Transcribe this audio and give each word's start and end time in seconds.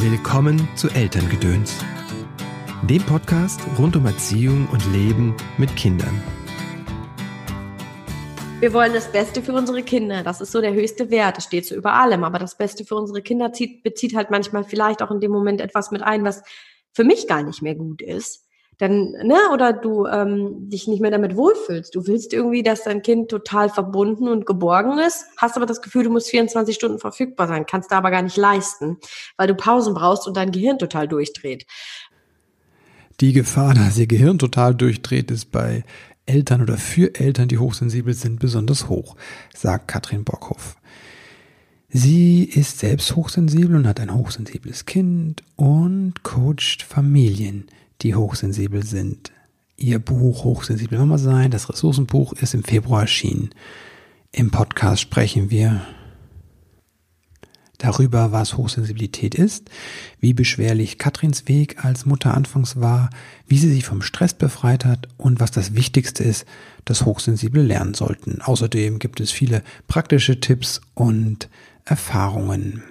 Willkommen 0.00 0.68
zu 0.76 0.88
Elterngedöns, 0.90 1.84
dem 2.88 3.02
Podcast 3.02 3.60
rund 3.80 3.96
um 3.96 4.06
Erziehung 4.06 4.68
und 4.68 4.86
Leben 4.92 5.36
mit 5.58 5.74
Kindern. 5.74 6.22
Wir 8.60 8.72
wollen 8.72 8.92
das 8.92 9.10
Beste 9.10 9.42
für 9.42 9.52
unsere 9.52 9.82
Kinder. 9.82 10.22
Das 10.22 10.40
ist 10.40 10.52
so 10.52 10.60
der 10.60 10.72
höchste 10.72 11.10
Wert. 11.10 11.38
Das 11.38 11.44
steht 11.44 11.66
so 11.66 11.74
über 11.74 11.94
allem. 11.94 12.22
Aber 12.22 12.38
das 12.38 12.56
Beste 12.56 12.84
für 12.84 12.94
unsere 12.94 13.22
Kinder 13.22 13.52
zieht, 13.52 13.82
bezieht 13.82 14.14
halt 14.14 14.30
manchmal 14.30 14.62
vielleicht 14.62 15.02
auch 15.02 15.10
in 15.10 15.18
dem 15.18 15.32
Moment 15.32 15.60
etwas 15.60 15.90
mit 15.90 16.02
ein, 16.02 16.22
was 16.22 16.44
für 16.92 17.02
mich 17.02 17.26
gar 17.26 17.42
nicht 17.42 17.62
mehr 17.62 17.74
gut 17.74 18.00
ist 18.00 18.47
dann, 18.78 19.10
ne, 19.10 19.36
oder 19.52 19.72
du 19.72 20.06
ähm, 20.06 20.70
dich 20.70 20.86
nicht 20.86 21.00
mehr 21.00 21.10
damit 21.10 21.36
wohlfühlst. 21.36 21.94
Du 21.94 22.06
willst 22.06 22.32
irgendwie, 22.32 22.62
dass 22.62 22.84
dein 22.84 23.02
Kind 23.02 23.28
total 23.28 23.68
verbunden 23.68 24.28
und 24.28 24.46
geborgen 24.46 24.98
ist, 24.98 25.26
hast 25.36 25.56
aber 25.56 25.66
das 25.66 25.82
Gefühl, 25.82 26.04
du 26.04 26.10
musst 26.10 26.30
24 26.30 26.74
Stunden 26.74 26.98
verfügbar 27.00 27.48
sein, 27.48 27.66
kannst 27.66 27.90
da 27.90 27.98
aber 27.98 28.12
gar 28.12 28.22
nicht 28.22 28.36
leisten, 28.36 28.98
weil 29.36 29.48
du 29.48 29.54
Pausen 29.54 29.94
brauchst 29.94 30.28
und 30.28 30.36
dein 30.36 30.52
Gehirn 30.52 30.78
total 30.78 31.08
durchdreht. 31.08 31.66
Die 33.20 33.32
Gefahr, 33.32 33.74
dass 33.74 33.98
ihr 33.98 34.06
Gehirn 34.06 34.38
total 34.38 34.76
durchdreht, 34.76 35.32
ist 35.32 35.50
bei 35.50 35.82
Eltern 36.24 36.62
oder 36.62 36.76
für 36.76 37.14
Eltern, 37.16 37.48
die 37.48 37.58
hochsensibel 37.58 38.14
sind, 38.14 38.38
besonders 38.38 38.88
hoch, 38.88 39.16
sagt 39.54 39.88
Katrin 39.88 40.22
Bockhoff. 40.22 40.76
Sie 41.88 42.44
ist 42.44 42.78
selbst 42.78 43.16
hochsensibel 43.16 43.74
und 43.74 43.88
hat 43.88 43.98
ein 43.98 44.14
hochsensibles 44.14 44.84
Kind 44.84 45.42
und 45.56 46.22
coacht 46.22 46.82
Familien, 46.82 47.66
die 48.02 48.14
hochsensibel 48.14 48.84
sind. 48.84 49.32
Ihr 49.76 49.98
Buch 49.98 50.44
Hochsensibel 50.44 50.98
Mama 50.98 51.18
sein, 51.18 51.50
das 51.50 51.68
Ressourcenbuch, 51.68 52.32
ist 52.32 52.54
im 52.54 52.64
Februar 52.64 53.02
erschienen. 53.02 53.50
Im 54.32 54.50
Podcast 54.50 55.02
sprechen 55.02 55.50
wir 55.50 55.82
darüber, 57.78 58.32
was 58.32 58.56
Hochsensibilität 58.56 59.36
ist, 59.36 59.70
wie 60.20 60.34
beschwerlich 60.34 60.98
Katrins 60.98 61.46
Weg 61.46 61.84
als 61.84 62.06
Mutter 62.06 62.34
anfangs 62.34 62.80
war, 62.80 63.08
wie 63.46 63.58
sie 63.58 63.70
sich 63.70 63.84
vom 63.84 64.02
Stress 64.02 64.34
befreit 64.34 64.84
hat 64.84 65.08
und 65.16 65.40
was 65.40 65.52
das 65.52 65.74
Wichtigste 65.74 66.24
ist, 66.24 66.44
das 66.84 67.04
Hochsensible 67.04 67.62
lernen 67.62 67.94
sollten. 67.94 68.42
Außerdem 68.42 68.98
gibt 68.98 69.20
es 69.20 69.30
viele 69.30 69.62
praktische 69.86 70.40
Tipps 70.40 70.80
und 70.94 71.48
Erfahrungen. 71.84 72.82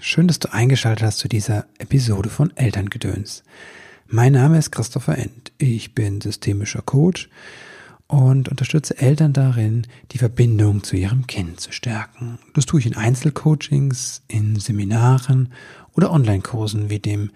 Schön, 0.00 0.28
dass 0.28 0.38
du 0.38 0.52
eingeschaltet 0.52 1.04
hast 1.04 1.18
zu 1.18 1.28
dieser 1.28 1.66
Episode 1.78 2.30
von 2.30 2.56
Elterngedöns. 2.56 3.42
Mein 4.06 4.32
Name 4.32 4.58
ist 4.58 4.70
Christopher 4.70 5.16
End. 5.16 5.52
Ich 5.56 5.94
bin 5.94 6.20
systemischer 6.20 6.82
Coach 6.82 7.30
und 8.06 8.50
unterstütze 8.50 8.98
Eltern 8.98 9.32
darin, 9.32 9.86
die 10.12 10.18
Verbindung 10.18 10.84
zu 10.84 10.96
ihrem 10.96 11.26
Kind 11.26 11.58
zu 11.58 11.72
stärken. 11.72 12.38
Das 12.52 12.66
tue 12.66 12.80
ich 12.80 12.86
in 12.86 12.96
Einzelcoachings, 12.96 14.22
in 14.28 14.56
Seminaren 14.56 15.52
oder 15.94 16.12
Online-Kursen 16.12 16.90
wie 16.90 16.98
dem 16.98 17.30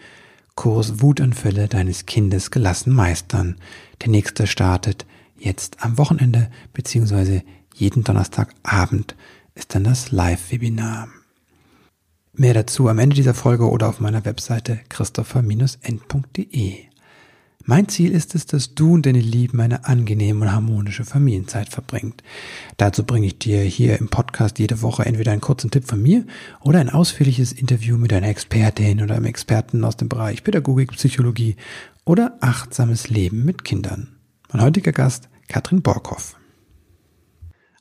Kurs 0.56 1.00
Wutanfälle 1.00 1.68
deines 1.68 2.04
Kindes 2.04 2.50
gelassen 2.50 2.92
meistern. 2.92 3.56
Der 4.02 4.10
nächste 4.10 4.46
startet 4.46 5.06
jetzt 5.38 5.82
am 5.82 5.96
Wochenende 5.96 6.50
beziehungsweise 6.74 7.42
jeden 7.74 8.04
Donnerstagabend 8.04 9.16
ist 9.54 9.74
dann 9.74 9.84
das 9.84 10.12
Live-Webinar. 10.12 11.08
Mehr 12.40 12.54
dazu 12.54 12.88
am 12.88 13.00
Ende 13.00 13.16
dieser 13.16 13.34
Folge 13.34 13.68
oder 13.68 13.88
auf 13.88 13.98
meiner 13.98 14.24
Webseite 14.24 14.78
christopher-end.de. 14.90 16.76
Mein 17.64 17.88
Ziel 17.88 18.12
ist 18.12 18.36
es, 18.36 18.46
dass 18.46 18.76
du 18.76 18.92
und 18.92 19.06
deine 19.06 19.18
Lieben 19.18 19.60
eine 19.60 19.86
angenehme 19.86 20.42
und 20.42 20.52
harmonische 20.52 21.04
Familienzeit 21.04 21.68
verbringt. 21.68 22.22
Dazu 22.76 23.02
bringe 23.02 23.26
ich 23.26 23.40
dir 23.40 23.62
hier 23.62 23.98
im 23.98 24.08
Podcast 24.08 24.60
jede 24.60 24.82
Woche 24.82 25.04
entweder 25.04 25.32
einen 25.32 25.40
kurzen 25.40 25.72
Tipp 25.72 25.84
von 25.84 26.00
mir 26.00 26.26
oder 26.60 26.78
ein 26.78 26.90
ausführliches 26.90 27.50
Interview 27.50 27.98
mit 27.98 28.12
einer 28.12 28.28
Expertin 28.28 29.02
oder 29.02 29.16
einem 29.16 29.24
Experten 29.24 29.82
aus 29.82 29.96
dem 29.96 30.08
Bereich 30.08 30.44
Pädagogik, 30.44 30.92
Psychologie 30.92 31.56
oder 32.04 32.38
achtsames 32.40 33.10
Leben 33.10 33.44
mit 33.44 33.64
Kindern. 33.64 34.16
Mein 34.52 34.62
heutiger 34.62 34.92
Gast, 34.92 35.28
Katrin 35.48 35.82
Borkhoff. 35.82 36.36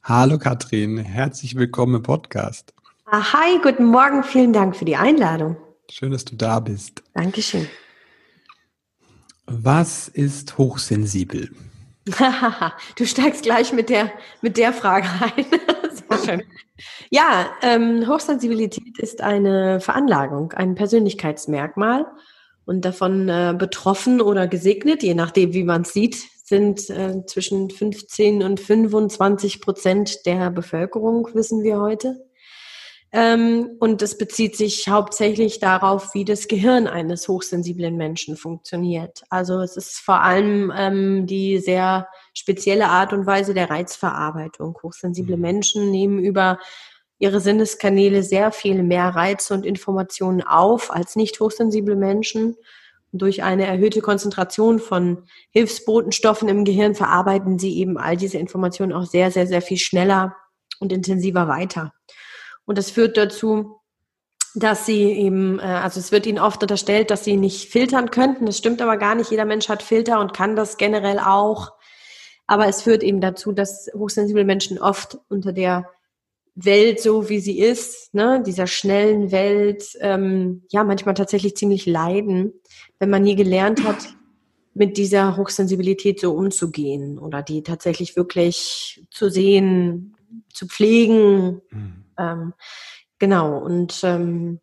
Hallo 0.02 0.40
Katrin, 0.40 0.98
herzlich 0.98 1.54
willkommen 1.54 1.98
im 1.98 2.02
Podcast. 2.02 2.74
Ah, 3.10 3.32
hi, 3.32 3.58
guten 3.64 3.86
Morgen, 3.86 4.22
vielen 4.22 4.52
Dank 4.52 4.76
für 4.76 4.84
die 4.84 4.98
Einladung. 4.98 5.56
Schön, 5.90 6.12
dass 6.12 6.26
du 6.26 6.36
da 6.36 6.60
bist. 6.60 7.04
Dankeschön. 7.14 7.66
Was 9.46 10.10
ist 10.10 10.58
hochsensibel? 10.58 11.50
du 12.98 13.06
steigst 13.06 13.44
gleich 13.44 13.72
mit 13.72 13.88
der, 13.88 14.12
mit 14.42 14.58
der 14.58 14.74
Frage 14.74 15.08
ein. 15.22 15.46
Sehr 15.94 16.26
schön. 16.26 16.44
Ja, 17.10 17.50
ähm, 17.62 18.06
Hochsensibilität 18.10 19.00
ist 19.00 19.22
eine 19.22 19.80
Veranlagung, 19.80 20.52
ein 20.52 20.76
Persönlichkeitsmerkmal. 20.76 22.06
Und 22.66 22.84
davon 22.84 23.30
äh, 23.30 23.56
betroffen 23.58 24.20
oder 24.20 24.48
gesegnet, 24.48 25.02
je 25.02 25.14
nachdem, 25.14 25.54
wie 25.54 25.64
man 25.64 25.84
es 25.84 25.94
sieht, 25.94 26.18
sind 26.44 26.90
äh, 26.90 27.26
zwischen 27.26 27.70
15 27.70 28.44
und 28.44 28.60
25 28.60 29.62
Prozent 29.62 30.26
der 30.26 30.52
Bevölkerung, 30.52 31.30
wissen 31.34 31.64
wir 31.64 31.80
heute. 31.80 32.28
Ähm, 33.18 33.78
und 33.80 34.04
es 34.04 34.16
bezieht 34.16 34.56
sich 34.56 34.90
hauptsächlich 34.90 35.58
darauf, 35.58 36.14
wie 36.14 36.24
das 36.24 36.48
Gehirn 36.48 36.86
eines 36.86 37.28
hochsensiblen 37.28 37.98
Menschen 37.98 38.38
funktioniert. 38.38 39.24
Also 39.32 39.60
es 39.60 39.76
ist 39.76 39.98
vor 39.98 40.22
allem 40.22 40.72
ähm, 40.78 41.26
die 41.26 41.58
sehr 41.58 42.08
spezielle 42.36 42.90
Art 42.90 43.14
und 43.14 43.26
Weise 43.26 43.56
der 43.56 43.72
Reizverarbeitung. 43.72 44.78
Hochsensible 44.84 45.36
mhm. 45.36 45.42
Menschen 45.42 45.90
nehmen 45.90 46.20
über 46.20 46.60
ihre 47.18 47.40
Sinneskanäle 47.40 48.22
sehr 48.22 48.52
viel 48.52 48.84
mehr 48.84 49.08
Reize 49.08 49.56
und 49.56 49.66
Informationen 49.66 50.44
auf 50.44 50.94
als 50.94 51.16
nicht 51.16 51.40
hochsensible 51.40 51.96
Menschen. 51.96 52.56
Und 53.12 53.24
durch 53.24 53.42
eine 53.42 53.66
erhöhte 53.66 54.02
Konzentration 54.02 54.78
von 54.78 55.24
Hilfsbotenstoffen 55.50 56.50
im 56.50 56.66
Gehirn 56.66 56.94
verarbeiten 56.94 57.58
sie 57.58 57.80
eben 57.80 57.98
all 57.98 58.16
diese 58.16 58.38
Informationen 58.38 58.94
auch 58.94 59.08
sehr, 59.08 59.32
sehr, 59.32 59.48
sehr 59.48 59.64
viel 59.64 59.80
schneller 59.80 60.36
und 60.80 60.94
intensiver 60.94 61.48
weiter. 61.48 61.94
Und 62.68 62.78
das 62.78 62.92
führt 62.92 63.18
dazu, 63.18 63.80
dass 64.54 64.86
sie 64.86 65.04
eben, 65.04 65.60
äh, 65.60 65.64
also 65.64 66.00
es 66.00 66.12
wird 66.12 66.26
ihnen 66.28 66.38
oft 66.38 66.62
unterstellt, 66.62 67.10
dass 67.10 67.24
sie 67.24 67.38
nicht 67.38 67.72
filtern 67.72 68.12
könnten. 68.12 68.46
Das 68.46 68.58
stimmt 68.58 68.82
aber 68.82 68.98
gar 68.98 69.16
nicht. 69.16 69.32
Jeder 69.32 69.46
Mensch 69.46 69.70
hat 69.70 69.82
Filter 69.82 70.20
und 70.20 70.34
kann 70.34 70.56
das 70.56 70.78
generell 70.78 71.20
auch. 71.20 71.72
Aber 72.46 72.68
es 72.68 72.82
führt 72.82 73.04
eben 73.04 73.22
dazu, 73.22 73.52
dass 73.52 73.90
hochsensible 73.96 74.44
Menschen 74.44 74.80
oft 74.80 75.18
unter 75.30 75.54
der 75.54 75.90
Welt 76.56 77.00
so 77.00 77.30
wie 77.30 77.40
sie 77.40 77.60
ist, 77.60 78.14
ne, 78.16 78.42
dieser 78.46 78.66
schnellen 78.66 79.32
Welt, 79.32 79.96
ähm, 80.02 80.64
ja, 80.70 80.84
manchmal 80.84 81.14
tatsächlich 81.14 81.56
ziemlich 81.56 81.86
leiden, 81.86 82.52
wenn 83.00 83.12
man 83.12 83.22
nie 83.22 83.36
gelernt 83.36 83.84
hat, 83.84 84.16
mit 84.74 84.98
dieser 84.98 85.38
Hochsensibilität 85.38 86.20
so 86.20 86.34
umzugehen 86.34 87.20
oder 87.20 87.44
die 87.44 87.62
tatsächlich 87.62 88.16
wirklich 88.16 89.06
zu 89.12 89.30
sehen, 89.30 90.16
zu 90.52 90.68
pflegen. 90.68 91.62
Mhm. 91.70 92.07
Ähm, 92.18 92.54
genau, 93.20 93.58
und 93.58 94.02
ähm, 94.04 94.60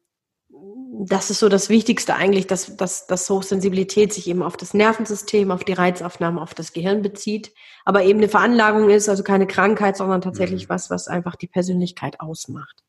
das 1.01 1.31
ist 1.31 1.41
so 1.41 1.49
das 1.49 1.69
Wichtigste 1.69 2.15
eigentlich, 2.15 2.47
dass, 2.47 2.77
dass, 2.77 3.07
dass 3.07 3.29
Hochsensibilität 3.29 4.13
sich 4.13 4.29
eben 4.29 4.43
auf 4.43 4.57
das 4.57 4.75
Nervensystem, 4.75 5.51
auf 5.51 5.65
die 5.65 5.73
Reizaufnahme, 5.73 6.41
auf 6.41 6.55
das 6.55 6.73
Gehirn 6.73 7.03
bezieht, 7.03 7.53
aber 7.85 8.05
eben 8.05 8.21
eine 8.21 8.29
Veranlagung 8.29 8.91
ist, 8.91 9.09
also 9.09 9.23
keine 9.23 9.47
Krankheit, 9.47 9.97
sondern 9.97 10.21
tatsächlich 10.21 10.65
mhm. 10.65 10.71
was, 10.71 10.91
was 10.91 11.09
einfach 11.09 11.37
die 11.37 11.49
Persönlichkeit 11.49 12.21
ausmacht. 12.21 12.83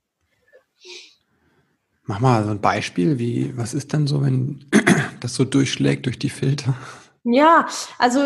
Mach 2.03 2.19
mal 2.19 2.43
so 2.43 2.51
ein 2.51 2.61
Beispiel, 2.61 3.17
wie, 3.17 3.57
was 3.57 3.73
ist 3.73 3.91
denn 3.93 4.05
so, 4.05 4.21
wenn 4.21 4.65
das 5.21 5.33
so 5.33 5.43
durchschlägt 5.43 6.05
durch 6.05 6.19
die 6.19 6.29
Filter? 6.29 6.75
Ja, 7.23 7.67
also 7.97 8.19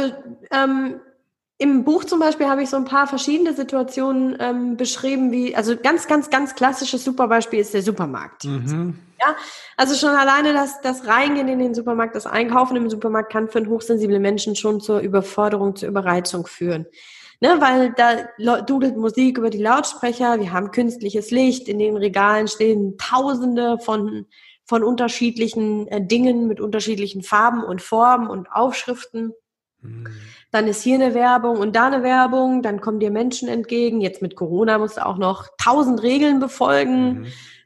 ähm, 0.51 0.99
im 1.62 1.84
Buch 1.84 2.06
zum 2.06 2.22
Beispiel 2.22 2.47
habe 2.47 2.64
ich 2.64 2.70
so 2.70 2.78
ein 2.78 2.86
paar 2.86 3.06
verschiedene 3.06 3.53
Situationen 3.53 4.38
ähm, 4.40 4.78
beschrieben, 4.78 5.34
wie, 5.34 5.58
also 5.58 5.75
ganz, 5.75 6.08
ganz, 6.08 6.30
ganz 6.30 6.56
klassisches 6.56 7.03
Superbeispiel 7.03 7.59
ist 7.59 7.74
der 7.74 7.81
Supermarkt. 7.81 8.46
Mhm. 8.46 8.97
Ja, 9.20 9.36
also 9.75 9.94
schon 9.94 10.16
alleine 10.16 10.53
das, 10.53 10.79
das 10.79 11.06
Reingehen 11.06 11.50
in 11.50 11.59
den 11.59 11.73
Supermarkt, 11.73 12.16
das 12.16 12.26
Einkaufen 12.26 12.78
im 12.78 12.90
Supermarkt 12.90 13.34
kann 13.34 13.50
für 13.50 13.58
einen 13.58 13.67
hochsensiblen 13.67 14.22
Menschen 14.22 14.56
schon 14.56 14.79
zur 14.79 15.02
Überforderung, 15.02 15.76
zur 15.76 15.90
Überreizung 15.90 16.47
führen. 16.47 16.85
Ne, 17.41 17.56
weil 17.59 17.94
da 17.94 18.62
dudelt 18.62 18.96
Musik 18.96 19.38
über 19.38 19.50
die 19.50 19.62
Lautsprecher, 19.62 20.40
wir 20.40 20.53
haben 20.53 20.72
künstliches 20.72 21.29
Licht, 21.29 21.67
in 21.67 21.79
den 21.79 21.97
Regalen 21.97 22.47
stehen 22.47 22.97
Tausende 22.97 23.79
von, 23.79 24.28
von 24.66 24.84
unterschiedlichen 24.84 25.88
äh, 25.88 26.05
Dingen 26.05 26.47
mit 26.47 26.62
unterschiedlichen 26.62 27.22
Farben 27.22 27.64
und 27.66 27.82
Formen 27.82 28.29
und 28.29 28.50
Aufschriften. 28.50 29.34
Mhm 29.82 30.08
dann 30.51 30.67
ist 30.67 30.81
hier 30.81 30.96
eine 30.96 31.13
Werbung 31.13 31.57
und 31.57 31.75
da 31.75 31.87
eine 31.87 32.03
Werbung, 32.03 32.61
dann 32.61 32.81
kommen 32.81 32.99
dir 32.99 33.11
Menschen 33.11 33.47
entgegen. 33.47 34.01
Jetzt 34.01 34.22
mit 34.22 34.35
Corona 34.35 34.78
musst 34.78 34.97
du 34.97 35.05
auch 35.05 35.17
noch 35.17 35.47
tausend 35.63 36.01
Regeln 36.01 36.40
befolgen, 36.40 37.22
mhm. 37.22 37.25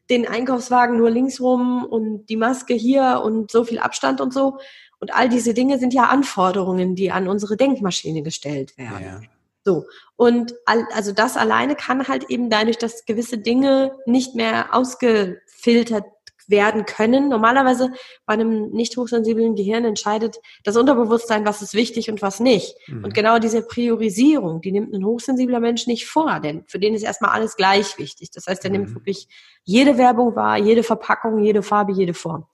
den 0.09 0.27
Einkaufswagen 0.27 0.97
nur 0.97 1.09
links 1.09 1.39
rum 1.39 1.85
und 1.85 2.25
die 2.25 2.35
Maske 2.35 2.73
hier 2.73 3.21
und 3.23 3.51
so 3.51 3.63
viel 3.63 3.79
Abstand 3.79 4.19
und 4.19 4.33
so. 4.33 4.57
Und 4.99 5.13
all 5.13 5.29
diese 5.29 5.53
Dinge 5.53 5.79
sind 5.79 5.93
ja 5.93 6.03
Anforderungen, 6.03 6.95
die 6.95 7.11
an 7.11 7.27
unsere 7.27 7.57
Denkmaschine 7.57 8.21
gestellt 8.21 8.77
werden. 8.77 9.03
Ja. 9.03 9.21
So. 9.65 9.85
Und 10.15 10.53
all, 10.65 10.85
also 10.93 11.11
das 11.11 11.37
alleine 11.37 11.75
kann 11.75 12.07
halt 12.07 12.29
eben 12.29 12.49
dadurch, 12.49 12.77
dass 12.77 13.05
gewisse 13.05 13.37
Dinge 13.37 13.93
nicht 14.05 14.35
mehr 14.35 14.73
ausgefiltert 14.73 16.05
werden 16.53 16.85
können. 16.85 17.29
Normalerweise 17.29 17.91
bei 18.27 18.35
einem 18.35 18.69
nicht 18.69 18.95
hochsensiblen 18.95 19.55
Gehirn 19.55 19.85
entscheidet 19.85 20.37
das 20.63 20.77
Unterbewusstsein, 20.77 21.45
was 21.45 21.63
ist 21.63 21.73
wichtig 21.73 22.11
und 22.11 22.21
was 22.21 22.39
nicht. 22.39 22.75
Mhm. 22.87 23.05
Und 23.05 23.13
genau 23.15 23.39
diese 23.39 23.63
Priorisierung, 23.63 24.61
die 24.61 24.71
nimmt 24.71 24.93
ein 24.93 25.03
hochsensibler 25.03 25.59
Mensch 25.59 25.87
nicht 25.87 26.05
vor, 26.05 26.39
denn 26.39 26.63
für 26.67 26.77
den 26.77 26.93
ist 26.93 27.03
erstmal 27.03 27.31
alles 27.31 27.55
gleich 27.55 27.97
wichtig. 27.97 28.29
Das 28.31 28.45
heißt, 28.45 28.63
er 28.63 28.69
mhm. 28.69 28.77
nimmt 28.77 28.95
wirklich 28.95 29.27
jede 29.63 29.97
Werbung 29.97 30.35
wahr, 30.35 30.57
jede 30.59 30.83
Verpackung, 30.83 31.39
jede 31.39 31.63
Farbe, 31.63 31.91
jede 31.91 32.13
Form. 32.13 32.45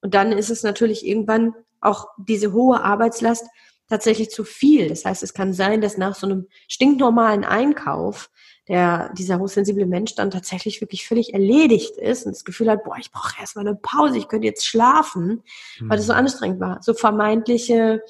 Und 0.00 0.14
dann 0.14 0.32
ist 0.32 0.50
es 0.50 0.62
natürlich 0.62 1.06
irgendwann 1.06 1.54
auch 1.80 2.06
diese 2.16 2.52
hohe 2.52 2.82
Arbeitslast 2.82 3.46
tatsächlich 3.88 4.30
zu 4.30 4.44
viel. 4.44 4.88
Das 4.88 5.04
heißt, 5.04 5.22
es 5.22 5.34
kann 5.34 5.52
sein, 5.52 5.82
dass 5.82 5.98
nach 5.98 6.14
so 6.14 6.26
einem 6.26 6.48
stinknormalen 6.66 7.44
Einkauf 7.44 8.30
der, 8.68 9.12
dieser 9.14 9.38
hochsensible 9.38 9.86
Mensch 9.86 10.14
dann 10.14 10.30
tatsächlich 10.30 10.80
wirklich 10.80 11.06
völlig 11.06 11.34
erledigt 11.34 11.96
ist 11.96 12.26
und 12.26 12.32
das 12.32 12.44
Gefühl 12.44 12.70
hat, 12.70 12.84
boah, 12.84 12.96
ich 12.98 13.10
brauche 13.10 13.40
erstmal 13.40 13.66
eine 13.66 13.76
Pause, 13.76 14.18
ich 14.18 14.28
könnte 14.28 14.46
jetzt 14.46 14.66
schlafen, 14.66 15.42
mhm. 15.80 15.90
weil 15.90 15.96
das 15.96 16.06
so 16.06 16.12
mhm. 16.12 16.20
anstrengend 16.20 16.60
war. 16.60 16.78
So 16.82 16.94
vermeintliche 16.94 18.02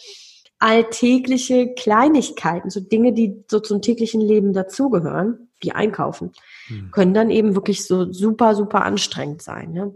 alltägliche 0.59 1.75
Kleinigkeiten, 1.75 2.71
so 2.71 2.79
Dinge, 2.79 3.13
die 3.13 3.43
so 3.51 3.59
zum 3.59 3.83
täglichen 3.83 4.21
Leben 4.21 4.53
dazugehören, 4.53 5.49
wie 5.61 5.73
einkaufen, 5.73 6.33
mhm. 6.69 6.91
können 6.93 7.15
dann 7.15 7.31
eben 7.31 7.57
wirklich 7.57 7.85
so 7.85 8.13
super, 8.13 8.55
super 8.55 8.85
anstrengend 8.85 9.43
sein. 9.43 9.73
Ne? 9.73 9.93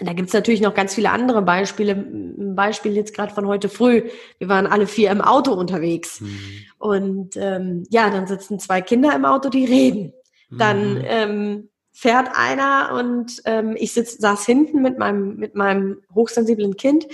Da 0.00 0.12
gibt's 0.14 0.32
natürlich 0.32 0.60
noch 0.60 0.74
ganz 0.74 0.94
viele 0.94 1.10
andere 1.10 1.42
Beispiele. 1.42 1.92
Ein 1.92 2.54
Beispiel 2.54 2.92
jetzt 2.96 3.14
gerade 3.14 3.34
von 3.34 3.46
heute 3.46 3.68
früh. 3.68 4.08
Wir 4.38 4.48
waren 4.48 4.66
alle 4.66 4.86
vier 4.86 5.10
im 5.10 5.20
Auto 5.20 5.52
unterwegs. 5.52 6.20
Mhm. 6.20 6.64
Und 6.78 7.36
ähm, 7.36 7.84
ja, 7.90 8.08
dann 8.10 8.26
sitzen 8.26 8.58
zwei 8.58 8.80
Kinder 8.80 9.14
im 9.14 9.24
Auto, 9.24 9.48
die 9.48 9.64
reden. 9.64 10.12
Dann 10.50 10.94
mhm. 10.94 11.04
ähm, 11.04 11.68
fährt 11.92 12.30
einer 12.34 12.92
und 12.98 13.42
ähm, 13.44 13.76
ich 13.78 13.92
sitz, 13.92 14.18
saß 14.18 14.44
hinten 14.46 14.82
mit 14.82 14.98
meinem, 14.98 15.36
mit 15.36 15.54
meinem 15.54 15.98
hochsensiblen 16.14 16.76
Kind. 16.76 17.06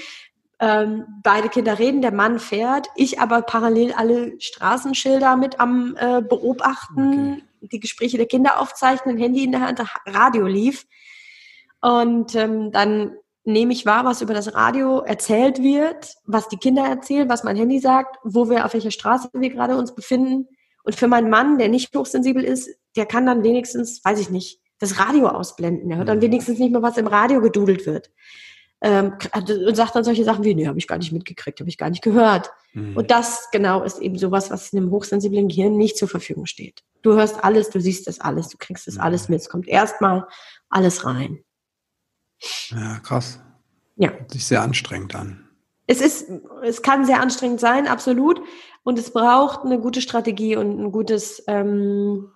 Ähm, 0.60 1.04
beide 1.22 1.48
Kinder 1.48 1.78
reden, 1.78 2.02
der 2.02 2.12
Mann 2.12 2.40
fährt, 2.40 2.88
ich 2.96 3.20
aber 3.20 3.42
parallel 3.42 3.92
alle 3.92 4.40
Straßenschilder 4.40 5.36
mit 5.36 5.60
am 5.60 5.96
äh, 5.98 6.20
Beobachten, 6.20 7.32
okay. 7.32 7.42
die 7.72 7.80
Gespräche 7.80 8.16
der 8.16 8.26
Kinder 8.26 8.60
aufzeichnen, 8.60 9.18
Handy 9.18 9.44
in 9.44 9.52
der 9.52 9.60
Hand, 9.60 9.80
Radio 10.06 10.46
lief. 10.46 10.86
Und 11.80 12.34
ähm, 12.34 12.72
dann 12.72 13.12
nehme 13.44 13.72
ich 13.72 13.86
wahr, 13.86 14.04
was 14.04 14.20
über 14.20 14.34
das 14.34 14.54
Radio 14.54 15.00
erzählt 15.00 15.62
wird, 15.62 16.14
was 16.26 16.48
die 16.48 16.58
Kinder 16.58 16.84
erzählen, 16.84 17.28
was 17.28 17.44
mein 17.44 17.56
Handy 17.56 17.78
sagt, 17.78 18.16
wo 18.22 18.50
wir, 18.50 18.64
auf 18.64 18.74
welcher 18.74 18.90
Straße 18.90 19.30
wir 19.32 19.50
gerade 19.50 19.76
uns 19.76 19.94
befinden. 19.94 20.48
Und 20.84 20.94
für 20.94 21.08
meinen 21.08 21.30
Mann, 21.30 21.58
der 21.58 21.68
nicht 21.68 21.94
hochsensibel 21.96 22.44
ist, 22.44 22.68
der 22.96 23.06
kann 23.06 23.26
dann 23.26 23.42
wenigstens, 23.42 24.04
weiß 24.04 24.20
ich 24.20 24.30
nicht, 24.30 24.60
das 24.78 24.98
Radio 24.98 25.28
ausblenden. 25.28 25.88
Der 25.88 25.98
hört 25.98 26.08
dann 26.08 26.18
mhm. 26.18 26.22
wenigstens 26.22 26.58
nicht 26.58 26.72
mehr, 26.72 26.82
was 26.82 26.98
im 26.98 27.06
Radio 27.06 27.40
gedudelt 27.40 27.86
wird. 27.86 28.10
Ähm, 28.80 29.14
und 29.34 29.74
sagt 29.74 29.96
dann 29.96 30.04
solche 30.04 30.24
Sachen 30.24 30.44
wie, 30.44 30.54
nee, 30.54 30.68
habe 30.68 30.78
ich 30.78 30.86
gar 30.86 30.98
nicht 30.98 31.10
mitgekriegt, 31.10 31.58
habe 31.58 31.68
ich 31.68 31.78
gar 31.78 31.90
nicht 31.90 32.02
gehört. 32.02 32.50
Mhm. 32.74 32.96
Und 32.96 33.10
das 33.10 33.48
genau 33.50 33.82
ist 33.82 33.98
eben 33.98 34.18
sowas, 34.18 34.50
was 34.50 34.72
in 34.72 34.78
einem 34.78 34.90
hochsensiblen 34.90 35.48
Gehirn 35.48 35.76
nicht 35.76 35.96
zur 35.96 36.06
Verfügung 36.06 36.46
steht. 36.46 36.84
Du 37.02 37.14
hörst 37.14 37.42
alles, 37.42 37.70
du 37.70 37.80
siehst 37.80 38.06
das 38.06 38.20
alles, 38.20 38.48
du 38.48 38.56
kriegst 38.58 38.86
das 38.86 38.94
mhm. 38.94 39.00
alles 39.00 39.28
mit. 39.28 39.40
Es 39.40 39.48
kommt 39.48 39.66
erstmal 39.66 40.26
alles 40.68 41.04
rein. 41.04 41.42
Ja, 42.70 42.98
krass. 43.00 43.40
Ja. 43.96 44.10
Hört 44.10 44.30
sich 44.30 44.46
sehr 44.46 44.62
anstrengend 44.62 45.14
an. 45.14 45.48
Es 45.86 46.00
ist, 46.00 46.30
es 46.62 46.82
kann 46.82 47.04
sehr 47.06 47.20
anstrengend 47.20 47.60
sein, 47.60 47.88
absolut. 47.88 48.42
Und 48.84 48.98
es 48.98 49.10
braucht 49.10 49.64
eine 49.64 49.80
gute 49.80 50.00
Strategie 50.00 50.56
und 50.56 50.78
ein 50.78 50.92
gutes, 50.92 51.42
ähm, 51.46 52.30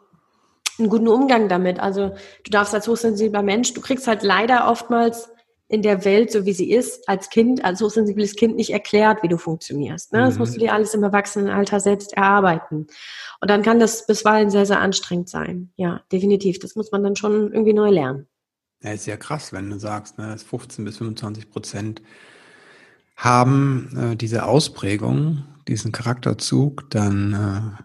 einen 0.79 0.89
guten 0.89 1.09
Umgang 1.09 1.49
damit. 1.49 1.79
Also 1.79 2.15
du 2.45 2.51
darfst 2.51 2.75
als 2.75 2.89
hochsensibler 2.89 3.43
Mensch, 3.43 3.75
du 3.75 3.81
kriegst 3.81 4.07
halt 4.07 4.23
leider 4.23 4.69
oftmals 4.69 5.29
in 5.69 5.81
der 5.81 6.05
Welt, 6.05 6.31
so 6.31 6.45
wie 6.45 6.53
sie 6.53 6.71
ist, 6.71 7.09
als 7.09 7.31
Kind, 7.31 7.65
als 7.65 7.81
hochsensibles 7.81 8.37
Kind 8.37 8.57
nicht 8.57 8.71
erklärt, 8.71 9.23
wie 9.23 9.29
du 9.29 9.39
funktionierst. 9.39 10.13
Ne? 10.13 10.21
Das 10.21 10.35
mhm. 10.35 10.41
musst 10.41 10.55
du 10.55 10.59
dir 10.59 10.75
alles 10.75 10.93
im 10.93 11.03
Erwachsenenalter 11.03 11.81
selbst 11.81 12.13
erarbeiten. 12.13 12.87
Und 13.41 13.51
dann 13.51 13.63
kann 13.63 13.79
das 13.79 14.07
bisweilen 14.07 14.51
sehr, 14.51 14.67
sehr 14.67 14.81
anstrengend 14.81 15.31
sein. 15.31 15.73
Ja, 15.77 16.03
definitiv. 16.13 16.59
Das 16.59 16.77
muss 16.77 16.93
man 16.93 17.03
dann 17.03 17.17
schon 17.17 17.53
irgendwie 17.53 17.73
neu 17.73 17.89
lernen. 17.89 18.29
Ja, 18.83 18.93
ist 18.93 19.07
ja 19.07 19.17
krass, 19.17 19.53
wenn 19.53 19.71
du 19.71 19.79
sagst, 19.79 20.19
ne, 20.19 20.37
15 20.37 20.85
bis 20.85 20.99
25 20.99 21.51
Prozent 21.51 22.03
haben 23.17 23.97
äh, 23.97 24.17
diese 24.17 24.45
Ausprägung, 24.45 25.45
diesen 25.69 25.93
Charakterzug, 25.93 26.91
dann 26.91 27.79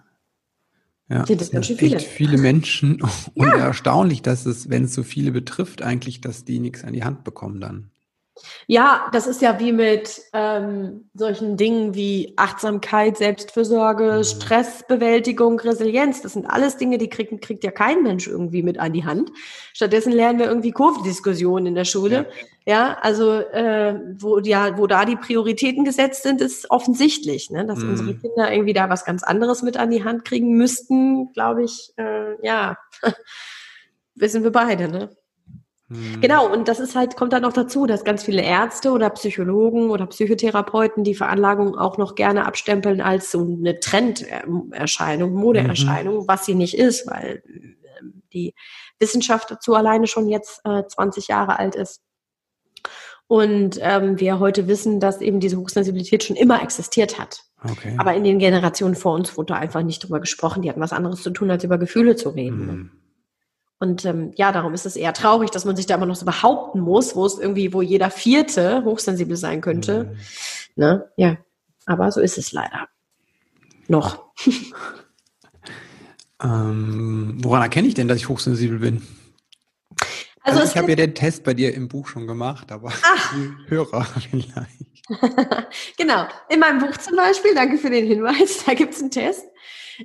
äh, 1.10 1.14
ja, 1.14 1.26
sind 1.26 1.40
das 1.40 1.52
ganz 1.52 1.68
schön 1.68 1.78
viele. 1.78 2.00
viele 2.00 2.38
Menschen 2.38 3.02
und 3.36 3.48
ja. 3.48 3.58
erstaunlich, 3.58 4.22
dass 4.22 4.46
es, 4.46 4.70
wenn 4.70 4.86
es 4.86 4.94
so 4.94 5.04
viele 5.04 5.32
betrifft, 5.32 5.82
eigentlich, 5.82 6.22
dass 6.22 6.46
die 6.46 6.60
nichts 6.60 6.84
an 6.84 6.94
die 6.94 7.04
Hand 7.04 7.24
bekommen 7.24 7.62
dann. 7.62 7.92
Ja, 8.68 9.08
das 9.12 9.28
ist 9.28 9.42
ja 9.42 9.60
wie 9.60 9.72
mit 9.72 10.22
ähm, 10.34 11.10
solchen 11.14 11.58
Dingen 11.58 11.96
wie 11.96 12.34
Achtsamkeit, 12.36 13.18
Selbstfürsorge, 13.18 14.18
mhm. 14.18 14.24
Stressbewältigung, 14.24 15.60
Resilienz. 15.60 16.22
Das 16.22 16.34
sind 16.34 16.46
alles 16.46 16.78
Dinge, 16.78 16.98
die 16.98 17.10
kriegt, 17.10 17.42
kriegt 17.42 17.64
ja 17.64 17.72
kein 17.72 18.04
Mensch 18.04 18.28
irgendwie 18.28 18.64
mit 18.64 18.80
an 18.80 18.94
die 18.94 19.06
Hand. 19.06 19.32
Stattdessen 19.74 20.12
lernen 20.12 20.40
wir 20.40 20.48
irgendwie 20.48 20.72
Kurvendiskussionen 20.72 21.68
in 21.68 21.76
der 21.76 21.86
Schule. 21.86 22.28
Ja, 22.66 22.74
ja 22.74 22.98
also 23.02 23.32
äh, 23.32 24.00
wo, 24.20 24.40
ja, 24.40 24.78
wo 24.78 24.88
da 24.88 25.06
die 25.06 25.16
Prioritäten 25.16 25.86
gesetzt 25.86 26.24
sind, 26.24 26.42
ist 26.42 26.70
offensichtlich, 26.72 27.50
ne? 27.50 27.66
dass 27.66 27.80
mhm. 27.80 27.92
unsere 27.92 28.16
Kinder 28.16 28.52
irgendwie 28.52 28.74
da 28.74 28.90
was 28.90 29.06
ganz 29.06 29.24
anderes 29.24 29.62
mit 29.62 29.78
an 29.78 29.92
die 29.92 30.04
Hand 30.04 30.26
kriegen 30.26 30.58
müssten, 30.58 31.32
glaube 31.34 31.64
ich. 31.64 31.94
Äh, 31.98 32.46
ja, 32.46 32.78
wissen 34.16 34.44
wir 34.44 34.52
beide. 34.52 34.88
Ne? 34.88 35.10
Mhm. 35.90 36.20
Genau, 36.20 36.52
und 36.52 36.68
das 36.68 36.80
ist 36.80 36.96
halt, 36.96 37.16
kommt 37.16 37.34
dann 37.34 37.44
noch 37.44 37.54
dazu, 37.54 37.86
dass 37.86 38.04
ganz 38.04 38.24
viele 38.24 38.42
Ärzte 38.42 38.92
oder 38.92 39.10
Psychologen 39.12 39.90
oder 39.90 40.06
Psychotherapeuten 40.06 41.04
die 41.04 41.16
Veranlagung 41.16 41.78
auch 41.78 41.98
noch 41.98 42.16
gerne 42.16 42.46
abstempeln 42.46 43.00
als 43.00 43.32
so 43.32 43.42
eine 43.42 43.80
Trenderscheinung, 43.80 45.34
Modeerscheinung, 45.34 46.24
mhm. 46.24 46.28
was 46.28 46.46
sie 46.46 46.56
nicht 46.56 46.78
ist, 46.78 47.08
weil 47.08 47.42
ähm, 47.48 48.24
die 48.34 48.54
Wissenschaft 49.00 49.50
dazu 49.50 49.76
alleine 49.76 50.08
schon 50.08 50.28
jetzt 50.28 50.60
äh, 50.66 50.84
20 50.86 51.30
Jahre 51.30 51.58
alt 51.58 51.76
ist. 51.76 52.02
Und 53.28 53.78
ähm, 53.82 54.20
wir 54.20 54.40
heute 54.40 54.68
wissen, 54.68 55.00
dass 55.02 55.20
eben 55.20 55.40
diese 55.42 55.58
Hochsensibilität 55.58 56.24
schon 56.24 56.38
immer 56.38 56.62
existiert 56.62 57.20
hat. 57.20 57.44
Okay. 57.62 57.96
Aber 57.98 58.14
in 58.14 58.24
den 58.24 58.40
Generationen 58.40 58.96
vor 58.96 59.14
uns 59.14 59.38
wurde 59.38 59.56
einfach 59.56 59.84
nicht 59.84 60.04
drüber 60.04 60.22
gesprochen. 60.22 60.62
Die 60.62 60.70
hatten 60.70 60.80
was 60.80 60.94
anderes 60.94 61.24
zu 61.24 61.32
tun, 61.32 61.52
als 61.52 61.64
über 61.64 61.78
Gefühle 61.78 62.16
zu 62.16 62.30
reden. 62.30 62.66
Mhm. 62.66 62.92
Und 63.80 64.06
ähm, 64.06 64.32
ja, 64.36 64.52
darum 64.52 64.74
ist 64.74 64.86
es 64.86 64.96
eher 64.96 65.14
traurig, 65.14 65.52
dass 65.52 65.66
man 65.66 65.76
sich 65.76 65.86
da 65.86 65.96
immer 65.96 66.08
noch 66.08 66.16
so 66.16 66.26
behaupten 66.26 66.80
muss, 66.80 67.16
wo 67.16 67.26
es 67.26 67.38
irgendwie, 67.38 67.74
wo 67.74 67.82
jeder 67.82 68.10
Vierte 68.10 68.84
hochsensibel 68.84 69.38
sein 69.38 69.62
könnte. 69.62 70.06
Mhm. 70.06 70.18
Ne? 70.76 71.12
Ja, 71.16 71.38
aber 71.86 72.12
so 72.12 72.20
ist 72.22 72.38
es 72.38 72.52
leider. 72.52 72.88
Noch. 73.88 74.32
ähm, 76.44 77.38
woran 77.42 77.62
erkenne 77.62 77.88
ich 77.88 77.94
denn, 77.94 78.08
dass 78.08 78.18
ich 78.18 78.30
hochsensibel 78.30 78.80
bin? 78.80 79.04
Also, 80.42 80.62
also 80.62 80.72
ich 80.72 80.78
habe 80.78 80.90
ja 80.90 80.96
den 80.96 81.14
Test 81.14 81.44
bei 81.44 81.54
dir 81.54 81.74
im 81.74 81.88
Buch 81.88 82.08
schon 82.08 82.26
gemacht, 82.26 82.72
aber 82.72 82.92
Ach. 83.04 83.36
die 83.36 83.70
Hörer 83.70 84.04
vielleicht. 84.32 84.87
genau. 85.98 86.26
In 86.50 86.60
meinem 86.60 86.80
Buch 86.80 86.98
zum 86.98 87.16
Beispiel, 87.16 87.56
danke 87.56 87.78
für 87.78 87.90
den 87.90 88.06
Hinweis, 88.06 88.66
da 88.66 88.74
gibt 88.74 88.94
es 88.94 89.02
einen 89.02 89.12
Test 89.12 89.46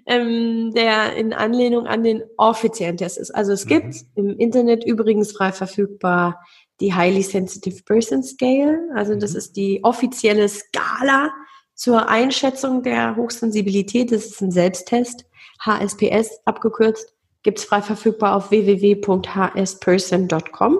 ähm, 0.06 0.70
der 0.72 1.14
in 1.16 1.32
Anlehnung 1.32 1.86
an 1.86 2.02
den 2.02 2.22
offiziellen 2.36 2.98
Test 2.98 3.18
ist. 3.18 3.30
Also 3.30 3.52
es 3.52 3.66
gibt 3.66 3.94
mhm. 4.16 4.24
im 4.30 4.36
Internet 4.38 4.84
übrigens 4.84 5.32
frei 5.32 5.52
verfügbar 5.52 6.40
die 6.80 6.94
Highly 6.94 7.22
Sensitive 7.22 7.82
Person 7.84 8.22
Scale. 8.22 8.78
Also 8.94 9.14
das 9.14 9.32
mhm. 9.32 9.38
ist 9.38 9.56
die 9.56 9.82
offizielle 9.84 10.46
Skala 10.48 11.30
zur 11.74 12.08
Einschätzung 12.08 12.82
der 12.82 13.16
Hochsensibilität. 13.16 14.10
Das 14.12 14.24
ist 14.26 14.40
ein 14.40 14.50
Selbsttest, 14.50 15.26
HSPS 15.60 16.40
abgekürzt. 16.44 17.14
Gibt 17.42 17.58
es 17.58 17.64
frei 17.64 17.80
verfügbar 17.82 18.36
auf 18.36 18.50
www.hsperson.com. 18.50 20.78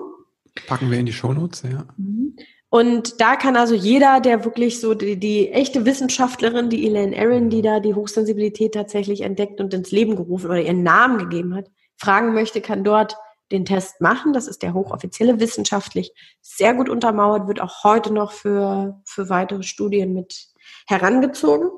Packen 0.67 0.91
wir 0.91 0.99
in 0.99 1.07
die 1.07 1.13
Shownotes, 1.13 1.63
ja. 1.63 1.87
Mhm. 1.97 2.35
Und 2.73 3.21
da 3.21 3.35
kann 3.35 3.55
also 3.55 3.75
jeder, 3.75 4.19
der 4.19 4.45
wirklich 4.45 4.81
so 4.81 4.95
die, 4.95 5.19
die 5.19 5.51
echte 5.51 5.85
Wissenschaftlerin, 5.85 6.71
die 6.71 6.87
Elaine 6.87 7.15
Aaron, 7.15 7.51
die 7.51 7.61
da 7.61 7.79
die 7.79 7.93
Hochsensibilität 7.93 8.73
tatsächlich 8.73 9.21
entdeckt 9.21 9.61
und 9.61 9.75
ins 9.75 9.91
Leben 9.91 10.15
gerufen 10.15 10.47
oder 10.47 10.59
ihren 10.59 10.81
Namen 10.81 11.19
gegeben 11.19 11.53
hat, 11.53 11.69
fragen 11.97 12.33
möchte, 12.33 12.61
kann 12.61 12.83
dort 12.83 13.15
den 13.51 13.63
Test 13.63 14.01
machen. 14.01 14.33
Das 14.33 14.47
ist 14.47 14.63
der 14.63 14.73
hochoffizielle 14.73 15.39
wissenschaftlich 15.39 16.13
sehr 16.41 16.73
gut 16.73 16.89
untermauert, 16.89 17.47
wird 17.47 17.61
auch 17.61 17.83
heute 17.83 18.11
noch 18.11 18.31
für, 18.31 18.99
für 19.05 19.29
weitere 19.29 19.61
Studien 19.61 20.15
mit 20.15 20.47
herangezogen. 20.87 21.69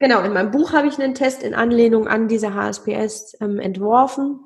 Genau, 0.00 0.22
in 0.22 0.32
meinem 0.32 0.50
Buch 0.50 0.72
habe 0.72 0.88
ich 0.88 0.98
einen 0.98 1.14
Test 1.14 1.44
in 1.44 1.54
Anlehnung 1.54 2.08
an 2.08 2.26
diese 2.26 2.52
HSPS 2.52 3.36
ähm, 3.40 3.60
entworfen. 3.60 4.40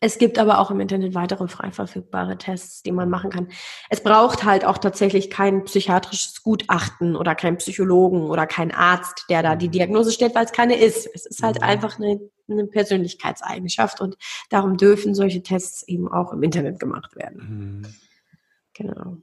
Es 0.00 0.18
gibt 0.18 0.38
aber 0.38 0.60
auch 0.60 0.70
im 0.70 0.78
Internet 0.78 1.14
weitere 1.14 1.48
frei 1.48 1.72
verfügbare 1.72 2.38
Tests, 2.38 2.82
die 2.82 2.92
man 2.92 3.10
machen 3.10 3.30
kann. 3.30 3.48
Es 3.90 4.00
braucht 4.00 4.44
halt 4.44 4.64
auch 4.64 4.78
tatsächlich 4.78 5.28
kein 5.28 5.64
psychiatrisches 5.64 6.42
Gutachten 6.42 7.16
oder 7.16 7.34
kein 7.34 7.56
Psychologen 7.56 8.30
oder 8.30 8.46
kein 8.46 8.72
Arzt, 8.72 9.24
der 9.28 9.42
da 9.42 9.56
die 9.56 9.66
mhm. 9.66 9.72
Diagnose 9.72 10.12
stellt, 10.12 10.36
weil 10.36 10.44
es 10.44 10.52
keine 10.52 10.76
ist. 10.78 11.08
Es 11.12 11.26
ist 11.26 11.42
halt 11.42 11.56
mhm. 11.56 11.64
einfach 11.64 11.98
eine, 11.98 12.20
eine 12.48 12.66
Persönlichkeitseigenschaft 12.66 14.00
und 14.00 14.16
darum 14.50 14.76
dürfen 14.76 15.16
solche 15.16 15.42
Tests 15.42 15.82
eben 15.88 16.06
auch 16.10 16.32
im 16.32 16.44
Internet 16.44 16.78
gemacht 16.78 17.16
werden. 17.16 17.82
Mhm. 17.82 17.94
Genau. 18.74 19.16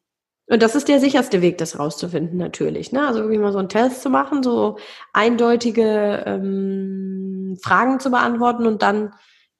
Und 0.47 0.61
das 0.61 0.75
ist 0.75 0.89
der 0.89 0.99
sicherste 0.99 1.41
Weg, 1.41 1.57
das 1.57 1.79
rauszufinden, 1.79 2.37
natürlich. 2.37 2.91
Ne? 2.91 3.07
Also 3.07 3.19
irgendwie 3.19 3.39
mal 3.39 3.53
so 3.53 3.59
einen 3.59 3.69
Test 3.69 4.01
zu 4.01 4.09
machen, 4.09 4.43
so 4.43 4.77
eindeutige 5.13 6.23
ähm, 6.25 7.57
Fragen 7.63 7.99
zu 7.99 8.11
beantworten 8.11 8.67
und 8.67 8.81
dann 8.81 9.13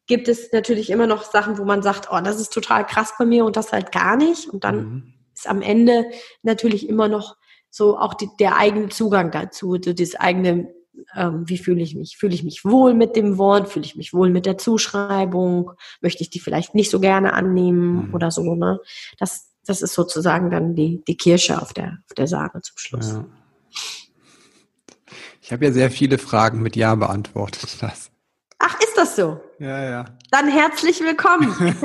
gibt 0.08 0.28
es 0.28 0.52
natürlich 0.52 0.90
immer 0.90 1.08
noch 1.08 1.24
Sachen, 1.24 1.58
wo 1.58 1.66
man 1.66 1.82
sagt, 1.82 2.10
oh, 2.12 2.20
das 2.24 2.40
ist 2.40 2.54
total 2.54 2.86
krass 2.86 3.14
bei 3.18 3.26
mir 3.26 3.46
und 3.46 3.56
das 3.56 3.72
halt 3.72 3.92
gar 3.92 4.16
nicht. 4.16 4.48
Und 4.48 4.64
dann 4.64 4.78
mhm. 4.78 5.14
ist 5.34 5.50
am 5.50 5.62
Ende 5.62 6.06
natürlich 6.44 6.88
immer 6.88 7.08
noch 7.08 7.36
so 7.70 7.98
auch 7.98 8.14
die, 8.14 8.30
der 8.40 8.58
eigene 8.58 8.90
Zugang 8.90 9.32
dazu, 9.32 9.78
so 9.84 9.94
das 9.94 10.16
eigene, 10.16 10.74
ähm, 11.14 11.44
wie 11.46 11.58
fühle 11.58 11.82
ich 11.82 11.96
mich? 11.96 12.18
Fühle 12.18 12.34
ich 12.34 12.44
mich 12.44 12.64
wohl 12.64 12.94
mit 12.94 13.16
dem 13.16 13.38
Wort? 13.38 13.68
Fühle 13.68 13.86
ich 13.86 13.96
mich 13.96 14.14
wohl 14.14 14.30
mit 14.30 14.46
der 14.46 14.58
Zuschreibung? 14.58 15.72
Möchte 16.02 16.24
ich 16.24 16.30
die 16.30 16.40
vielleicht 16.40 16.76
nicht 16.76 16.90
so 16.90 17.00
gerne 17.00 17.34
annehmen 17.34 18.08
mhm. 18.08 18.14
oder 18.14 18.32
so, 18.32 18.56
ne? 18.56 18.80
Das, 19.20 19.52
das 19.66 19.82
ist 19.82 19.94
sozusagen 19.94 20.52
dann 20.52 20.76
die, 20.76 21.04
die 21.06 21.18
Kirsche 21.18 21.62
auf 21.62 21.74
der, 21.74 21.98
auf 22.08 22.14
der 22.16 22.28
Sahne 22.28 22.62
zum 22.62 22.78
Schluss. 22.78 23.10
Ja. 23.10 23.26
Ich 25.42 25.52
habe 25.52 25.66
ja 25.66 25.72
sehr 25.72 25.92
viele 25.92 26.18
Fragen 26.18 26.62
mit 26.62 26.76
Ja 26.76 26.96
beantwortet. 26.96 27.78
Das. 27.82 28.10
Ach, 28.60 28.80
ist 28.80 28.98
das 28.98 29.16
so? 29.16 29.42
Ja, 29.60 29.84
ja. 29.84 30.06
Dann 30.32 30.48
herzlich 30.48 31.02
willkommen 31.02 31.54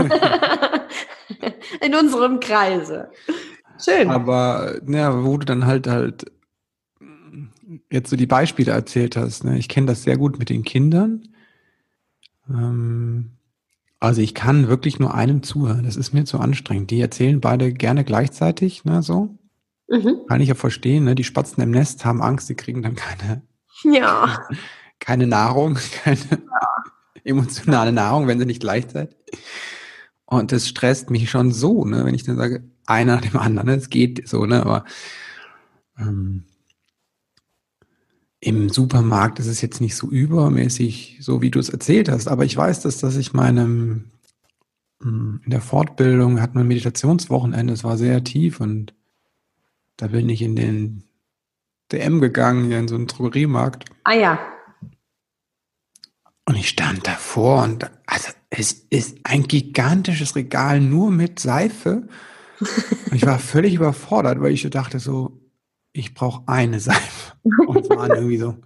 in 1.80 1.94
unserem 1.94 2.40
Kreise. 2.40 3.10
Schön. 3.82 4.10
Aber 4.10 4.80
ja, 4.86 5.24
wo 5.24 5.36
du 5.36 5.46
dann 5.46 5.66
halt 5.66 5.86
halt 5.86 6.30
jetzt 7.90 8.10
so 8.10 8.16
die 8.16 8.26
Beispiele 8.26 8.72
erzählt 8.72 9.16
hast, 9.16 9.44
ne? 9.44 9.58
ich 9.58 9.68
kenne 9.68 9.86
das 9.86 10.02
sehr 10.02 10.16
gut 10.16 10.38
mit 10.38 10.50
den 10.50 10.64
Kindern. 10.64 11.28
Ähm, 12.48 13.32
also 14.00 14.20
ich 14.22 14.34
kann 14.34 14.68
wirklich 14.68 14.98
nur 14.98 15.14
einem 15.14 15.42
zuhören. 15.42 15.84
Das 15.84 15.96
ist 15.96 16.12
mir 16.12 16.24
zu 16.24 16.38
anstrengend. 16.38 16.90
Die 16.90 17.00
erzählen 17.00 17.40
beide 17.40 17.72
gerne 17.72 18.04
gleichzeitig, 18.04 18.84
ne, 18.84 19.02
so. 19.02 19.38
Mhm. 19.88 20.20
Kann 20.28 20.40
ich 20.40 20.48
ja 20.48 20.54
verstehen, 20.54 21.04
ne? 21.04 21.14
Die 21.14 21.24
Spatzen 21.24 21.62
im 21.62 21.70
Nest 21.70 22.04
haben 22.04 22.22
Angst, 22.22 22.48
die 22.48 22.54
kriegen 22.54 22.82
dann 22.82 22.94
keine, 22.94 23.42
ja. 23.84 24.46
keine 25.00 25.26
Nahrung, 25.26 25.78
keine 26.04 26.18
ja. 26.30 26.68
emotionale 27.24 27.92
Nahrung, 27.92 28.26
wenn 28.26 28.38
sie 28.38 28.46
nicht 28.46 28.60
gleichzeitig. 28.60 29.16
Und 30.26 30.52
das 30.52 30.68
stresst 30.68 31.10
mich 31.10 31.28
schon 31.28 31.50
so, 31.52 31.84
ne, 31.84 32.04
wenn 32.04 32.14
ich 32.14 32.22
dann 32.22 32.36
sage, 32.36 32.62
einer 32.86 33.16
nach 33.16 33.22
dem 33.22 33.36
anderen, 33.36 33.68
ne? 33.68 33.74
es 33.74 33.90
geht 33.90 34.28
so, 34.28 34.46
ne, 34.46 34.60
aber 34.62 34.84
ähm, 35.98 36.44
im 38.40 38.68
Supermarkt 38.68 39.38
ist 39.38 39.48
es 39.48 39.60
jetzt 39.60 39.80
nicht 39.80 39.96
so 39.96 40.08
übermäßig, 40.08 41.18
so 41.20 41.42
wie 41.42 41.50
du 41.50 41.58
es 41.58 41.68
erzählt 41.68 42.08
hast, 42.08 42.28
aber 42.28 42.44
ich 42.44 42.56
weiß, 42.56 42.80
dass, 42.80 42.98
dass 42.98 43.16
ich 43.16 43.32
meinem 43.32 44.12
hm, 45.02 45.40
in 45.44 45.50
der 45.50 45.60
Fortbildung 45.60 46.40
hatten 46.40 46.54
wir 46.54 46.60
ein 46.60 46.68
Meditationswochenende, 46.68 47.72
es 47.72 47.84
war 47.84 47.96
sehr 47.96 48.22
tief 48.24 48.60
und 48.60 48.94
da 49.96 50.06
bin 50.06 50.28
ich 50.28 50.42
in 50.42 50.56
den 50.56 51.04
DM 51.92 52.20
gegangen, 52.20 52.70
in 52.70 52.88
so 52.88 52.94
einen 52.94 53.06
Drogeriemarkt. 53.06 53.84
Ah 54.04 54.14
ja. 54.14 54.38
Und 56.50 56.56
ich 56.56 56.70
stand 56.70 57.06
davor 57.06 57.62
und 57.62 57.88
also 58.06 58.32
es 58.50 58.72
ist 58.90 59.18
ein 59.22 59.44
gigantisches 59.44 60.34
Regal 60.34 60.80
nur 60.80 61.12
mit 61.12 61.38
Seife. 61.38 62.08
Und 62.58 63.14
ich 63.14 63.24
war 63.24 63.38
völlig 63.38 63.74
überfordert, 63.74 64.40
weil 64.40 64.50
ich 64.50 64.68
dachte 64.68 64.98
so, 64.98 65.40
ich 65.92 66.12
brauche 66.12 66.42
eine 66.48 66.80
Seife. 66.80 67.34
Und 67.68 67.84
es 67.84 67.90
waren 67.90 68.10
irgendwie 68.10 68.38
so, 68.38 68.56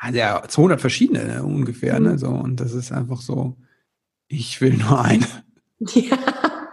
also 0.00 0.18
ja, 0.18 0.42
200 0.46 0.82
verschiedene 0.82 1.24
ne, 1.24 1.42
ungefähr, 1.42 1.98
ne, 1.98 2.18
so. 2.18 2.28
Und 2.28 2.60
das 2.60 2.74
ist 2.74 2.92
einfach 2.92 3.22
so, 3.22 3.56
ich 4.28 4.60
will 4.60 4.74
nur 4.74 5.02
eine. 5.02 5.26
Ja. 5.94 6.18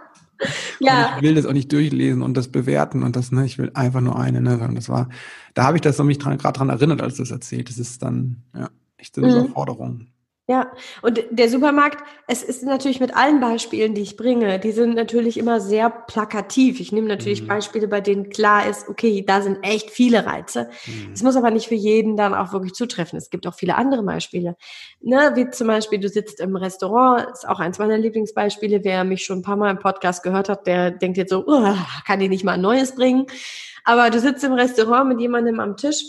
ja. 0.80 1.16
ich 1.16 1.22
will 1.22 1.34
das 1.34 1.46
auch 1.46 1.54
nicht 1.54 1.72
durchlesen 1.72 2.20
und 2.20 2.36
das 2.36 2.48
bewerten 2.48 3.04
und 3.04 3.16
das, 3.16 3.32
ne, 3.32 3.46
ich 3.46 3.56
will 3.56 3.70
einfach 3.72 4.02
nur 4.02 4.18
eine, 4.18 4.42
ne, 4.42 4.58
und 4.58 4.74
das 4.74 4.90
war, 4.90 5.08
da 5.54 5.64
habe 5.64 5.78
ich 5.78 5.80
das 5.80 5.96
so 5.96 6.04
mich 6.04 6.18
gerade 6.18 6.36
dran 6.36 6.68
erinnert, 6.68 7.00
als 7.00 7.14
du 7.14 7.22
das 7.22 7.30
erzählt. 7.30 7.70
Das 7.70 7.78
ist 7.78 8.02
dann, 8.02 8.42
ja, 8.54 8.68
echt 9.00 9.14
so 9.14 9.22
eine 9.22 9.32
mhm. 9.32 9.44
Überforderung. 9.44 10.06
Ja, 10.50 10.72
und 11.02 11.22
der 11.30 11.48
Supermarkt, 11.48 12.02
es 12.26 12.42
ist 12.42 12.64
natürlich 12.64 12.98
mit 12.98 13.16
allen 13.16 13.38
Beispielen, 13.38 13.94
die 13.94 14.00
ich 14.00 14.16
bringe, 14.16 14.58
die 14.58 14.72
sind 14.72 14.96
natürlich 14.96 15.38
immer 15.38 15.60
sehr 15.60 15.90
plakativ. 15.90 16.80
Ich 16.80 16.90
nehme 16.90 17.06
natürlich 17.06 17.42
mhm. 17.42 17.46
Beispiele, 17.46 17.86
bei 17.86 18.00
denen 18.00 18.30
klar 18.30 18.66
ist, 18.66 18.88
okay, 18.88 19.24
da 19.24 19.42
sind 19.42 19.58
echt 19.62 19.92
viele 19.92 20.26
Reize. 20.26 20.68
Mhm. 20.86 21.12
Es 21.12 21.20
mhm. 21.20 21.26
muss 21.26 21.36
aber 21.36 21.52
nicht 21.52 21.68
für 21.68 21.76
jeden 21.76 22.16
dann 22.16 22.34
auch 22.34 22.52
wirklich 22.52 22.72
zutreffen. 22.72 23.16
Es 23.16 23.30
gibt 23.30 23.46
auch 23.46 23.54
viele 23.54 23.76
andere 23.76 24.02
Beispiele. 24.02 24.56
Ne, 25.00 25.30
wie 25.36 25.48
zum 25.50 25.68
Beispiel, 25.68 26.00
du 26.00 26.08
sitzt 26.08 26.40
im 26.40 26.56
Restaurant, 26.56 27.30
ist 27.30 27.48
auch 27.48 27.60
eins 27.60 27.78
meiner 27.78 27.96
Lieblingsbeispiele. 27.96 28.82
Wer 28.82 29.04
mich 29.04 29.22
schon 29.22 29.38
ein 29.38 29.42
paar 29.42 29.56
Mal 29.56 29.70
im 29.70 29.78
Podcast 29.78 30.24
gehört 30.24 30.48
hat, 30.48 30.66
der 30.66 30.90
denkt 30.90 31.16
jetzt 31.16 31.30
so, 31.30 31.44
kann 32.04 32.20
ich 32.20 32.28
nicht 32.28 32.42
mal 32.42 32.54
ein 32.54 32.60
neues 32.60 32.96
bringen. 32.96 33.26
Aber 33.84 34.10
du 34.10 34.18
sitzt 34.18 34.42
im 34.42 34.54
Restaurant 34.54 35.10
mit 35.10 35.20
jemandem 35.20 35.60
am 35.60 35.76
Tisch 35.76 36.02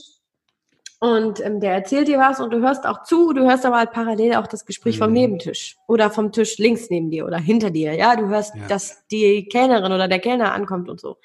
und 1.02 1.44
ähm, 1.44 1.60
der 1.60 1.74
erzählt 1.74 2.08
dir 2.08 2.20
was 2.20 2.40
und 2.40 2.54
du 2.54 2.60
hörst 2.60 2.86
auch 2.86 3.02
zu, 3.02 3.34
du 3.34 3.42
hörst 3.42 3.66
aber 3.66 3.78
halt 3.78 3.92
parallel 3.92 4.36
auch 4.36 4.46
das 4.46 4.68
Gespräch 4.68 4.98
mhm. 4.98 5.04
vom 5.04 5.14
Nebentisch 5.14 5.78
oder 5.88 6.12
vom 6.12 6.32
Tisch 6.32 6.60
links 6.60 6.92
neben 6.92 7.10
dir 7.10 7.26
oder 7.26 7.40
hinter 7.40 7.72
dir. 7.72 7.96
Ja, 7.96 8.16
du 8.16 8.28
hörst, 8.28 8.54
ja. 8.56 8.68
dass 8.68 9.08
die 9.08 9.50
Kellnerin 9.50 9.92
oder 9.92 10.08
der 10.08 10.20
Kellner 10.20 10.54
ankommt 10.54 10.90
und 10.90 11.02
so. 11.02 11.18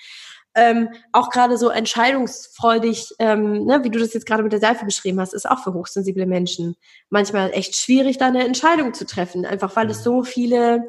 Ähm, 0.55 0.89
auch 1.13 1.29
gerade 1.29 1.59
so 1.59 1.69
entscheidungsfreudig, 1.69 3.17
ähm, 3.19 3.67
ne, 3.67 3.85
wie 3.85 3.91
du 3.91 3.99
das 3.99 4.15
jetzt 4.15 4.25
gerade 4.25 4.43
mit 4.43 4.53
der 4.53 4.61
Seife 4.61 4.87
beschrieben 4.87 5.21
hast, 5.21 5.35
ist 5.35 5.47
auch 5.47 5.63
für 5.63 5.75
hochsensible 5.75 6.25
Menschen 6.25 6.77
manchmal 7.11 7.51
echt 7.51 7.77
schwierig, 7.77 8.17
da 8.17 8.29
eine 8.29 8.47
Entscheidung 8.47 8.95
zu 8.95 9.05
treffen, 9.05 9.45
einfach 9.45 9.77
weil 9.77 9.85
mhm. 9.85 9.91
es 9.91 10.03
so 10.03 10.23
viele 10.23 10.85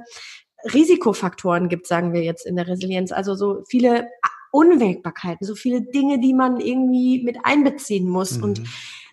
Risikofaktoren 0.74 1.68
gibt, 1.68 1.88
sagen 1.88 2.14
wir 2.14 2.24
jetzt 2.24 2.46
in 2.46 2.56
der 2.56 2.70
Resilienz, 2.70 3.12
also 3.12 3.36
so 3.36 3.64
viele 3.68 4.08
Unwägbarkeiten, 4.52 5.46
so 5.46 5.56
viele 5.56 5.82
Dinge, 5.82 6.20
die 6.20 6.34
man 6.34 6.60
irgendwie 6.60 7.24
mit 7.24 7.38
einbeziehen 7.44 8.08
muss. 8.08 8.38
Mhm. 8.38 8.44
Und 8.44 8.62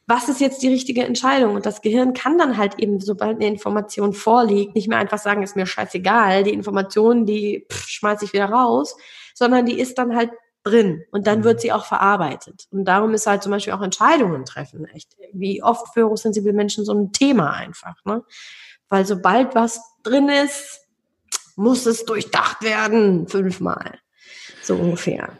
was 0.07 0.29
ist 0.29 0.41
jetzt 0.41 0.63
die 0.63 0.69
richtige 0.69 1.05
Entscheidung? 1.05 1.55
Und 1.55 1.67
das 1.67 1.81
Gehirn 1.81 2.13
kann 2.13 2.39
dann 2.39 2.59
halt 2.59 2.79
eben, 2.79 3.01
sobald 3.01 3.37
eine 3.37 3.47
Information 3.47 4.13
vorliegt, 4.13 4.75
nicht 4.75 4.89
mehr 4.89 4.99
einfach 4.99 5.19
sagen, 5.19 5.43
ist 5.43 5.57
mir 5.57 5.67
scheißegal, 5.67 6.45
die 6.45 6.53
Information, 6.53 7.25
die 7.25 7.67
pff, 7.71 7.89
schmeiß 7.89 8.23
ich 8.23 8.33
wieder 8.33 8.47
raus, 8.47 8.97
sondern 9.35 9.65
die 9.67 9.79
ist 9.79 9.99
dann 9.99 10.15
halt 10.15 10.31
drin 10.63 11.05
und 11.11 11.27
dann 11.27 11.45
wird 11.45 11.57
mhm. 11.57 11.61
sie 11.61 11.73
auch 11.73 11.85
verarbeitet. 11.85 12.67
Und 12.71 12.85
darum 12.87 13.15
ist 13.15 13.27
halt 13.27 13.43
zum 13.43 13.53
Beispiel 13.53 13.73
auch 13.73 13.83
Entscheidungen 13.83 14.45
treffen 14.45 14.87
echt, 14.87 15.17
wie 15.33 15.63
oft 15.63 15.93
für 15.95 16.09
hochsensible 16.09 16.53
Menschen 16.53 16.85
so 16.85 16.93
ein 16.93 17.13
Thema 17.13 17.53
einfach, 17.53 17.97
ne? 18.05 18.25
Weil 18.89 19.07
sobald 19.07 19.55
was 19.55 19.81
drin 20.03 20.29
ist, 20.29 20.87
muss 21.57 21.87
es 21.87 22.05
durchdacht 22.05 22.63
werden, 22.63 23.27
fünfmal 23.27 23.99
so 24.67 24.77
ungefähr. 24.77 25.39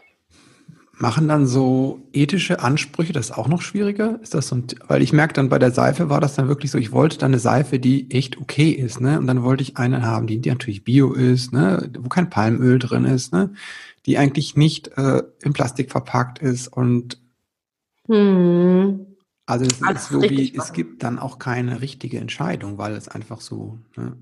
Machen 0.97 1.27
dann 1.27 1.45
so 1.45 2.07
ethische 2.13 2.61
Ansprüche 2.61 3.11
das 3.11 3.31
auch 3.31 3.49
noch 3.49 3.61
schwieriger? 3.61 4.17
Ist 4.21 4.33
das 4.33 4.47
so 4.47 4.55
ein, 4.55 4.67
weil 4.87 5.01
ich 5.01 5.11
merke 5.11 5.33
dann 5.33 5.49
bei 5.49 5.59
der 5.59 5.71
Seife 5.71 6.09
war 6.09 6.21
das 6.21 6.35
dann 6.35 6.47
wirklich 6.47 6.71
so, 6.71 6.77
ich 6.77 6.93
wollte 6.93 7.17
dann 7.17 7.31
eine 7.31 7.39
Seife, 7.39 7.79
die 7.79 8.09
echt 8.11 8.37
okay 8.37 8.69
ist, 8.69 9.01
ne? 9.01 9.19
Und 9.19 9.27
dann 9.27 9.43
wollte 9.43 9.61
ich 9.61 9.75
eine 9.75 10.03
haben, 10.03 10.25
die, 10.25 10.39
die 10.39 10.49
natürlich 10.49 10.85
bio 10.85 11.11
ist, 11.11 11.51
ne? 11.51 11.91
Wo 11.99 12.07
kein 12.07 12.29
Palmöl 12.29 12.79
drin 12.79 13.03
ist, 13.03 13.33
ne? 13.33 13.53
Die 14.05 14.17
eigentlich 14.17 14.55
nicht 14.55 14.97
äh, 14.97 15.23
in 15.41 15.51
Plastik 15.51 15.91
verpackt 15.91 16.39
ist 16.39 16.69
und 16.69 17.19
hm. 18.07 19.05
also 19.47 19.65
es 19.65 19.81
ist 19.81 20.09
so 20.09 20.21
wie, 20.21 20.55
es 20.55 20.71
gibt 20.71 21.03
dann 21.03 21.19
auch 21.19 21.39
keine 21.39 21.81
richtige 21.81 22.19
Entscheidung, 22.19 22.77
weil 22.77 22.93
es 22.93 23.09
einfach 23.09 23.41
so, 23.41 23.79
ne? 23.97 24.15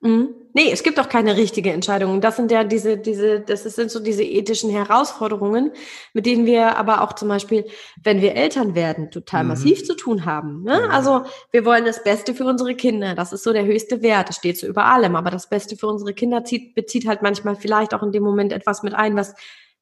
Mhm. 0.00 0.28
Nee, 0.56 0.70
es 0.72 0.82
gibt 0.82 0.98
auch 0.98 1.10
keine 1.10 1.36
richtige 1.36 1.70
Entscheidung. 1.70 2.22
Das 2.22 2.36
sind 2.36 2.50
ja 2.50 2.64
diese, 2.64 2.96
diese, 2.96 3.40
das 3.40 3.64
sind 3.64 3.90
so 3.90 4.00
diese 4.00 4.22
ethischen 4.22 4.70
Herausforderungen, 4.70 5.70
mit 6.14 6.24
denen 6.24 6.46
wir 6.46 6.78
aber 6.78 7.02
auch 7.02 7.12
zum 7.12 7.28
Beispiel, 7.28 7.66
wenn 8.02 8.22
wir 8.22 8.34
Eltern 8.34 8.74
werden, 8.74 9.10
total 9.10 9.42
mhm. 9.42 9.50
massiv 9.50 9.84
zu 9.84 9.94
tun 9.94 10.24
haben. 10.24 10.62
Ne? 10.62 10.72
Ja. 10.72 10.88
Also 10.88 11.24
wir 11.50 11.66
wollen 11.66 11.84
das 11.84 12.02
Beste 12.02 12.32
für 12.32 12.46
unsere 12.46 12.74
Kinder. 12.74 13.14
Das 13.14 13.34
ist 13.34 13.44
so 13.44 13.52
der 13.52 13.66
höchste 13.66 14.00
Wert. 14.00 14.30
Das 14.30 14.36
steht 14.36 14.56
so 14.56 14.66
über 14.66 14.86
allem. 14.86 15.14
Aber 15.14 15.30
das 15.30 15.50
Beste 15.50 15.76
für 15.76 15.88
unsere 15.88 16.14
Kinder 16.14 16.42
zieht, 16.42 16.74
bezieht 16.74 17.06
halt 17.06 17.20
manchmal 17.20 17.56
vielleicht 17.56 17.92
auch 17.92 18.02
in 18.02 18.12
dem 18.12 18.22
Moment 18.22 18.54
etwas 18.54 18.82
mit 18.82 18.94
ein, 18.94 19.14
was 19.14 19.34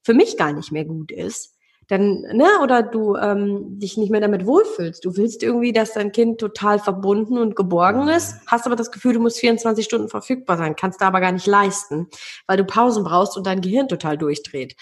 für 0.03 0.13
mich 0.13 0.37
gar 0.37 0.53
nicht 0.53 0.73
mehr 0.73 0.85
gut 0.85 1.13
ist 1.13 1.54
dann, 1.89 2.23
ne, 2.33 2.47
oder 2.63 2.83
du 2.83 3.17
ähm, 3.17 3.79
dich 3.79 3.97
nicht 3.97 4.11
mehr 4.11 4.21
damit 4.21 4.47
wohlfühlst. 4.47 5.05
Du 5.05 5.17
willst 5.17 5.43
irgendwie, 5.43 5.73
dass 5.73 5.93
dein 5.93 6.13
Kind 6.13 6.39
total 6.39 6.79
verbunden 6.79 7.39
und 7.39 7.57
geborgen 7.57 8.09
ist, 8.09 8.37
hast 8.47 8.67
aber 8.67 8.77
das 8.77 8.91
Gefühl, 8.91 9.15
du 9.15 9.21
musst 9.21 9.39
24 9.39 9.85
Stunden 9.85 10.09
verfügbar 10.09 10.57
sein, 10.57 10.77
kannst 10.77 11.01
da 11.01 11.09
aber 11.09 11.21
gar 11.21 11.33
nicht 11.33 11.47
leisten, 11.47 12.09
weil 12.47 12.57
du 12.57 12.65
Pausen 12.65 13.05
brauchst 13.05 13.37
und 13.37 13.47
dein 13.47 13.61
Gehirn 13.61 13.89
total 13.89 14.17
durchdreht. 14.17 14.77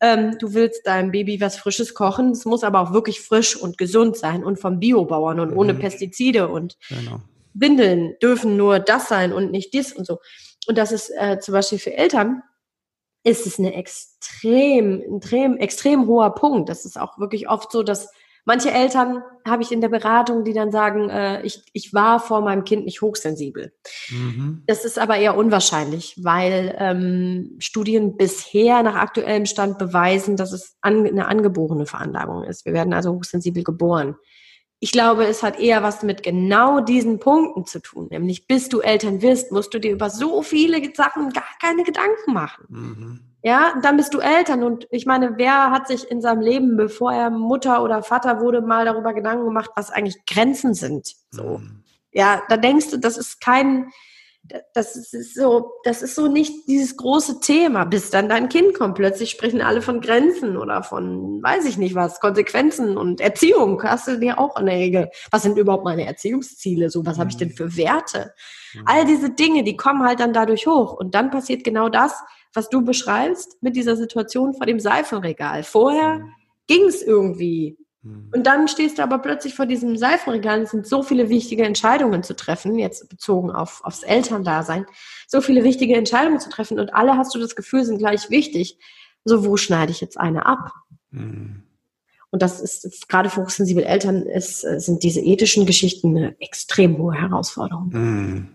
Ähm, 0.00 0.36
du 0.38 0.54
willst 0.54 0.86
deinem 0.86 1.10
Baby 1.10 1.40
was 1.40 1.56
Frisches 1.56 1.94
kochen, 1.94 2.30
es 2.30 2.44
muss 2.44 2.64
aber 2.64 2.80
auch 2.80 2.92
wirklich 2.92 3.20
frisch 3.20 3.56
und 3.56 3.78
gesund 3.78 4.16
sein 4.16 4.44
und 4.44 4.58
vom 4.58 4.80
Biobauern 4.80 5.40
und 5.40 5.52
mhm. 5.52 5.58
ohne 5.58 5.74
Pestizide 5.74 6.48
und 6.48 6.76
genau. 6.88 7.20
Windeln 7.54 8.14
dürfen 8.22 8.56
nur 8.56 8.78
das 8.78 9.08
sein 9.08 9.32
und 9.32 9.50
nicht 9.50 9.72
dies 9.72 9.92
und 9.92 10.06
so. 10.06 10.18
Und 10.66 10.78
das 10.78 10.92
ist 10.92 11.10
äh, 11.16 11.38
zum 11.38 11.52
Beispiel 11.52 11.78
für 11.78 11.94
Eltern 11.94 12.42
ist 13.26 13.46
es 13.46 13.58
eine 13.58 13.74
extrem, 13.74 15.02
extrem, 15.16 15.56
extrem 15.56 16.06
hoher 16.06 16.34
Punkt. 16.34 16.68
Das 16.68 16.84
ist 16.84 16.98
auch 16.98 17.18
wirklich 17.18 17.48
oft 17.48 17.72
so, 17.72 17.82
dass 17.82 18.08
Manche 18.48 18.70
Eltern 18.70 19.24
habe 19.44 19.64
ich 19.64 19.72
in 19.72 19.80
der 19.80 19.88
Beratung, 19.88 20.44
die 20.44 20.52
dann 20.52 20.70
sagen, 20.70 21.10
äh, 21.10 21.42
ich, 21.42 21.64
ich 21.72 21.92
war 21.92 22.20
vor 22.20 22.42
meinem 22.42 22.62
Kind 22.62 22.84
nicht 22.84 23.02
hochsensibel. 23.02 23.72
Mhm. 24.08 24.62
Das 24.68 24.84
ist 24.84 25.00
aber 25.00 25.16
eher 25.16 25.36
unwahrscheinlich, 25.36 26.14
weil 26.22 26.76
ähm, 26.78 27.56
Studien 27.58 28.16
bisher 28.16 28.84
nach 28.84 28.94
aktuellem 28.94 29.46
Stand 29.46 29.78
beweisen, 29.78 30.36
dass 30.36 30.52
es 30.52 30.76
an, 30.80 31.04
eine 31.04 31.26
angeborene 31.26 31.86
Veranlagung 31.86 32.44
ist. 32.44 32.64
Wir 32.64 32.72
werden 32.72 32.92
also 32.92 33.14
hochsensibel 33.14 33.64
geboren. 33.64 34.14
Ich 34.78 34.92
glaube, 34.92 35.24
es 35.24 35.42
hat 35.42 35.58
eher 35.58 35.82
was 35.82 36.02
mit 36.02 36.22
genau 36.22 36.80
diesen 36.80 37.18
Punkten 37.18 37.64
zu 37.64 37.80
tun. 37.80 38.08
Nämlich, 38.10 38.46
bis 38.46 38.68
du 38.68 38.80
Eltern 38.80 39.22
wirst, 39.22 39.50
musst 39.50 39.72
du 39.72 39.80
dir 39.80 39.92
über 39.92 40.10
so 40.10 40.42
viele 40.42 40.82
Sachen 40.94 41.30
gar 41.30 41.44
keine 41.60 41.82
Gedanken 41.82 42.32
machen. 42.32 42.64
Mhm. 42.68 43.20
Ja, 43.42 43.74
dann 43.80 43.96
bist 43.96 44.12
du 44.12 44.18
Eltern 44.18 44.64
und 44.64 44.88
ich 44.90 45.06
meine, 45.06 45.38
wer 45.38 45.70
hat 45.70 45.86
sich 45.86 46.10
in 46.10 46.20
seinem 46.20 46.40
Leben, 46.40 46.76
bevor 46.76 47.12
er 47.12 47.30
Mutter 47.30 47.82
oder 47.82 48.02
Vater 48.02 48.40
wurde, 48.40 48.60
mal 48.60 48.84
darüber 48.84 49.14
Gedanken 49.14 49.44
gemacht, 49.44 49.70
was 49.76 49.90
eigentlich 49.90 50.26
Grenzen 50.26 50.74
sind? 50.74 51.14
So. 51.30 51.58
Mhm. 51.58 51.84
Ja, 52.12 52.42
da 52.48 52.56
denkst 52.56 52.90
du, 52.90 52.96
das 52.96 53.16
ist 53.16 53.40
kein, 53.40 53.90
das 54.74 54.96
ist 54.96 55.34
so, 55.34 55.72
das 55.84 56.02
ist 56.02 56.14
so 56.14 56.26
nicht 56.28 56.68
dieses 56.68 56.96
große 56.96 57.40
Thema, 57.40 57.84
bis 57.84 58.10
dann 58.10 58.28
dein 58.28 58.48
Kind 58.48 58.74
kommt. 58.74 58.94
Plötzlich 58.94 59.30
sprechen 59.30 59.60
alle 59.60 59.82
von 59.82 60.00
Grenzen 60.00 60.56
oder 60.56 60.82
von, 60.82 61.42
weiß 61.42 61.64
ich 61.66 61.78
nicht 61.78 61.94
was, 61.94 62.20
Konsequenzen 62.20 62.96
und 62.96 63.20
Erziehung. 63.20 63.82
Hast 63.82 64.08
du 64.08 64.18
dir 64.18 64.38
auch 64.38 64.58
in 64.58 64.66
der 64.66 64.76
Regel. 64.76 65.10
Was 65.30 65.42
sind 65.42 65.58
überhaupt 65.58 65.84
meine 65.84 66.06
Erziehungsziele? 66.06 66.90
So, 66.90 67.04
was 67.06 67.18
habe 67.18 67.30
ich 67.30 67.36
denn 67.36 67.48
mhm. 67.48 67.56
für 67.56 67.76
Werte? 67.76 68.34
Mhm. 68.74 68.82
All 68.86 69.04
diese 69.04 69.30
Dinge, 69.30 69.64
die 69.64 69.76
kommen 69.76 70.04
halt 70.04 70.20
dann 70.20 70.32
dadurch 70.32 70.66
hoch. 70.66 70.94
Und 70.94 71.14
dann 71.14 71.30
passiert 71.30 71.64
genau 71.64 71.88
das, 71.88 72.14
was 72.52 72.68
du 72.68 72.82
beschreibst 72.82 73.62
mit 73.62 73.76
dieser 73.76 73.96
Situation 73.96 74.54
vor 74.54 74.66
dem 74.66 74.80
Seifenregal. 74.80 75.62
Vorher 75.62 76.18
mhm. 76.18 76.32
ging 76.66 76.84
es 76.84 77.02
irgendwie. 77.02 77.78
Mhm. 78.06 78.30
Und 78.32 78.46
dann 78.46 78.68
stehst 78.68 78.98
du 78.98 79.02
aber 79.02 79.18
plötzlich 79.18 79.54
vor 79.54 79.66
diesem 79.66 79.96
Seifenregal. 79.96 80.62
Es 80.62 80.70
sind 80.70 80.86
so 80.86 81.02
viele 81.02 81.28
wichtige 81.28 81.64
Entscheidungen 81.64 82.22
zu 82.22 82.34
treffen, 82.34 82.78
jetzt 82.78 83.08
bezogen 83.08 83.50
auf, 83.50 83.84
aufs 83.84 84.02
Elterndasein, 84.02 84.86
so 85.26 85.40
viele 85.40 85.64
wichtige 85.64 85.96
Entscheidungen 85.96 86.40
zu 86.40 86.48
treffen. 86.48 86.78
Und 86.78 86.94
alle 86.94 87.16
hast 87.16 87.34
du 87.34 87.38
das 87.38 87.56
Gefühl, 87.56 87.84
sind 87.84 87.98
gleich 87.98 88.30
wichtig. 88.30 88.78
So, 89.24 89.44
wo 89.44 89.56
schneide 89.56 89.90
ich 89.92 90.00
jetzt 90.00 90.18
eine 90.18 90.46
ab? 90.46 90.72
Mhm. 91.10 91.62
Und 92.30 92.42
das 92.42 92.60
ist 92.60 93.08
gerade 93.08 93.30
für 93.30 93.42
hochsensible 93.42 93.84
Eltern 93.84 94.22
ist, 94.22 94.60
sind 94.60 95.02
diese 95.02 95.20
ethischen 95.20 95.64
Geschichten 95.64 96.16
eine 96.16 96.40
extrem 96.40 96.98
hohe 96.98 97.14
Herausforderung. 97.14 97.88
Mhm. 97.92 98.48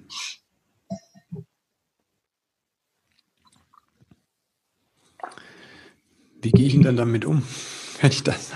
Wie 6.44 6.52
gehe 6.52 6.68
ich 6.68 6.74
denn 6.74 6.84
dann 6.84 6.98
damit 6.98 7.26
um, 7.26 7.44
wenn 8.02 8.12
ich 8.12 8.24
das 8.24 8.52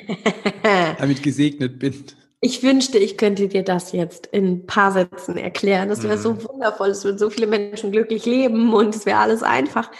damit 0.98 1.22
gesegnet 1.22 1.78
bin? 1.78 2.04
Ich 2.40 2.62
wünschte, 2.62 2.98
ich 2.98 3.16
könnte 3.16 3.48
dir 3.48 3.62
das 3.62 3.92
jetzt 3.92 4.26
in 4.26 4.46
ein 4.46 4.66
paar 4.66 4.92
Sätzen 4.92 5.38
erklären. 5.38 5.88
Das 5.88 6.02
wäre 6.02 6.16
mhm. 6.16 6.20
so 6.20 6.44
wundervoll. 6.44 6.88
Es 6.88 7.04
würden 7.04 7.18
so 7.18 7.30
viele 7.30 7.46
Menschen 7.46 7.90
glücklich 7.90 8.26
leben 8.26 8.74
und 8.74 8.94
es 8.94 9.06
wäre 9.06 9.18
alles 9.18 9.42
einfach. 9.42 9.90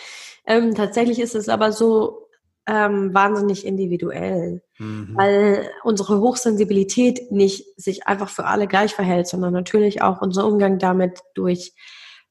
Ähm, 0.46 0.74
tatsächlich 0.74 1.20
ist 1.20 1.34
es 1.34 1.48
aber 1.48 1.72
so 1.72 2.28
ähm, 2.66 3.12
wahnsinnig 3.14 3.66
individuell, 3.66 4.62
mhm. 4.78 5.10
weil 5.14 5.70
unsere 5.84 6.20
Hochsensibilität 6.20 7.30
nicht 7.30 7.64
sich 7.80 8.06
einfach 8.06 8.28
für 8.28 8.44
alle 8.44 8.66
gleich 8.66 8.94
verhält, 8.94 9.26
sondern 9.26 9.52
natürlich 9.52 10.02
auch 10.02 10.20
unser 10.20 10.46
Umgang 10.46 10.78
damit 10.78 11.20
durch 11.34 11.72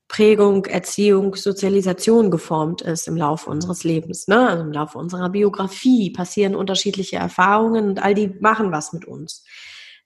Prägung, 0.07 0.65
Erziehung, 0.65 1.35
Sozialisation 1.35 2.29
geformt 2.29 2.81
ist 2.81 3.07
im 3.07 3.17
Laufe 3.17 3.49
unseres 3.49 3.83
Lebens. 3.83 4.27
Ne? 4.27 4.47
Also 4.47 4.63
im 4.63 4.71
Laufe 4.71 4.97
unserer 4.97 5.29
Biografie 5.29 6.11
passieren 6.11 6.55
unterschiedliche 6.55 7.15
Erfahrungen 7.15 7.87
und 7.89 8.03
all 8.03 8.13
die 8.13 8.27
machen 8.39 8.71
was 8.71 8.93
mit 8.93 9.05
uns. 9.05 9.43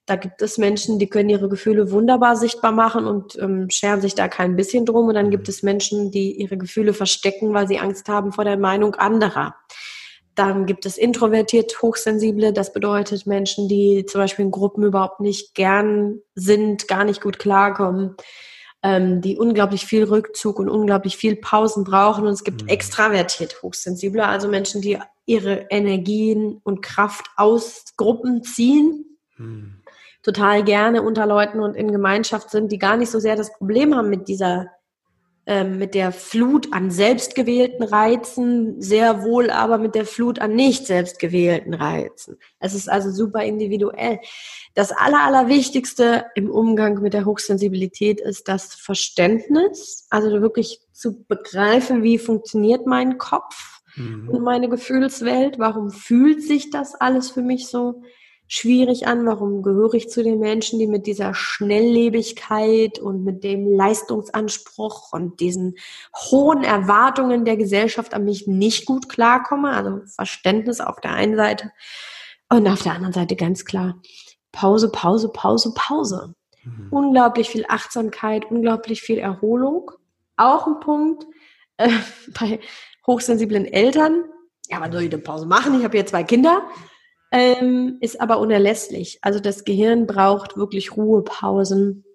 Da 0.06 0.16
gibt 0.16 0.42
es 0.42 0.58
Menschen, 0.58 1.00
die 1.00 1.10
können 1.10 1.28
ihre 1.28 1.50
Gefühle 1.50 1.92
wunderbar 1.92 2.38
sichtbar 2.38 2.72
machen 2.72 3.06
und 3.06 3.38
ähm, 3.40 3.70
scheren 3.70 4.00
sich 4.00 4.16
da 4.16 4.30
kein 4.30 4.56
bisschen 4.56 4.86
drum. 4.86 5.08
Und 5.08 5.16
dann 5.16 5.32
gibt 5.32 5.50
es 5.50 5.64
Menschen, 5.64 6.12
die 6.12 6.40
ihre 6.40 6.58
Gefühle 6.58 6.94
verstecken, 6.94 7.54
weil 7.54 7.68
sie 7.68 7.80
Angst 7.80 8.08
haben 8.08 8.32
vor 8.32 8.46
der 8.46 8.58
Meinung 8.58 8.96
anderer. 8.96 9.56
Dann 10.34 10.66
gibt 10.66 10.86
es 10.86 10.98
introvertiert 10.98 11.82
Hochsensible. 11.82 12.54
Das 12.54 12.72
bedeutet 12.72 13.28
Menschen, 13.28 13.68
die 13.68 14.06
zum 14.06 14.22
Beispiel 14.22 14.46
in 14.46 14.52
Gruppen 14.52 14.84
überhaupt 14.84 15.20
nicht 15.20 15.56
gern 15.56 16.22
sind, 16.36 16.88
gar 16.88 17.04
nicht 17.04 17.20
gut 17.20 17.38
klarkommen 17.38 18.16
ähm, 18.84 19.22
die 19.22 19.38
unglaublich 19.38 19.86
viel 19.86 20.04
Rückzug 20.04 20.60
und 20.60 20.70
unglaublich 20.70 21.18
viel 21.18 21.36
Pausen 21.36 21.84
brauchen. 21.84 22.26
Und 22.26 22.34
es 22.34 22.44
gibt 22.44 22.64
mhm. 22.64 22.70
extravertiert 22.70 23.62
Hochsensible, 23.62 24.26
also 24.26 24.48
Menschen, 24.48 24.82
die 24.82 25.00
ihre 25.26 25.68
Energien 25.70 26.62
und 26.64 26.82
Kraft 26.82 27.28
aus 27.36 27.86
Gruppen 27.98 28.44
ziehen. 28.44 29.18
Mhm. 29.38 29.82
Total 30.24 30.64
gerne 30.64 31.04
unter 31.04 31.26
Leuten 31.26 31.60
und 31.60 31.76
in 31.76 31.92
Gemeinschaft 31.92 32.50
sind, 32.50 32.72
die 32.72 32.78
gar 32.78 32.98
nicht 32.98 33.12
so 33.12 33.20
sehr 33.20 33.36
das 33.36 33.54
Problem 33.54 33.96
haben 33.96 34.10
mit 34.10 34.28
dieser 34.28 34.68
ähm, 35.50 35.78
mit 35.78 35.96
der 35.96 36.12
Flut 36.12 36.74
an 36.74 36.92
selbstgewählten 36.92 37.82
Reizen, 37.82 38.82
sehr 38.82 39.24
wohl 39.24 39.50
aber 39.50 39.78
mit 39.78 39.96
der 39.96 40.06
Flut 40.06 40.40
an 40.40 40.54
nicht 40.56 40.86
selbstgewählten 40.86 41.74
Reizen. 41.74 42.38
Es 42.60 42.74
ist 42.74 42.90
also 42.90 43.12
super 43.12 43.44
individuell. 43.44 44.20
Das 44.76 44.92
Aller, 44.92 45.22
Allerwichtigste 45.22 46.26
im 46.36 46.52
Umgang 46.52 47.02
mit 47.02 47.14
der 47.14 47.24
Hochsensibilität 47.24 48.20
ist 48.20 48.50
das 48.50 48.76
Verständnis, 48.76 50.06
also 50.10 50.42
wirklich 50.42 50.82
zu 50.92 51.24
begreifen, 51.24 52.04
wie 52.04 52.18
funktioniert 52.18 52.86
mein 52.86 53.18
Kopf 53.18 53.80
mhm. 53.96 54.28
und 54.28 54.44
meine 54.44 54.68
Gefühlswelt, 54.68 55.60
warum 55.60 55.92
fühlt 55.92 56.44
sich 56.44 56.72
das 56.72 56.94
alles 56.94 57.32
für 57.32 57.42
mich 57.42 57.70
so 57.70 58.02
schwierig 58.48 59.08
an. 59.08 59.26
Warum 59.26 59.62
gehöre 59.62 59.94
ich 59.94 60.10
zu 60.10 60.24
den 60.24 60.40
Menschen, 60.40 60.80
die 60.80 60.88
mit 60.88 61.06
dieser 61.06 61.34
Schnelllebigkeit 61.34 63.00
und 63.00 63.24
mit 63.24 63.44
dem 63.44 63.74
Leistungsanspruch 63.74 65.12
und 65.14 65.40
diesen 65.40 65.76
hohen 66.16 66.64
Erwartungen 66.64 67.46
der 67.46 67.58
Gesellschaft 67.58 68.14
an 68.14 68.26
mich 68.26 68.48
nicht 68.48 68.86
gut 68.86 69.10
klarkomme? 69.10 69.72
Also 69.72 70.02
Verständnis 70.06 70.80
auf 70.80 71.00
der 71.02 71.12
einen 71.12 71.36
Seite 71.36 71.72
und 72.50 72.68
auf 72.68 72.82
der 72.82 72.94
anderen 72.94 73.14
Seite 73.14 73.36
ganz 73.36 73.66
klar 73.66 74.02
Pause, 74.52 74.92
Pause, 74.92 75.30
Pause, 75.30 75.74
Pause. 75.76 76.34
Mhm. 76.64 76.88
Unglaublich 76.90 77.50
viel 77.50 77.66
Achtsamkeit, 77.68 78.50
unglaublich 78.50 79.02
viel 79.02 79.20
Erholung. 79.20 79.92
Auch 80.36 80.68
ein 80.68 80.80
Punkt 80.80 81.26
äh, 81.78 81.90
bei 82.40 82.60
hochsensiblen 83.06 83.66
Eltern. 83.66 84.24
Ja, 84.70 84.82
wann 84.82 84.92
soll 84.92 85.04
ich 85.04 85.10
denn 85.10 85.24
Pause 85.24 85.46
machen? 85.46 85.78
Ich 85.78 85.84
habe 85.84 85.96
hier 85.96 86.06
zwei 86.06 86.24
Kinder 86.24 86.64
ähm, 87.32 87.98
ist 88.02 88.20
aber 88.22 88.40
unerlässlich. 88.40 89.20
Also 89.22 89.40
das 89.40 89.66
Gehirn 89.66 90.08
braucht 90.08 90.58
wirklich 90.58 90.96
Ruhepausen, 90.96 92.06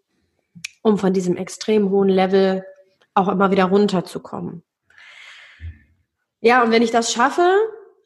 um 0.82 0.98
von 0.98 1.12
diesem 1.12 1.36
extrem 1.36 1.90
hohen 1.90 2.08
Level 2.08 2.64
auch 3.14 3.28
immer 3.28 3.50
wieder 3.50 3.64
runterzukommen. 3.64 4.62
Ja, 6.40 6.62
und 6.62 6.70
wenn 6.70 6.82
ich 6.82 6.90
das 6.90 7.12
schaffe, 7.12 7.48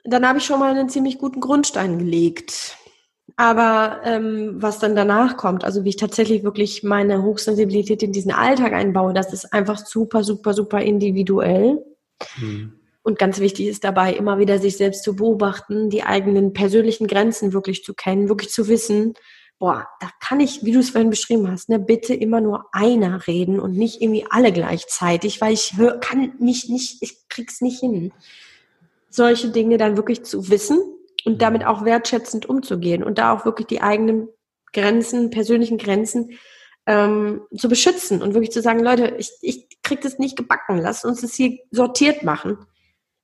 dann 0.04 0.28
habe 0.28 0.38
ich 0.38 0.44
schon 0.44 0.60
mal 0.60 0.70
einen 0.70 0.88
ziemlich 0.88 1.18
guten 1.18 1.40
Grundstein 1.40 1.98
gelegt. 1.98 2.76
Aber 3.36 4.00
ähm, 4.04 4.54
was 4.62 4.78
dann 4.78 4.94
danach 4.96 5.36
kommt, 5.36 5.64
also 5.64 5.84
wie 5.84 5.90
ich 5.90 5.96
tatsächlich 5.96 6.44
wirklich 6.44 6.82
meine 6.82 7.22
Hochsensibilität 7.22 8.02
in 8.02 8.12
diesen 8.12 8.32
Alltag 8.32 8.72
einbaue, 8.72 9.12
das 9.12 9.32
ist 9.32 9.52
einfach 9.52 9.78
super, 9.78 10.22
super, 10.24 10.54
super 10.54 10.80
individuell. 10.80 11.84
Mhm. 12.38 12.80
Und 13.06 13.20
ganz 13.20 13.38
wichtig 13.38 13.68
ist 13.68 13.84
dabei, 13.84 14.14
immer 14.14 14.40
wieder 14.40 14.58
sich 14.58 14.76
selbst 14.76 15.04
zu 15.04 15.14
beobachten, 15.14 15.90
die 15.90 16.02
eigenen 16.02 16.52
persönlichen 16.52 17.06
Grenzen 17.06 17.52
wirklich 17.52 17.84
zu 17.84 17.94
kennen, 17.94 18.28
wirklich 18.28 18.50
zu 18.50 18.66
wissen, 18.66 19.14
boah, 19.60 19.86
da 20.00 20.10
kann 20.18 20.40
ich, 20.40 20.64
wie 20.64 20.72
du 20.72 20.80
es 20.80 20.90
vorhin 20.90 21.10
beschrieben 21.10 21.48
hast, 21.48 21.68
ne, 21.68 21.78
bitte 21.78 22.14
immer 22.14 22.40
nur 22.40 22.66
einer 22.72 23.28
reden 23.28 23.60
und 23.60 23.76
nicht 23.76 24.02
irgendwie 24.02 24.26
alle 24.28 24.50
gleichzeitig, 24.50 25.40
weil 25.40 25.52
ich 25.52 25.74
hör, 25.76 26.00
kann 26.00 26.32
mich 26.40 26.68
nicht, 26.68 27.00
ich 27.00 27.28
krieg's 27.28 27.60
nicht 27.60 27.78
hin. 27.78 28.12
Solche 29.08 29.50
Dinge 29.50 29.76
dann 29.76 29.96
wirklich 29.96 30.24
zu 30.24 30.50
wissen 30.50 30.80
und 31.24 31.40
damit 31.40 31.64
auch 31.64 31.84
wertschätzend 31.84 32.48
umzugehen 32.48 33.04
und 33.04 33.18
da 33.18 33.32
auch 33.32 33.44
wirklich 33.44 33.68
die 33.68 33.82
eigenen 33.82 34.26
Grenzen, 34.72 35.30
persönlichen 35.30 35.78
Grenzen 35.78 36.30
ähm, 36.86 37.42
zu 37.56 37.68
beschützen 37.68 38.20
und 38.20 38.34
wirklich 38.34 38.50
zu 38.50 38.62
sagen, 38.62 38.80
Leute, 38.80 39.14
ich, 39.16 39.30
ich 39.42 39.68
krieg 39.84 40.00
das 40.00 40.18
nicht 40.18 40.36
gebacken, 40.36 40.78
lasst 40.78 41.04
uns 41.04 41.20
das 41.20 41.34
hier 41.34 41.56
sortiert 41.70 42.24
machen. 42.24 42.66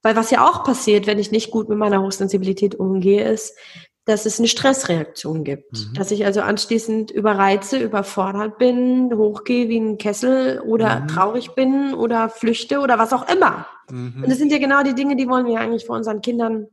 Weil 0.03 0.17
was 0.17 0.31
ja 0.31 0.47
auch 0.49 0.65
passiert, 0.65 1.07
wenn 1.07 1.19
ich 1.19 1.31
nicht 1.31 1.51
gut 1.51 1.69
mit 1.69 1.79
meiner 1.79 2.03
Hochsensibilität 2.03 2.75
umgehe, 2.75 3.25
ist, 3.29 3.57
dass 4.05 4.27
es 4.27 4.38
eine 4.38 4.49
Stressreaktion 4.49 5.45
gibt. 5.45 5.73
Mhm. 5.73 5.95
Dass 5.95 6.11
ich 6.11 6.25
also 6.25 6.41
anschließend 6.41 7.12
überreize, 7.12 7.79
überfordert 7.79 8.59
bin, 8.59 9.12
hochgehe 9.15 9.69
wie 9.69 9.79
ein 9.79 9.99
Kessel 9.99 10.61
oder 10.61 11.01
mhm. 11.01 11.09
traurig 11.09 11.55
bin 11.55 11.95
oder 11.95 12.29
flüchte 12.29 12.81
oder 12.81 12.99
was 12.99 13.12
auch 13.12 13.29
immer. 13.29 13.67
Mhm. 13.91 14.23
Und 14.25 14.29
das 14.29 14.38
sind 14.38 14.51
ja 14.51 14.59
genau 14.59 14.83
die 14.83 14.95
Dinge, 14.95 15.15
die 15.15 15.29
wollen 15.29 15.47
wir 15.47 15.61
eigentlich 15.61 15.87
vor 15.87 15.97
unseren 15.97 16.21
Kindern 16.21 16.67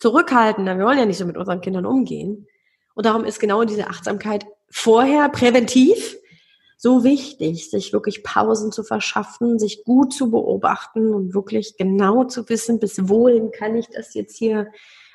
zurückhalten. 0.00 0.64
Wir 0.64 0.78
wollen 0.78 0.98
ja 0.98 1.06
nicht 1.06 1.18
so 1.18 1.26
mit 1.26 1.36
unseren 1.36 1.60
Kindern 1.60 1.86
umgehen. 1.86 2.46
Und 2.94 3.06
darum 3.06 3.24
ist 3.24 3.38
genau 3.38 3.64
diese 3.64 3.86
Achtsamkeit 3.86 4.44
vorher 4.70 5.28
präventiv 5.28 6.16
so 6.80 7.02
wichtig, 7.02 7.70
sich 7.70 7.92
wirklich 7.92 8.22
Pausen 8.22 8.70
zu 8.70 8.84
verschaffen, 8.84 9.58
sich 9.58 9.82
gut 9.84 10.12
zu 10.12 10.30
beobachten 10.30 11.12
und 11.12 11.34
wirklich 11.34 11.76
genau 11.76 12.24
zu 12.24 12.48
wissen, 12.48 12.78
bis 12.78 13.08
wohin 13.08 13.50
kann 13.50 13.74
ich 13.74 13.88
das 13.88 14.14
jetzt 14.14 14.38
hier 14.38 14.68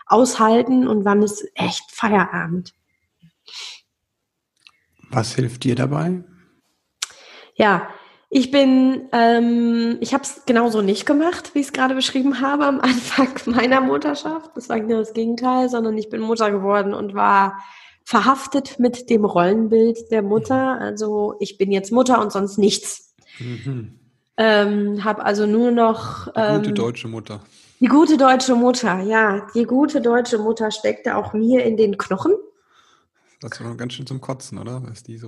aushalten 0.05 0.87
und 0.87 1.05
wann 1.05 1.23
ist 1.23 1.49
echt 1.55 1.85
Feierabend. 1.89 2.73
Was 5.09 5.35
hilft 5.35 5.63
dir 5.63 5.75
dabei? 5.75 6.25
Ja, 7.55 7.87
ich 8.29 8.51
bin, 8.51 9.07
ähm, 9.13 9.99
ich 10.01 10.13
habe 10.13 10.23
es 10.23 10.43
genauso 10.45 10.81
nicht 10.81 11.05
gemacht, 11.05 11.51
wie 11.53 11.59
ich 11.59 11.67
es 11.67 11.73
gerade 11.73 11.95
beschrieben 11.95 12.41
habe 12.41 12.65
am 12.65 12.79
Anfang 12.81 13.29
meiner 13.45 13.79
Mutterschaft. 13.79 14.51
Das 14.55 14.67
war 14.67 14.81
genau 14.81 14.97
das 14.97 15.13
Gegenteil, 15.13 15.69
sondern 15.69 15.97
ich 15.97 16.09
bin 16.09 16.19
Mutter 16.19 16.51
geworden 16.51 16.93
und 16.93 17.13
war 17.13 17.63
verhaftet 18.03 18.79
mit 18.79 19.09
dem 19.09 19.25
Rollenbild 19.25 20.11
der 20.11 20.21
Mutter. 20.21 20.79
Also 20.79 21.35
ich 21.39 21.57
bin 21.57 21.71
jetzt 21.71 21.91
Mutter 21.91 22.21
und 22.21 22.31
sonst 22.31 22.57
nichts. 22.57 23.15
Mhm. 23.39 23.99
Ähm, 24.35 25.03
habe 25.03 25.23
also 25.23 25.45
nur 25.45 25.71
noch 25.71 26.25
die 26.25 26.57
gute 26.57 26.69
ähm, 26.69 26.75
deutsche 26.75 27.07
Mutter. 27.07 27.41
Die 27.79 27.87
gute 27.87 28.17
deutsche 28.17 28.55
Mutter, 28.55 29.01
ja, 29.01 29.47
die 29.53 29.65
gute 29.65 30.01
deutsche 30.01 30.37
Mutter 30.37 30.71
steckte 30.71 31.17
auch 31.17 31.33
mir 31.33 31.65
in 31.65 31.75
den 31.77 31.97
Knochen. 31.97 32.33
Das 33.43 33.61
war 33.61 33.75
ganz 33.75 33.93
schön 33.93 34.07
zum 34.07 34.21
Kotzen, 34.21 34.57
oder? 34.57 34.81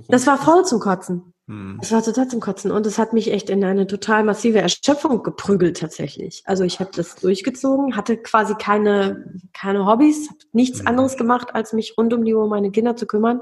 das 0.07 0.27
war 0.27 0.37
voll 0.37 0.65
zum 0.65 0.79
Kotzen. 0.79 1.33
Hm. 1.47 1.77
Das 1.81 1.91
war 1.91 2.01
total 2.01 2.27
zum 2.29 2.39
Kotzen 2.39 2.71
und 2.71 2.85
es 2.85 2.97
hat 2.97 3.11
mich 3.11 3.31
echt 3.31 3.49
in 3.49 3.63
eine 3.63 3.87
total 3.87 4.23
massive 4.23 4.59
Erschöpfung 4.59 5.21
geprügelt 5.21 5.77
tatsächlich. 5.77 6.41
Also 6.45 6.63
ich 6.63 6.79
habe 6.79 6.91
das 6.95 7.15
durchgezogen, 7.15 7.97
hatte 7.97 8.17
quasi 8.17 8.55
keine, 8.55 9.33
keine 9.53 9.85
Hobbys, 9.85 10.29
habe 10.29 10.39
nichts 10.53 10.79
hm. 10.79 10.87
anderes 10.87 11.17
gemacht, 11.17 11.53
als 11.53 11.73
mich 11.73 11.97
rund 11.97 12.13
um 12.13 12.23
die 12.23 12.33
Uhr 12.33 12.43
um 12.43 12.49
meine 12.49 12.71
Kinder 12.71 12.95
zu 12.95 13.05
kümmern. 13.05 13.41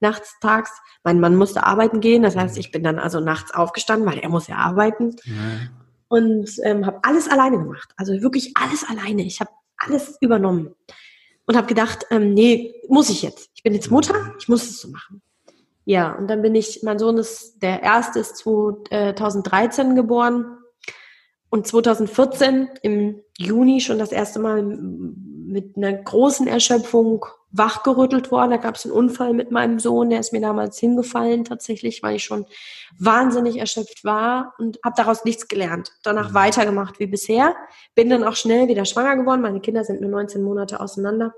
Nachts, 0.00 0.34
tags. 0.40 0.70
Mein 1.02 1.20
Mann 1.20 1.36
musste 1.36 1.64
arbeiten 1.64 2.00
gehen, 2.00 2.22
das 2.22 2.34
heißt, 2.34 2.56
hm. 2.56 2.60
ich 2.60 2.72
bin 2.72 2.82
dann 2.82 2.98
also 2.98 3.20
nachts 3.20 3.52
aufgestanden, 3.52 4.08
weil 4.08 4.18
er 4.18 4.30
muss 4.30 4.48
ja 4.48 4.56
arbeiten. 4.56 5.16
Ja. 5.24 5.68
Und 6.08 6.50
ähm, 6.62 6.86
habe 6.86 7.00
alles 7.02 7.28
alleine 7.28 7.58
gemacht. 7.58 7.92
Also 7.96 8.14
wirklich 8.22 8.52
alles 8.56 8.84
alleine. 8.88 9.22
Ich 9.22 9.40
habe 9.40 9.50
alles 9.76 10.16
übernommen 10.20 10.74
und 11.46 11.56
habe 11.56 11.66
gedacht, 11.66 12.06
ähm, 12.10 12.34
nee, 12.34 12.74
muss 12.88 13.10
ich 13.10 13.22
jetzt. 13.22 13.50
Ich 13.54 13.62
bin 13.62 13.74
jetzt 13.74 13.90
Mutter, 13.90 14.34
ich 14.38 14.48
muss 14.48 14.64
es 14.64 14.80
so 14.80 14.88
machen. 14.88 15.22
Ja, 15.84 16.12
und 16.12 16.28
dann 16.28 16.40
bin 16.40 16.54
ich, 16.54 16.82
mein 16.82 16.98
Sohn 16.98 17.18
ist, 17.18 17.58
der 17.62 17.82
erste 17.82 18.20
ist 18.20 18.38
2013 18.38 19.94
geboren 19.94 20.58
und 21.50 21.66
2014 21.66 22.70
im 22.82 23.20
Juni 23.38 23.80
schon 23.80 23.98
das 23.98 24.10
erste 24.10 24.38
Mal 24.38 24.62
mit 24.62 25.76
einer 25.76 25.92
großen 25.92 26.46
Erschöpfung 26.46 27.26
wachgerüttelt 27.56 28.30
worden. 28.30 28.50
Da 28.50 28.56
gab 28.56 28.74
es 28.74 28.84
einen 28.84 28.92
Unfall 28.92 29.32
mit 29.32 29.50
meinem 29.50 29.78
Sohn, 29.78 30.10
der 30.10 30.20
ist 30.20 30.32
mir 30.32 30.40
damals 30.40 30.78
hingefallen 30.78 31.44
tatsächlich, 31.44 32.02
weil 32.02 32.16
ich 32.16 32.24
schon 32.24 32.46
wahnsinnig 32.98 33.58
erschöpft 33.58 34.04
war 34.04 34.54
und 34.58 34.78
habe 34.84 34.94
daraus 34.96 35.24
nichts 35.24 35.46
gelernt. 35.46 35.92
Danach 36.02 36.30
mhm. 36.30 36.34
weitergemacht 36.34 36.98
wie 36.98 37.06
bisher. 37.06 37.54
Bin 37.94 38.10
dann 38.10 38.24
auch 38.24 38.36
schnell 38.36 38.68
wieder 38.68 38.84
schwanger 38.84 39.16
geworden. 39.16 39.40
Meine 39.40 39.60
Kinder 39.60 39.84
sind 39.84 40.00
nur 40.00 40.10
19 40.10 40.42
Monate 40.42 40.80
auseinander 40.80 41.32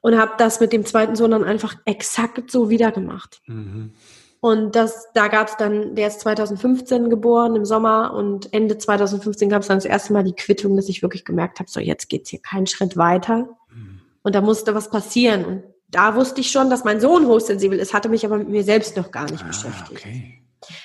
und 0.00 0.18
habe 0.18 0.32
das 0.38 0.60
mit 0.60 0.72
dem 0.72 0.84
zweiten 0.84 1.16
Sohn 1.16 1.32
dann 1.32 1.44
einfach 1.44 1.76
exakt 1.84 2.50
so 2.50 2.70
wieder 2.70 2.92
gemacht. 2.92 3.40
Mhm. 3.46 3.94
Und 4.40 4.74
das, 4.74 5.06
da 5.14 5.28
gab 5.28 5.48
es 5.48 5.56
dann, 5.56 5.94
der 5.94 6.08
ist 6.08 6.20
2015 6.20 7.08
geboren 7.10 7.54
im 7.54 7.64
Sommer 7.64 8.12
und 8.12 8.52
Ende 8.52 8.76
2015 8.76 9.48
gab 9.48 9.62
es 9.62 9.68
dann 9.68 9.76
das 9.76 9.84
erste 9.84 10.12
Mal 10.12 10.24
die 10.24 10.34
Quittung, 10.34 10.74
dass 10.74 10.88
ich 10.88 11.00
wirklich 11.00 11.24
gemerkt 11.24 11.60
habe, 11.60 11.70
so 11.70 11.78
jetzt 11.78 12.08
geht's 12.08 12.30
hier 12.30 12.40
keinen 12.42 12.66
Schritt 12.66 12.96
weiter. 12.96 13.48
Mhm. 13.72 14.01
Und 14.22 14.34
da 14.34 14.40
musste 14.40 14.74
was 14.74 14.90
passieren. 14.90 15.44
Und 15.44 15.64
da 15.88 16.14
wusste 16.14 16.40
ich 16.40 16.50
schon, 16.50 16.70
dass 16.70 16.84
mein 16.84 17.00
Sohn 17.00 17.26
hochsensibel 17.26 17.78
ist, 17.78 17.92
hatte 17.92 18.08
mich 18.08 18.24
aber 18.24 18.38
mit 18.38 18.48
mir 18.48 18.64
selbst 18.64 18.96
noch 18.96 19.10
gar 19.10 19.30
nicht 19.30 19.44
ah, 19.44 19.48
beschäftigt. 19.48 20.00
Okay. 20.00 20.42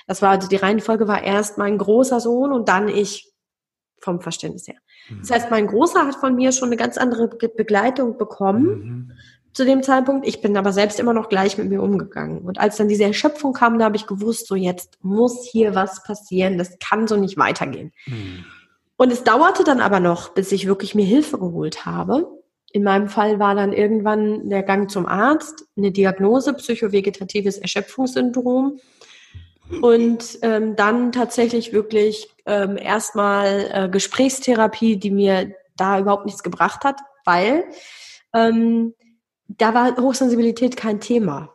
Das 0.08 0.22
war, 0.22 0.32
also 0.32 0.48
die 0.48 0.56
Reihenfolge 0.56 1.08
war 1.08 1.24
erst 1.24 1.58
mein 1.58 1.78
großer 1.78 2.20
Sohn 2.20 2.52
und 2.52 2.68
dann 2.68 2.88
ich 2.88 3.32
vom 4.00 4.22
Verständnis 4.22 4.68
her. 4.68 4.78
Das 5.20 5.32
heißt, 5.32 5.52
mein 5.52 5.68
Großer 5.68 6.06
hat 6.06 6.16
von 6.16 6.36
mir 6.36 6.52
schon 6.52 6.68
eine 6.68 6.78
ganz 6.78 6.98
andere 6.98 7.28
Begleitung 7.28 8.18
bekommen 8.18 8.66
mhm. 8.66 9.12
zu 9.54 9.66
dem 9.66 9.82
Zeitpunkt. 9.82 10.28
Ich 10.28 10.42
bin 10.42 10.58
aber 10.58 10.74
selbst 10.74 11.00
immer 11.00 11.14
noch 11.14 11.30
gleich 11.30 11.58
mit 11.58 11.70
mir 11.70 11.82
umgegangen. 11.82 12.40
Und 12.40 12.60
als 12.60 12.78
dann 12.78 12.90
diese 12.90 13.06
Erschöpfung 13.06 13.54
kam, 13.54 13.80
da 13.80 13.86
habe 13.86 13.96
ich 13.96 14.08
gewusst, 14.08 14.48
so 14.48 14.56
jetzt 14.56 14.98
muss 15.02 15.48
hier 15.50 15.76
was 15.76 16.04
passieren. 16.04 16.58
Das 16.58 16.78
kann 16.80 17.08
so 17.08 17.16
nicht 17.16 17.38
weitergehen. 17.38 17.94
Mhm. 18.06 18.46
Und 18.98 19.12
es 19.12 19.24
dauerte 19.24 19.64
dann 19.64 19.80
aber 19.80 20.00
noch, 20.00 20.30
bis 20.30 20.52
ich 20.52 20.68
wirklich 20.68 20.96
mir 20.96 21.06
Hilfe 21.06 21.38
geholt 21.38 21.86
habe. 21.86 22.37
In 22.78 22.84
meinem 22.84 23.08
Fall 23.08 23.40
war 23.40 23.56
dann 23.56 23.74
irgendwann 23.74 24.50
der 24.50 24.62
Gang 24.62 24.92
zum 24.92 25.08
Arzt, 25.08 25.66
eine 25.76 25.92
Diagnose, 25.92 26.54
psychovegetatives 26.54 27.58
Erschöpfungssyndrom. 27.58 28.80
Und 29.82 30.38
ähm, 30.44 30.76
dann 30.76 31.12
tatsächlich 31.12 31.74
wirklich 31.74 32.28
ähm, 32.46 32.78
erstmal 32.78 33.68
äh, 33.74 33.90
Gesprächstherapie, 33.90 34.98
die 34.98 35.10
mir 35.10 35.56
da 35.76 36.00
überhaupt 36.00 36.28
nichts 36.28 36.44
gebracht 36.44 36.84
hat, 36.84 37.00
weil 37.26 37.64
ähm, 38.32 38.94
da 39.48 39.74
war 39.74 39.98
Hochsensibilität 39.98 40.78
kein 40.78 41.00
Thema. 41.00 41.50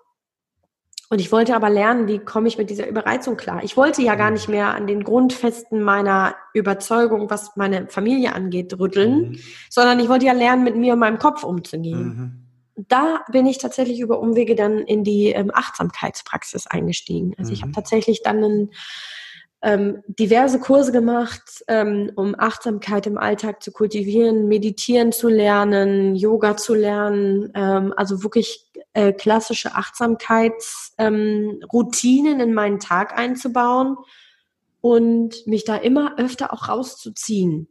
Und 1.12 1.18
ich 1.18 1.30
wollte 1.30 1.54
aber 1.54 1.68
lernen, 1.68 2.08
wie 2.08 2.20
komme 2.20 2.48
ich 2.48 2.56
mit 2.56 2.70
dieser 2.70 2.88
Überreizung 2.88 3.36
klar. 3.36 3.62
Ich 3.62 3.76
wollte 3.76 4.00
ja 4.00 4.14
gar 4.14 4.30
nicht 4.30 4.48
mehr 4.48 4.74
an 4.74 4.86
den 4.86 5.04
Grundfesten 5.04 5.82
meiner 5.82 6.34
Überzeugung, 6.54 7.28
was 7.28 7.54
meine 7.54 7.86
Familie 7.88 8.34
angeht, 8.34 8.78
rütteln, 8.78 9.32
mhm. 9.32 9.38
sondern 9.68 10.00
ich 10.00 10.08
wollte 10.08 10.24
ja 10.24 10.32
lernen, 10.32 10.64
mit 10.64 10.74
mir 10.74 10.94
und 10.94 11.00
meinem 11.00 11.18
Kopf 11.18 11.44
umzugehen. 11.44 12.02
Mhm 12.02 12.38
da 12.88 13.20
bin 13.30 13.44
ich 13.44 13.58
tatsächlich 13.58 14.00
über 14.00 14.18
Umwege 14.18 14.54
dann 14.54 14.78
in 14.78 15.04
die 15.04 15.26
ähm, 15.26 15.50
Achtsamkeitspraxis 15.52 16.66
eingestiegen. 16.66 17.34
Also 17.36 17.50
mhm. 17.50 17.54
ich 17.54 17.62
habe 17.62 17.72
tatsächlich 17.72 18.22
dann 18.22 18.42
einen, 18.42 18.70
ähm, 19.62 20.02
diverse 20.06 20.58
Kurse 20.58 20.90
gemacht, 20.90 21.62
ähm, 21.68 22.10
um 22.16 22.34
Achtsamkeit 22.36 23.06
im 23.06 23.16
Alltag 23.16 23.62
zu 23.62 23.70
kultivieren, 23.70 24.48
meditieren 24.48 25.12
zu 25.12 25.28
lernen, 25.28 26.16
Yoga 26.16 26.56
zu 26.56 26.74
lernen, 26.74 27.52
ähm, 27.54 27.94
also 27.96 28.24
wirklich 28.24 28.66
äh, 28.92 29.12
klassische 29.12 29.76
Achtsamkeitsroutinen 29.76 32.40
ähm, 32.40 32.42
in 32.48 32.54
meinen 32.54 32.80
Tag 32.80 33.16
einzubauen 33.16 33.98
und 34.80 35.46
mich 35.46 35.64
da 35.64 35.76
immer 35.76 36.18
öfter 36.18 36.52
auch 36.52 36.68
rauszuziehen 36.68 37.68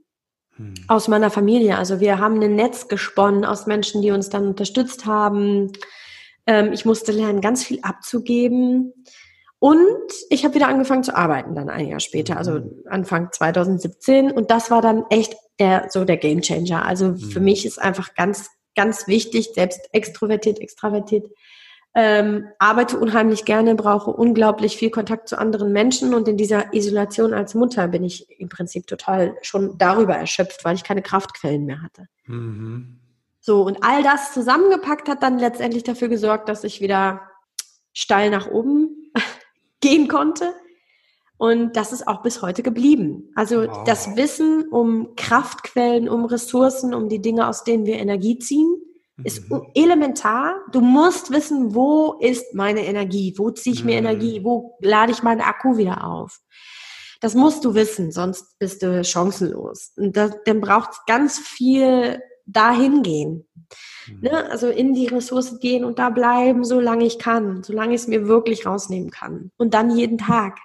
hm. 0.56 0.74
aus 0.88 1.10
meiner 1.10 1.30
Familie. 1.30 1.78
Also 1.78 2.00
wir 2.00 2.20
haben 2.20 2.42
ein 2.42 2.56
Netz 2.56 2.88
gesponnen 2.88 3.44
aus 3.44 3.68
Menschen, 3.68 4.02
die 4.02 4.12
uns 4.12 4.30
dann 4.30 4.48
unterstützt 4.48 5.06
haben. 5.06 5.74
Ähm, 6.48 6.72
ich 6.72 6.86
musste 6.86 7.12
lernen, 7.12 7.42
ganz 7.42 7.66
viel 7.66 7.82
abzugeben. 7.82 8.94
Und 9.62 10.12
ich 10.32 10.44
habe 10.44 10.56
wieder 10.56 10.68
angefangen 10.68 11.04
zu 11.04 11.16
arbeiten 11.16 11.54
dann 11.54 11.70
ein 11.70 11.88
Jahr 11.88 12.00
später, 12.00 12.36
also 12.36 12.56
hm. 12.56 12.84
Anfang 12.90 13.32
2017. 13.32 14.32
Und 14.32 14.50
das 14.50 14.72
war 14.72 14.82
dann 14.82 15.04
echt 15.12 15.36
der, 15.60 15.86
so 15.90 16.04
der 16.04 16.18
Gamechanger. 16.18 16.84
Also 16.84 17.14
für 17.14 17.36
hm. 17.36 17.44
mich 17.44 17.64
ist 17.68 17.80
einfach 17.80 18.16
ganz, 18.16 18.50
ganz 18.76 19.08
wichtig, 19.08 19.52
selbst 19.54 19.82
extrovertiert, 19.92 20.58
extravertiert, 20.58 21.28
ähm, 21.94 22.48
arbeite 22.58 22.98
unheimlich 22.98 23.46
gerne, 23.46 23.76
brauche 23.76 24.10
unglaublich 24.10 24.78
viel 24.78 24.90
Kontakt 24.90 25.30
zu 25.30 25.38
anderen 25.38 25.72
Menschen 25.72 26.16
und 26.16 26.28
in 26.28 26.38
dieser 26.38 26.74
Isolation 26.74 27.32
als 27.32 27.54
Mutter 27.54 27.88
bin 27.88 28.04
ich 28.04 28.40
im 28.40 28.50
Prinzip 28.50 28.88
total 28.88 29.36
schon 29.44 29.78
darüber 29.78 30.16
erschöpft, 30.16 30.66
weil 30.66 30.74
ich 30.74 30.84
keine 30.84 31.04
Kraftquellen 31.04 31.66
mehr 31.66 31.84
hatte. 31.84 32.08
Mhm. 32.26 33.00
So, 33.40 33.62
und 33.62 33.84
all 33.84 34.02
das 34.02 34.34
zusammengepackt 34.34 35.08
hat 35.08 35.22
dann 35.22 35.38
letztendlich 35.38 35.84
dafür 35.84 36.08
gesorgt, 36.08 36.50
dass 36.50 36.64
ich 36.64 36.82
wieder 36.82 37.22
steil 37.94 38.32
nach 38.32 38.48
oben 38.48 38.91
gehen 39.82 40.08
konnte. 40.08 40.54
Und 41.38 41.76
das 41.76 41.92
ist 41.92 42.08
auch 42.08 42.22
bis 42.22 42.44
heute 42.44 42.62
geblieben. 42.62 43.32
Also 43.36 43.64
wow. 43.68 43.84
das 43.86 44.16
Wissen 44.16 44.70
um 44.70 45.16
Kraftquellen, 45.16 46.08
um 46.08 46.26
Ressourcen, 46.26 46.94
um 46.94 47.10
die 47.10 47.22
Dinge, 47.22 47.48
aus 47.48 47.64
denen 47.64 47.86
wir 47.86 47.98
Energie 47.98 48.38
ziehen, 48.38 48.76
ist 49.24 49.50
mhm. 49.50 49.68
elementar. 49.74 50.56
Du 50.72 50.82
musst 50.82 51.32
wissen, 51.32 51.74
wo 51.74 52.14
ist 52.20 52.54
meine 52.54 52.86
Energie? 52.86 53.34
Wo 53.38 53.50
ziehe 53.52 53.74
ich 53.74 53.84
mir 53.84 54.00
mhm. 54.00 54.08
Energie? 54.08 54.44
Wo 54.44 54.78
lade 54.82 55.12
ich 55.12 55.24
meinen 55.24 55.42
Akku 55.42 55.78
wieder 55.78 56.06
auf? 56.06 56.40
Das 57.22 57.36
musst 57.36 57.64
du 57.66 57.76
wissen, 57.76 58.12
sonst 58.12 58.58
bist 58.58 58.82
du 58.82 59.04
chancenlos. 59.04 59.94
Und 59.96 60.18
das, 60.18 60.32
dann 60.46 60.60
braucht 60.60 60.92
es 60.92 61.00
ganz 61.06 61.38
viel 61.38 62.20
dahin 62.52 63.04
gehen. 63.04 63.48
Mhm. 64.08 64.20
Ne? 64.22 64.52
Also 64.52 64.70
in 64.70 64.94
die 64.94 65.08
Ressource 65.08 65.60
gehen 65.60 65.86
und 65.86 66.00
da 66.00 66.10
bleiben, 66.10 66.64
solange 66.64 67.06
ich 67.06 67.20
kann, 67.20 67.64
solange 67.64 67.96
ich 67.96 68.02
es 68.02 68.08
mir 68.08 68.28
wirklich 68.28 68.66
rausnehmen 68.66 69.10
kann. 69.10 69.52
Und 69.58 69.74
dann 69.74 69.96
jeden 69.96 70.18
Tag. 70.18 70.58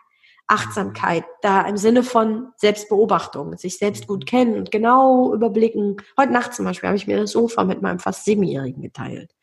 Achtsamkeit, 0.49 1.25
da 1.43 1.63
im 1.63 1.77
Sinne 1.77 2.05
von 2.05 2.53
Selbstbeobachtung, 2.57 3.57
sich 3.57 3.79
selbst 3.79 4.07
gut 4.07 4.27
kennen 4.27 4.55
und 4.55 4.71
genau 4.71 5.35
überblicken. 5.35 5.97
Heute 6.17 6.33
Nacht 6.33 6.55
zum 6.55 6.65
Beispiel 6.65 6.87
habe 6.87 6.97
ich 6.97 7.09
mir 7.09 7.17
das 7.17 7.33
Sofa 7.33 7.65
mit 7.65 7.83
meinem 7.83 7.99
fast 7.99 8.25
Siebenjährigen 8.25 8.81
geteilt, 8.81 9.35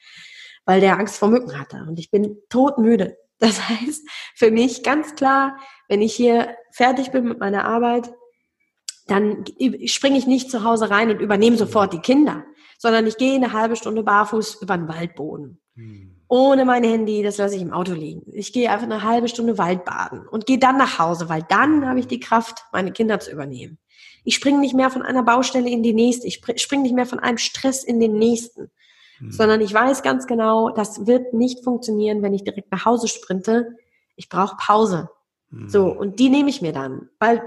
weil 0.65 0.79
der 0.79 0.97
Angst 0.97 1.17
vor 1.17 1.27
Mücken 1.27 1.59
hatte 1.59 1.85
und 1.89 1.99
ich 1.99 2.09
bin 2.09 2.37
todmüde. 2.47 3.17
Das 3.39 3.67
heißt, 3.69 4.07
für 4.35 4.51
mich 4.51 4.83
ganz 4.83 5.15
klar, 5.15 5.57
wenn 5.89 6.01
ich 6.01 6.13
hier 6.13 6.55
fertig 6.71 7.11
bin 7.11 7.25
mit 7.25 7.39
meiner 7.39 7.65
Arbeit, 7.65 8.13
dann 9.07 9.45
springe 9.85 10.17
ich 10.17 10.27
nicht 10.27 10.49
zu 10.49 10.63
Hause 10.63 10.89
rein 10.89 11.09
und 11.09 11.19
übernehme 11.19 11.57
sofort 11.57 11.93
die 11.93 11.99
Kinder, 11.99 12.45
sondern 12.77 13.05
ich 13.07 13.17
gehe 13.17 13.35
eine 13.35 13.53
halbe 13.53 13.75
Stunde 13.75 14.03
barfuß 14.03 14.61
über 14.61 14.77
den 14.77 14.87
Waldboden. 14.87 15.59
Hm 15.75 16.13
ohne 16.33 16.65
mein 16.65 16.83
Handy, 16.83 17.21
das 17.21 17.37
lasse 17.37 17.57
ich 17.57 17.61
im 17.61 17.71
Auto 17.71 17.93
liegen. 17.93 18.23
Ich 18.33 18.53
gehe 18.53 18.71
einfach 18.71 18.87
eine 18.87 19.03
halbe 19.03 19.27
Stunde 19.27 19.59
Waldbaden 19.59 20.27
und 20.27 20.47
gehe 20.47 20.57
dann 20.57 20.77
nach 20.77 20.97
Hause, 20.97 21.29
weil 21.29 21.45
dann 21.47 21.87
habe 21.87 21.99
ich 21.99 22.07
die 22.07 22.19
Kraft, 22.19 22.65
meine 22.71 22.91
Kinder 22.91 23.19
zu 23.19 23.31
übernehmen. 23.31 23.77
Ich 24.23 24.33
springe 24.33 24.57
nicht 24.57 24.73
mehr 24.73 24.89
von 24.89 25.03
einer 25.03 25.21
Baustelle 25.21 25.69
in 25.69 25.83
die 25.83 25.93
nächste. 25.93 26.25
Ich 26.25 26.41
springe 26.55 26.81
nicht 26.81 26.95
mehr 26.95 27.05
von 27.05 27.19
einem 27.19 27.37
Stress 27.37 27.83
in 27.83 27.99
den 27.99 28.17
nächsten. 28.17 28.71
Mhm. 29.19 29.31
Sondern 29.31 29.61
ich 29.61 29.71
weiß 29.71 30.01
ganz 30.01 30.25
genau, 30.25 30.71
das 30.71 31.05
wird 31.05 31.35
nicht 31.35 31.63
funktionieren, 31.63 32.23
wenn 32.23 32.33
ich 32.33 32.43
direkt 32.43 32.71
nach 32.71 32.85
Hause 32.85 33.07
sprinte. 33.07 33.75
Ich 34.15 34.27
brauche 34.27 34.55
Pause. 34.57 35.11
Mhm. 35.51 35.69
So, 35.69 35.85
und 35.85 36.17
die 36.17 36.29
nehme 36.29 36.49
ich 36.49 36.63
mir 36.63 36.73
dann. 36.73 37.09
Weil 37.19 37.43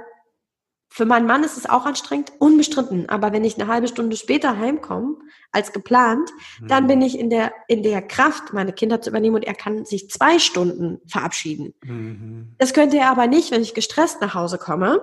für 0.89 1.05
meinen 1.05 1.27
Mann 1.27 1.45
ist 1.45 1.57
es 1.57 1.69
auch 1.69 1.85
anstrengend, 1.85 2.33
unbestritten. 2.39 3.09
Aber 3.09 3.33
wenn 3.33 3.45
ich 3.45 3.61
eine 3.61 3.71
halbe 3.71 3.89
Stunde 3.89 4.17
später 4.17 4.59
heimkomme 4.59 5.17
als 5.53 5.73
geplant, 5.73 6.31
mhm. 6.61 6.69
dann 6.69 6.87
bin 6.87 7.03
ich 7.03 7.19
in 7.19 7.29
der, 7.29 7.53
in 7.69 7.83
der 7.83 8.03
Kraft, 8.03 8.53
meine 8.53 8.73
Kinder 8.73 9.01
zu 9.01 9.11
übernehmen 9.11 9.37
und 9.37 9.45
er 9.45 9.55
kann 9.55 9.85
sich 9.85 10.11
zwei 10.11 10.39
Stunden 10.39 11.01
verabschieden. 11.07 11.75
Mhm. 11.85 12.55
Das 12.59 12.73
könnte 12.73 12.99
er 12.99 13.11
aber 13.11 13.27
nicht, 13.27 13.51
wenn 13.51 13.63
ich 13.63 13.75
gestresst 13.75 14.21
nach 14.21 14.35
Hause 14.35 14.59
komme 14.59 15.03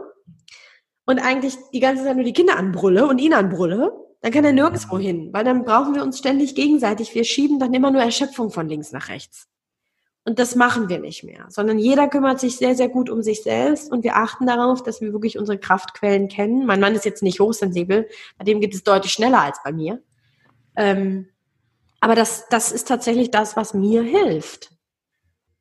und 1.06 1.19
eigentlich 1.19 1.58
die 1.74 1.80
ganze 1.80 2.04
Zeit 2.04 2.15
nur 2.15 2.26
die 2.26 2.34
Kinder 2.34 2.58
anbrülle 2.58 3.08
und 3.08 3.19
ihn 3.19 3.34
anbrülle. 3.34 3.93
Dann 4.22 4.32
kann 4.32 4.46
er 4.46 4.54
nirgendwo 4.54 4.98
hin, 4.98 5.30
weil 5.34 5.43
dann 5.43 5.65
brauchen 5.65 5.96
wir 5.96 6.02
uns 6.02 6.17
ständig 6.17 6.56
gegenseitig. 6.56 7.13
Wir 7.13 7.26
schieben 7.26 7.60
dann 7.60 7.74
immer 7.74 7.91
nur 7.91 8.02
Erschöpfung 8.02 8.52
von 8.52 8.69
links 8.69 8.93
nach 8.93 9.10
rechts. 9.10 9.50
Und 10.26 10.40
das 10.40 10.56
machen 10.56 10.88
wir 10.88 11.00
nicht 11.00 11.26
mehr, 11.26 11.46
sondern 11.50 11.78
jeder 11.78 12.08
kümmert 12.08 12.40
sich 12.40 12.56
sehr, 12.56 12.76
sehr 12.76 12.88
gut 12.88 13.10
um 13.10 13.22
sich 13.22 13.44
selbst 13.44 13.92
und 13.92 14.06
wir 14.06 14.16
achten 14.16 14.48
darauf, 14.48 14.82
dass 14.82 15.02
wir 15.02 15.12
wirklich 15.12 15.38
unsere 15.38 15.58
Kraftquellen 15.58 16.30
kennen. 16.30 16.66
Mein 16.66 16.80
Mann 16.80 16.96
ist 16.96 17.04
jetzt 17.04 17.24
nicht 17.24 17.42
hochsensibel, 17.42 18.08
bei 18.38 18.46
dem 18.46 18.62
geht 18.62 18.74
es 18.74 18.84
deutlich 18.84 19.12
schneller 19.12 19.42
als 19.42 19.58
bei 19.64 19.74
mir. 19.74 20.02
Ähm, 20.78 21.28
aber 22.00 22.16
das, 22.16 22.48
das 22.50 22.72
ist 22.72 22.88
tatsächlich 22.88 23.32
das, 23.32 23.58
was 23.58 23.74
mir 23.74 24.02
hilft. 24.02 24.72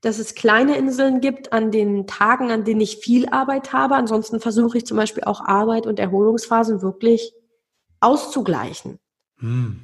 Dass 0.01 0.19
es 0.19 0.35
kleine 0.35 0.77
Inseln 0.77 1.21
gibt 1.21 1.53
an 1.53 1.71
den 1.71 2.07
Tagen, 2.07 2.51
an 2.51 2.65
denen 2.65 2.81
ich 2.81 2.99
viel 2.99 3.29
Arbeit 3.29 3.73
habe. 3.73 3.95
Ansonsten 3.97 4.41
versuche 4.41 4.79
ich 4.79 4.87
zum 4.87 4.97
Beispiel 4.97 5.25
auch 5.25 5.41
Arbeit 5.41 5.87
und 5.87 5.99
Erholungsphasen 5.99 6.83
wirklich 6.83 7.33
auszugleichen. 8.01 8.99
Hm. 9.39 9.81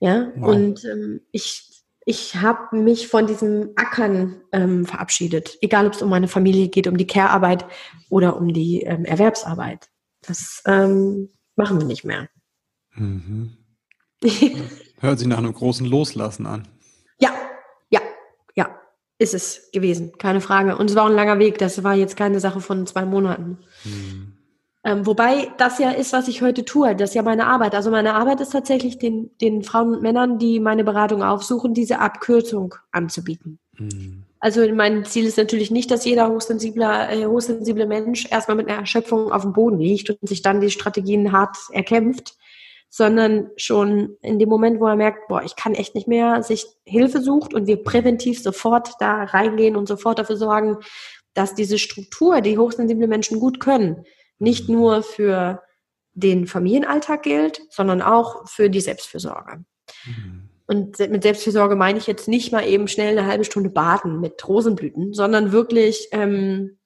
Ja, 0.00 0.32
wow. 0.36 0.54
und 0.54 0.84
ähm, 0.84 1.20
ich 1.32 1.71
ich 2.04 2.36
habe 2.36 2.76
mich 2.76 3.08
von 3.08 3.26
diesem 3.26 3.70
Ackern 3.76 4.40
ähm, 4.52 4.86
verabschiedet. 4.86 5.58
Egal, 5.60 5.86
ob 5.86 5.94
es 5.94 6.02
um 6.02 6.10
meine 6.10 6.28
Familie 6.28 6.68
geht, 6.68 6.86
um 6.86 6.96
die 6.96 7.06
Care-Arbeit 7.06 7.64
oder 8.08 8.36
um 8.36 8.52
die 8.52 8.82
ähm, 8.82 9.04
Erwerbsarbeit. 9.04 9.88
Das 10.22 10.62
ähm, 10.66 11.28
machen 11.56 11.78
wir 11.78 11.86
nicht 11.86 12.04
mehr. 12.04 12.28
Mhm. 12.94 13.56
Hört 15.00 15.18
sich 15.18 15.28
nach 15.28 15.38
einem 15.38 15.52
großen 15.52 15.86
Loslassen 15.86 16.46
an. 16.46 16.68
Ja, 17.18 17.30
ja, 17.90 18.00
ja, 18.54 18.80
ist 19.18 19.34
es 19.34 19.70
gewesen, 19.72 20.12
keine 20.18 20.40
Frage. 20.40 20.76
Und 20.76 20.90
es 20.90 20.96
war 20.96 21.06
ein 21.06 21.14
langer 21.14 21.38
Weg. 21.38 21.58
Das 21.58 21.82
war 21.84 21.94
jetzt 21.94 22.16
keine 22.16 22.40
Sache 22.40 22.60
von 22.60 22.86
zwei 22.86 23.04
Monaten. 23.04 23.58
Mhm. 23.84 24.38
Ähm, 24.84 25.06
wobei 25.06 25.52
das 25.58 25.78
ja 25.78 25.90
ist, 25.90 26.12
was 26.12 26.26
ich 26.26 26.42
heute 26.42 26.64
tue. 26.64 26.96
Das 26.96 27.10
ist 27.10 27.14
ja 27.14 27.22
meine 27.22 27.46
Arbeit. 27.46 27.74
Also 27.74 27.90
meine 27.90 28.14
Arbeit 28.14 28.40
ist 28.40 28.50
tatsächlich 28.50 28.98
den, 28.98 29.30
den 29.40 29.62
Frauen 29.62 29.94
und 29.94 30.02
Männern, 30.02 30.38
die 30.38 30.58
meine 30.58 30.82
Beratung 30.82 31.22
aufsuchen, 31.22 31.72
diese 31.72 32.00
Abkürzung 32.00 32.74
anzubieten. 32.90 33.58
Mhm. 33.78 34.24
Also 34.40 34.66
mein 34.74 35.04
Ziel 35.04 35.24
ist 35.24 35.38
natürlich 35.38 35.70
nicht, 35.70 35.88
dass 35.92 36.04
jeder 36.04 36.28
hochsensibler, 36.28 37.12
äh, 37.12 37.26
hochsensible 37.26 37.86
Mensch 37.86 38.26
erstmal 38.28 38.56
mit 38.56 38.68
einer 38.68 38.80
Erschöpfung 38.80 39.30
auf 39.30 39.42
dem 39.42 39.52
Boden 39.52 39.78
liegt 39.78 40.10
und 40.10 40.28
sich 40.28 40.42
dann 40.42 40.60
die 40.60 40.70
Strategien 40.70 41.30
hart 41.30 41.56
erkämpft, 41.70 42.34
sondern 42.88 43.50
schon 43.56 44.16
in 44.20 44.40
dem 44.40 44.48
Moment, 44.48 44.80
wo 44.80 44.88
er 44.88 44.96
merkt, 44.96 45.28
boah, 45.28 45.44
ich 45.44 45.54
kann 45.54 45.74
echt 45.74 45.94
nicht 45.94 46.08
mehr, 46.08 46.42
sich 46.42 46.66
Hilfe 46.84 47.22
sucht 47.22 47.54
und 47.54 47.68
wir 47.68 47.84
präventiv 47.84 48.42
sofort 48.42 48.94
da 48.98 49.22
reingehen 49.22 49.76
und 49.76 49.86
sofort 49.86 50.18
dafür 50.18 50.36
sorgen, 50.36 50.78
dass 51.34 51.54
diese 51.54 51.78
Struktur, 51.78 52.40
die 52.40 52.58
hochsensible 52.58 53.06
Menschen 53.06 53.38
gut 53.38 53.60
können, 53.60 54.04
nicht 54.42 54.68
nur 54.68 55.02
für 55.02 55.62
den 56.14 56.46
Familienalltag 56.46 57.22
gilt, 57.22 57.62
sondern 57.70 58.02
auch 58.02 58.46
für 58.46 58.68
die 58.68 58.80
Selbstfürsorge. 58.80 59.64
Mhm. 60.04 60.48
Und 60.66 60.98
mit 60.98 61.22
Selbstfürsorge 61.22 61.76
meine 61.76 61.98
ich 61.98 62.06
jetzt 62.06 62.28
nicht 62.28 62.52
mal 62.52 62.66
eben 62.66 62.88
schnell 62.88 63.16
eine 63.16 63.26
halbe 63.26 63.44
Stunde 63.44 63.70
baden 63.70 64.20
mit 64.20 64.46
Rosenblüten, 64.46 65.12
sondern 65.12 65.52
wirklich 65.52 66.08
ähm, 66.12 66.78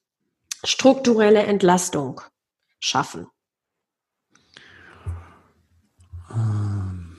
strukturelle 0.64 1.42
Entlastung 1.42 2.20
schaffen. 2.78 3.26
Ähm, 6.30 7.16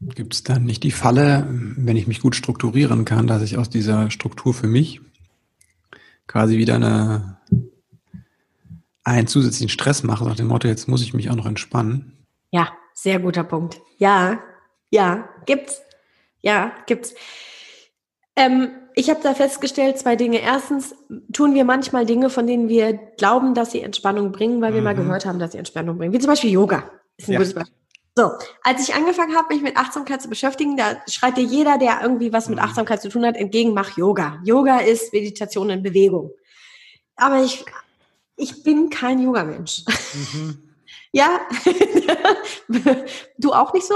Gibt 0.00 0.34
es 0.34 0.42
dann 0.42 0.64
nicht 0.64 0.82
die 0.82 0.90
Falle, 0.90 1.46
wenn 1.48 1.96
ich 1.96 2.06
mich 2.06 2.20
gut 2.20 2.36
strukturieren 2.36 3.04
kann, 3.04 3.26
dass 3.26 3.42
ich 3.42 3.56
aus 3.56 3.70
dieser 3.70 4.10
Struktur 4.10 4.52
für 4.52 4.66
mich 4.66 5.00
quasi 6.26 6.58
wieder 6.58 6.74
eine 6.74 7.38
einen 9.04 9.26
zusätzlichen 9.26 9.68
Stress 9.68 10.02
mache, 10.02 10.24
nach 10.24 10.36
dem 10.36 10.48
Motto, 10.48 10.66
jetzt 10.66 10.88
muss 10.88 11.02
ich 11.02 11.14
mich 11.14 11.30
auch 11.30 11.36
noch 11.36 11.46
entspannen. 11.46 12.24
Ja, 12.50 12.72
sehr 12.94 13.20
guter 13.20 13.44
Punkt. 13.44 13.80
Ja, 13.98 14.40
ja, 14.90 15.28
gibt's. 15.46 15.82
Ja, 16.40 16.72
gibt's. 16.86 17.14
Ähm, 18.36 18.70
ich 18.94 19.10
habe 19.10 19.20
da 19.22 19.34
festgestellt, 19.34 19.98
zwei 19.98 20.16
Dinge. 20.16 20.40
Erstens 20.40 20.94
tun 21.32 21.54
wir 21.54 21.64
manchmal 21.64 22.06
Dinge, 22.06 22.30
von 22.30 22.46
denen 22.46 22.68
wir 22.68 22.94
glauben, 22.94 23.54
dass 23.54 23.72
sie 23.72 23.80
Entspannung 23.80 24.32
bringen, 24.32 24.60
weil 24.60 24.72
wir 24.72 24.80
mhm. 24.80 24.84
mal 24.84 24.94
gehört 24.94 25.26
haben, 25.26 25.38
dass 25.38 25.52
sie 25.52 25.58
Entspannung 25.58 25.98
bringen. 25.98 26.12
Wie 26.12 26.18
zum 26.18 26.30
Beispiel 26.30 26.50
Yoga. 26.50 26.90
Ist 27.16 27.28
ein 27.28 27.32
ja. 27.32 27.38
gutes 27.38 27.54
Beispiel. 27.54 27.74
So, 28.16 28.30
als 28.62 28.88
ich 28.88 28.94
angefangen 28.94 29.34
habe, 29.34 29.52
mich 29.52 29.62
mit 29.62 29.76
Achtsamkeit 29.76 30.22
zu 30.22 30.28
beschäftigen, 30.28 30.76
da 30.76 31.02
schreit 31.08 31.36
dir 31.36 31.42
jeder, 31.42 31.78
der 31.78 32.00
irgendwie 32.00 32.32
was 32.32 32.48
mit 32.48 32.58
mhm. 32.58 32.64
Achtsamkeit 32.64 33.02
zu 33.02 33.08
tun 33.08 33.26
hat, 33.26 33.36
entgegen, 33.36 33.74
mach 33.74 33.96
Yoga. 33.96 34.40
Yoga 34.44 34.78
ist 34.78 35.12
Meditation 35.12 35.70
in 35.70 35.82
Bewegung. 35.82 36.30
Aber 37.16 37.42
ich 37.42 37.64
ich 38.36 38.62
bin 38.62 38.90
kein 38.90 39.20
Yoga-Mensch. 39.20 39.84
Mhm. 40.14 40.58
Ja? 41.14 41.42
du 43.38 43.52
auch 43.52 43.72
nicht 43.72 43.86
so? 43.86 43.94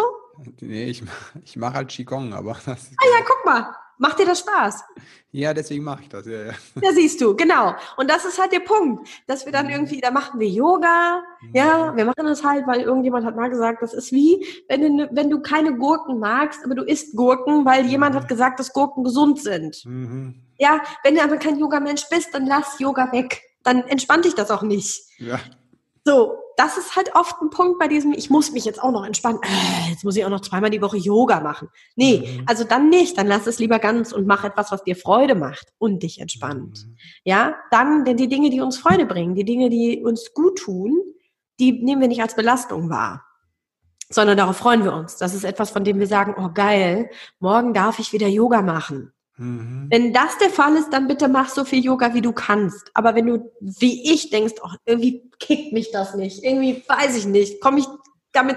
Nee, 0.60 0.84
ich, 0.84 1.02
ich 1.44 1.56
mache 1.56 1.74
halt 1.74 1.88
Qigong, 1.88 2.32
aber 2.32 2.52
das 2.64 2.90
Ah 2.96 3.06
ja, 3.10 3.24
guck 3.26 3.44
mal. 3.44 3.74
Macht 4.00 4.20
dir 4.20 4.26
das 4.26 4.38
Spaß? 4.38 4.84
Ja, 5.32 5.52
deswegen 5.52 5.82
mache 5.82 6.02
ich 6.02 6.08
das, 6.08 6.24
ja, 6.24 6.44
ja. 6.44 6.52
Da 6.80 6.92
siehst 6.92 7.20
du, 7.20 7.34
genau. 7.34 7.74
Und 7.96 8.08
das 8.08 8.24
ist 8.24 8.38
halt 8.38 8.52
der 8.52 8.60
Punkt, 8.60 9.08
dass 9.26 9.44
wir 9.44 9.52
dann 9.52 9.66
mhm. 9.66 9.72
irgendwie, 9.72 10.00
da 10.00 10.12
machen 10.12 10.38
wir 10.38 10.48
Yoga, 10.48 11.24
ja, 11.52 11.90
mhm. 11.90 11.96
wir 11.96 12.04
machen 12.04 12.24
das 12.24 12.44
halt, 12.44 12.64
weil 12.68 12.82
irgendjemand 12.82 13.26
hat 13.26 13.34
mal 13.34 13.50
gesagt, 13.50 13.82
das 13.82 13.92
ist 13.92 14.12
wie, 14.12 14.46
wenn 14.68 14.98
du, 14.98 15.08
wenn 15.10 15.28
du 15.28 15.40
keine 15.40 15.76
Gurken 15.76 16.20
magst, 16.20 16.64
aber 16.64 16.76
du 16.76 16.84
isst 16.84 17.16
Gurken, 17.16 17.64
weil 17.64 17.86
jemand 17.86 18.14
hat 18.14 18.28
gesagt, 18.28 18.60
dass 18.60 18.72
Gurken 18.72 19.02
gesund 19.02 19.40
sind. 19.40 19.84
Mhm. 19.84 20.42
Ja, 20.58 20.80
wenn 21.02 21.16
du 21.16 21.22
aber 21.22 21.36
kein 21.36 21.58
Yoga-Mensch 21.58 22.08
bist, 22.08 22.32
dann 22.32 22.46
lass 22.46 22.78
Yoga 22.78 23.10
weg 23.10 23.42
dann 23.62 23.82
entspannt 23.84 24.24
dich 24.24 24.34
das 24.34 24.50
auch 24.50 24.62
nicht. 24.62 25.02
Ja. 25.18 25.38
So, 26.04 26.36
das 26.56 26.76
ist 26.78 26.96
halt 26.96 27.14
oft 27.14 27.40
ein 27.40 27.50
Punkt 27.50 27.78
bei 27.78 27.86
diesem, 27.86 28.12
ich 28.12 28.30
muss 28.30 28.50
mich 28.50 28.64
jetzt 28.64 28.82
auch 28.82 28.90
noch 28.90 29.04
entspannen. 29.04 29.40
Äh, 29.42 29.90
jetzt 29.90 30.04
muss 30.04 30.16
ich 30.16 30.24
auch 30.24 30.30
noch 30.30 30.40
zweimal 30.40 30.70
die 30.70 30.82
Woche 30.82 30.96
Yoga 30.96 31.40
machen. 31.40 31.68
Nee, 31.96 32.38
mhm. 32.38 32.44
also 32.46 32.64
dann 32.64 32.88
nicht. 32.88 33.16
Dann 33.18 33.26
lass 33.26 33.46
es 33.46 33.58
lieber 33.58 33.78
ganz 33.78 34.12
und 34.12 34.26
mach 34.26 34.42
etwas, 34.42 34.72
was 34.72 34.82
dir 34.82 34.96
Freude 34.96 35.34
macht 35.34 35.68
und 35.78 36.02
dich 36.02 36.20
entspannt. 36.20 36.86
Mhm. 36.86 36.96
Ja, 37.24 37.56
dann, 37.70 38.04
denn 38.04 38.16
die 38.16 38.28
Dinge, 38.28 38.50
die 38.50 38.60
uns 38.60 38.78
Freude 38.78 39.06
bringen, 39.06 39.34
die 39.34 39.44
Dinge, 39.44 39.70
die 39.70 40.02
uns 40.02 40.32
gut 40.34 40.58
tun, 40.58 40.98
die 41.60 41.72
nehmen 41.72 42.00
wir 42.00 42.08
nicht 42.08 42.22
als 42.22 42.34
Belastung 42.34 42.90
wahr 42.90 43.24
sondern 44.10 44.38
darauf 44.38 44.56
freuen 44.56 44.84
wir 44.84 44.94
uns. 44.94 45.16
Das 45.16 45.34
ist 45.34 45.44
etwas, 45.44 45.70
von 45.70 45.84
dem 45.84 45.98
wir 45.98 46.06
sagen, 46.06 46.34
oh 46.38 46.50
geil, 46.52 47.10
morgen 47.40 47.74
darf 47.74 47.98
ich 47.98 48.12
wieder 48.12 48.26
Yoga 48.26 48.62
machen. 48.62 49.12
Mhm. 49.38 49.86
Wenn 49.90 50.12
das 50.12 50.36
der 50.38 50.50
Fall 50.50 50.76
ist, 50.76 50.92
dann 50.92 51.06
bitte 51.06 51.28
mach 51.28 51.48
so 51.48 51.64
viel 51.64 51.82
Yoga, 51.82 52.12
wie 52.12 52.20
du 52.20 52.32
kannst. 52.32 52.90
Aber 52.94 53.14
wenn 53.14 53.26
du, 53.26 53.52
wie 53.60 54.12
ich, 54.12 54.30
denkst, 54.30 54.54
oh, 54.62 54.70
irgendwie 54.84 55.30
kickt 55.38 55.72
mich 55.72 55.90
das 55.92 56.14
nicht, 56.14 56.44
irgendwie 56.44 56.82
weiß 56.86 57.16
ich 57.16 57.26
nicht, 57.26 57.60
komme 57.60 57.80
ich 57.80 57.86
damit, 58.32 58.56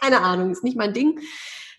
keine 0.00 0.20
Ahnung, 0.20 0.50
ist 0.50 0.64
nicht 0.64 0.76
mein 0.76 0.92
Ding, 0.92 1.20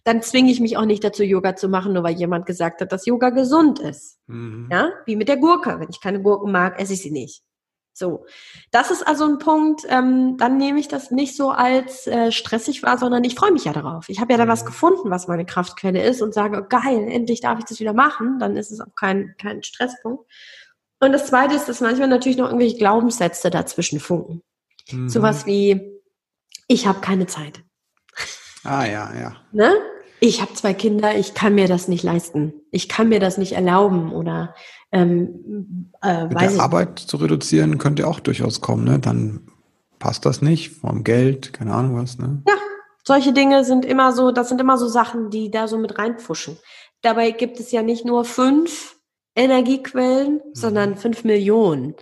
dann 0.04 0.22
zwinge 0.22 0.52
ich 0.52 0.62
mich 0.62 0.78
auch 0.78 0.86
nicht 0.86 1.04
dazu, 1.04 1.24
Yoga 1.24 1.56
zu 1.56 1.68
machen, 1.68 1.94
nur 1.94 2.04
weil 2.04 2.16
jemand 2.16 2.46
gesagt 2.46 2.80
hat, 2.80 2.92
dass 2.94 3.06
Yoga 3.06 3.32
gesund 3.32 3.80
ist. 3.80 4.20
Mhm. 4.28 4.70
Ja, 4.72 4.92
wie 5.06 5.18
mit 5.18 5.28
der 5.28 5.38
Gurke. 5.38 5.80
Wenn 5.80 5.90
ich 5.90 6.00
keine 6.00 6.22
Gurken 6.22 6.52
mag, 6.52 6.80
esse 6.80 6.94
ich 6.94 7.02
sie 7.02 7.12
nicht. 7.12 7.44
So, 7.98 8.28
das 8.70 8.92
ist 8.92 9.08
also 9.08 9.26
ein 9.26 9.40
Punkt, 9.40 9.82
ähm, 9.90 10.38
dann 10.38 10.58
nehme 10.58 10.80
ich 10.80 10.88
das 10.88 11.10
nicht 11.10 11.36
so 11.36 11.50
als 11.50 12.06
äh, 12.06 12.32
stressig 12.32 12.84
wahr, 12.84 13.00
sondern 13.00 13.24
ich 13.24 13.34
freue 13.34 13.52
mich 13.52 13.66
ja 13.66 13.74
darauf. 13.74 14.08
Ich 14.08 14.22
habe 14.22 14.32
ja 14.32 14.38
da 14.38 14.48
was 14.48 14.62
mhm. 14.62 14.68
gefunden, 14.68 15.10
was 15.10 15.28
meine 15.28 15.48
Kraftquelle 15.48 16.04
ist 16.04 16.22
und 16.22 16.32
sage, 16.32 16.62
oh, 16.62 16.68
geil, 16.70 17.08
endlich 17.10 17.42
darf 17.42 17.58
ich 17.58 17.66
das 17.66 17.80
wieder 17.80 17.94
machen, 17.94 18.38
dann 18.38 18.56
ist 18.56 18.70
es 18.70 18.82
auch 18.82 18.94
kein, 18.96 19.34
kein 19.42 19.64
Stresspunkt. 19.64 20.32
Und 21.00 21.12
das 21.12 21.26
Zweite 21.26 21.56
ist, 21.56 21.68
dass 21.68 21.82
manchmal 21.82 22.08
natürlich 22.08 22.38
noch 22.38 22.46
irgendwelche 22.46 22.78
Glaubenssätze 22.78 23.50
dazwischen 23.50 24.00
funken. 24.00 24.44
Mhm. 24.92 25.10
Sowas 25.10 25.48
wie, 25.48 26.00
ich 26.68 26.86
habe 26.86 27.02
keine 27.02 27.26
Zeit. 27.26 27.64
Ah 28.64 28.86
ja, 28.86 29.12
ja. 29.20 29.38
Ne? 29.52 29.74
Ich 30.20 30.42
habe 30.42 30.54
zwei 30.54 30.76
Kinder, 30.76 31.16
ich 31.16 31.34
kann 31.34 31.56
mir 31.56 31.68
das 31.68 31.88
nicht 31.88 32.04
leisten. 32.04 32.54
Ich 32.72 32.90
kann 32.90 33.10
mir 33.10 33.20
das 33.20 33.40
nicht 33.40 33.54
erlauben 33.54 34.12
oder 34.12 34.54
ähm, 34.92 35.92
äh, 36.02 36.28
der 36.28 36.60
Arbeit 36.60 37.00
zu 37.00 37.18
reduzieren 37.18 37.78
könnte 37.78 38.08
auch 38.08 38.20
durchaus 38.20 38.62
kommen, 38.62 38.86
ne? 38.86 39.00
Dann 39.00 39.48
passt 40.00 40.26
das 40.26 40.42
nicht, 40.42 40.72
vom 40.72 41.04
Geld, 41.04 41.54
keine 41.54 41.74
Ahnung 41.74 41.98
was, 41.98 42.18
ne? 42.18 42.42
Ja, 42.48 42.56
solche 43.04 43.34
Dinge 43.34 43.64
sind 43.64 43.86
immer 43.86 44.12
so, 44.14 44.32
das 44.32 44.50
sind 44.50 44.62
immer 44.62 44.78
so 44.78 44.88
Sachen, 44.88 45.30
die 45.30 45.52
da 45.52 45.68
so 45.68 45.78
mit 45.78 45.98
reinpfuschen. 45.98 46.58
Dabei 47.02 47.32
gibt 47.32 47.60
es 47.60 47.72
ja 47.72 47.82
nicht 47.82 48.06
nur 48.06 48.26
fünf 48.26 48.98
Energiequellen, 49.36 50.36
mhm. 50.36 50.42
sondern 50.54 50.98
fünf 50.98 51.24
Millionen. 51.24 51.96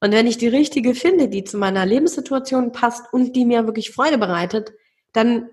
Und 0.00 0.12
wenn 0.12 0.26
ich 0.26 0.38
die 0.38 0.48
richtige 0.48 0.94
finde, 0.94 1.28
die 1.28 1.44
zu 1.44 1.58
meiner 1.58 1.84
Lebenssituation 1.84 2.72
passt 2.72 3.12
und 3.12 3.34
die 3.34 3.44
mir 3.44 3.66
wirklich 3.66 3.90
Freude 3.90 4.18
bereitet, 4.18 4.72
dann 5.12 5.50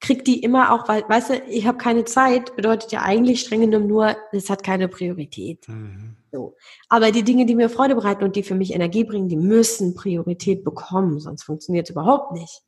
kriegt 0.00 0.26
die 0.26 0.42
immer 0.42 0.72
auch, 0.72 0.88
weil, 0.88 1.04
weißt 1.08 1.30
du, 1.30 1.34
ich 1.48 1.66
habe 1.66 1.78
keine 1.78 2.04
Zeit, 2.04 2.54
bedeutet 2.56 2.92
ja 2.92 3.02
eigentlich 3.02 3.40
streng 3.40 3.62
genommen 3.62 3.86
nur, 3.86 4.16
es 4.32 4.50
hat 4.50 4.62
keine 4.62 4.88
Priorität. 4.88 5.66
Mhm. 5.68 6.16
So. 6.30 6.56
Aber 6.88 7.10
die 7.10 7.22
Dinge, 7.22 7.46
die 7.46 7.54
mir 7.54 7.70
Freude 7.70 7.94
bereiten 7.94 8.24
und 8.24 8.36
die 8.36 8.42
für 8.42 8.54
mich 8.54 8.74
Energie 8.74 9.04
bringen, 9.04 9.28
die 9.28 9.36
müssen 9.36 9.94
Priorität 9.94 10.64
bekommen, 10.64 11.20
sonst 11.20 11.44
funktioniert 11.44 11.88
es 11.88 11.92
überhaupt 11.92 12.32
nicht. 12.32 12.62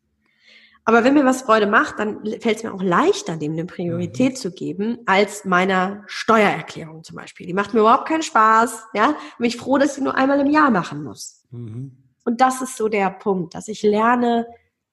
Aber 0.88 1.02
wenn 1.02 1.14
mir 1.14 1.24
was 1.24 1.42
Freude 1.42 1.66
macht, 1.66 1.98
dann 1.98 2.24
fällt 2.24 2.58
es 2.58 2.62
mir 2.62 2.72
auch 2.72 2.82
leichter, 2.82 3.36
dem 3.36 3.52
eine 3.52 3.66
Priorität 3.66 4.34
mhm. 4.34 4.36
zu 4.36 4.52
geben, 4.52 4.98
als 5.04 5.44
meiner 5.44 6.04
Steuererklärung 6.06 7.02
zum 7.02 7.16
Beispiel. 7.16 7.44
Die 7.44 7.54
macht 7.54 7.74
mir 7.74 7.80
überhaupt 7.80 8.06
keinen 8.06 8.22
Spaß. 8.22 8.84
Ja, 8.94 9.16
bin 9.36 9.48
ich 9.48 9.56
froh, 9.56 9.78
dass 9.78 9.98
ich 9.98 10.04
nur 10.04 10.14
einmal 10.14 10.38
im 10.38 10.50
Jahr 10.50 10.70
machen 10.70 11.02
muss. 11.02 11.44
Mhm. 11.50 11.90
Und 12.24 12.40
das 12.40 12.62
ist 12.62 12.76
so 12.76 12.88
der 12.88 13.10
Punkt, 13.10 13.54
dass 13.54 13.66
ich 13.66 13.82
lerne, 13.82 14.46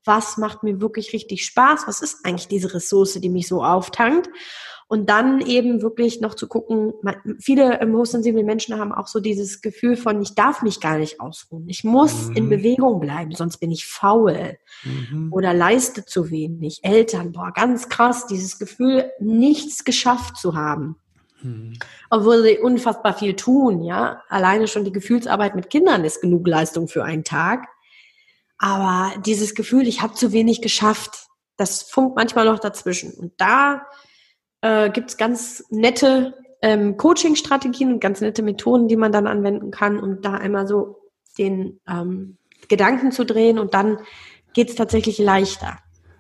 was 0.06 0.38
macht 0.38 0.64
mir 0.64 0.82
wirklich 0.82 1.14
richtig 1.14 1.46
Spaß, 1.46 1.88
was 1.88 2.02
ist 2.02 2.26
eigentlich 2.26 2.48
diese 2.48 2.74
Ressource, 2.74 3.14
die 3.14 3.30
mich 3.30 3.48
so 3.48 3.64
auftankt. 3.64 4.30
Und 4.88 5.10
dann 5.10 5.42
eben 5.42 5.82
wirklich 5.82 6.22
noch 6.22 6.36
zu 6.36 6.48
gucken, 6.48 6.94
viele 7.40 7.82
ähm, 7.82 7.96
hochsensible 7.96 8.44
Menschen 8.44 8.78
haben 8.78 8.92
auch 8.92 9.08
so 9.08 9.20
dieses 9.20 9.62
Gefühl 9.62 9.96
von, 9.96 10.22
ich 10.22 10.36
darf 10.36 10.62
mich 10.62 10.82
gar 10.82 11.00
nicht 11.00 11.20
ausruhen. 11.20 11.68
Ich 11.68 11.84
muss 11.84 12.28
mhm. 12.28 12.36
in 12.36 12.50
Bewegung 12.50 13.00
bleiben, 13.00 13.32
sonst 13.32 13.58
bin 13.58 13.72
ich 13.72 13.88
faul 13.88 14.58
mhm. 14.84 15.32
oder 15.32 15.54
leiste 15.54 16.06
zu 16.06 16.30
wenig. 16.30 16.82
Eltern, 16.84 17.32
boah, 17.32 17.52
ganz 17.54 17.90
krass, 17.90 18.28
dieses 18.28 18.60
Gefühl, 18.60 19.10
nichts 19.20 19.84
geschafft 19.84 20.38
zu 20.38 20.54
haben. 20.54 20.98
Mhm. 21.42 21.74
Obwohl 22.10 22.44
sie 22.44 22.60
unfassbar 22.60 23.14
viel 23.14 23.36
tun, 23.36 23.82
ja. 23.84 24.22
Alleine 24.30 24.68
schon 24.68 24.86
die 24.86 24.92
Gefühlsarbeit 24.92 25.56
mit 25.56 25.70
Kindern 25.70 26.04
ist 26.04 26.22
genug 26.22 26.48
Leistung 26.48 26.88
für 26.88 27.04
einen 27.04 27.24
Tag. 27.24 27.68
Aber 28.64 29.12
dieses 29.26 29.56
Gefühl, 29.56 29.90
ich 29.90 30.02
habe 30.02 30.14
zu 30.14 30.32
wenig 30.32 30.62
geschafft, 30.62 31.28
das 31.58 31.82
funkt 31.82 32.16
manchmal 32.16 32.46
noch 32.46 32.60
dazwischen. 32.60 33.12
Und 33.12 33.34
da 33.36 33.82
äh, 34.62 34.90
gibt 34.90 35.10
es 35.10 35.18
ganz 35.18 35.66
nette 35.70 36.34
ähm, 36.62 36.96
Coaching-Strategien 36.96 37.92
und 37.92 38.00
ganz 38.00 38.22
nette 38.22 38.42
Methoden, 38.42 38.88
die 38.88 38.96
man 38.96 39.12
dann 39.12 39.28
anwenden 39.28 39.70
kann, 39.70 40.00
um 40.00 40.22
da 40.22 40.36
einmal 40.36 40.66
so 40.66 41.02
den 41.38 41.82
ähm, 41.90 42.38
Gedanken 42.70 43.12
zu 43.12 43.26
drehen 43.26 43.60
und 43.60 43.74
dann 43.74 43.98
geht 44.54 44.70
es 44.70 44.76
tatsächlich 44.76 45.18
leichter. 45.18 45.80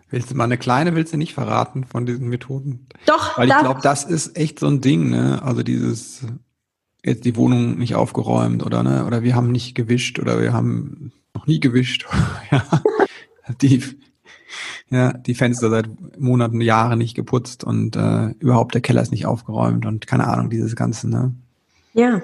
Willst 0.09 0.29
du 0.29 0.35
mal 0.35 0.43
eine 0.43 0.57
kleine, 0.57 0.95
willst 0.95 1.13
du 1.13 1.17
nicht 1.17 1.33
verraten 1.33 1.85
von 1.85 2.05
diesen 2.05 2.27
Methoden? 2.27 2.89
Doch. 3.05 3.37
Weil 3.37 3.47
ich 3.47 3.57
glaube, 3.57 3.79
das 3.81 4.03
ist 4.03 4.35
echt 4.35 4.59
so 4.59 4.67
ein 4.67 4.81
Ding, 4.81 5.09
ne? 5.09 5.41
Also 5.41 5.63
dieses 5.63 6.25
jetzt 7.03 7.25
die 7.25 7.35
Wohnung 7.35 7.77
nicht 7.77 7.95
aufgeräumt 7.95 8.65
oder 8.65 8.83
ne, 8.83 9.05
oder 9.05 9.23
wir 9.23 9.35
haben 9.35 9.51
nicht 9.51 9.75
gewischt 9.75 10.19
oder 10.19 10.41
wir 10.41 10.53
haben 10.53 11.11
noch 11.33 11.47
nie 11.47 11.59
gewischt. 11.59 12.07
ja. 12.51 12.63
Die, 13.61 13.83
ja, 14.89 15.11
die 15.13 15.35
Fenster 15.35 15.69
seit 15.69 15.89
Monaten, 16.19 16.61
Jahren 16.61 16.99
nicht 16.99 17.15
geputzt 17.15 17.63
und 17.63 17.95
äh, 17.95 18.29
überhaupt 18.39 18.73
der 18.73 18.81
Keller 18.81 19.01
ist 19.01 19.11
nicht 19.11 19.25
aufgeräumt 19.25 19.85
und 19.85 20.07
keine 20.07 20.27
Ahnung, 20.27 20.49
dieses 20.49 20.75
Ganze, 20.75 21.09
ne? 21.09 21.33
Ja. 21.93 22.21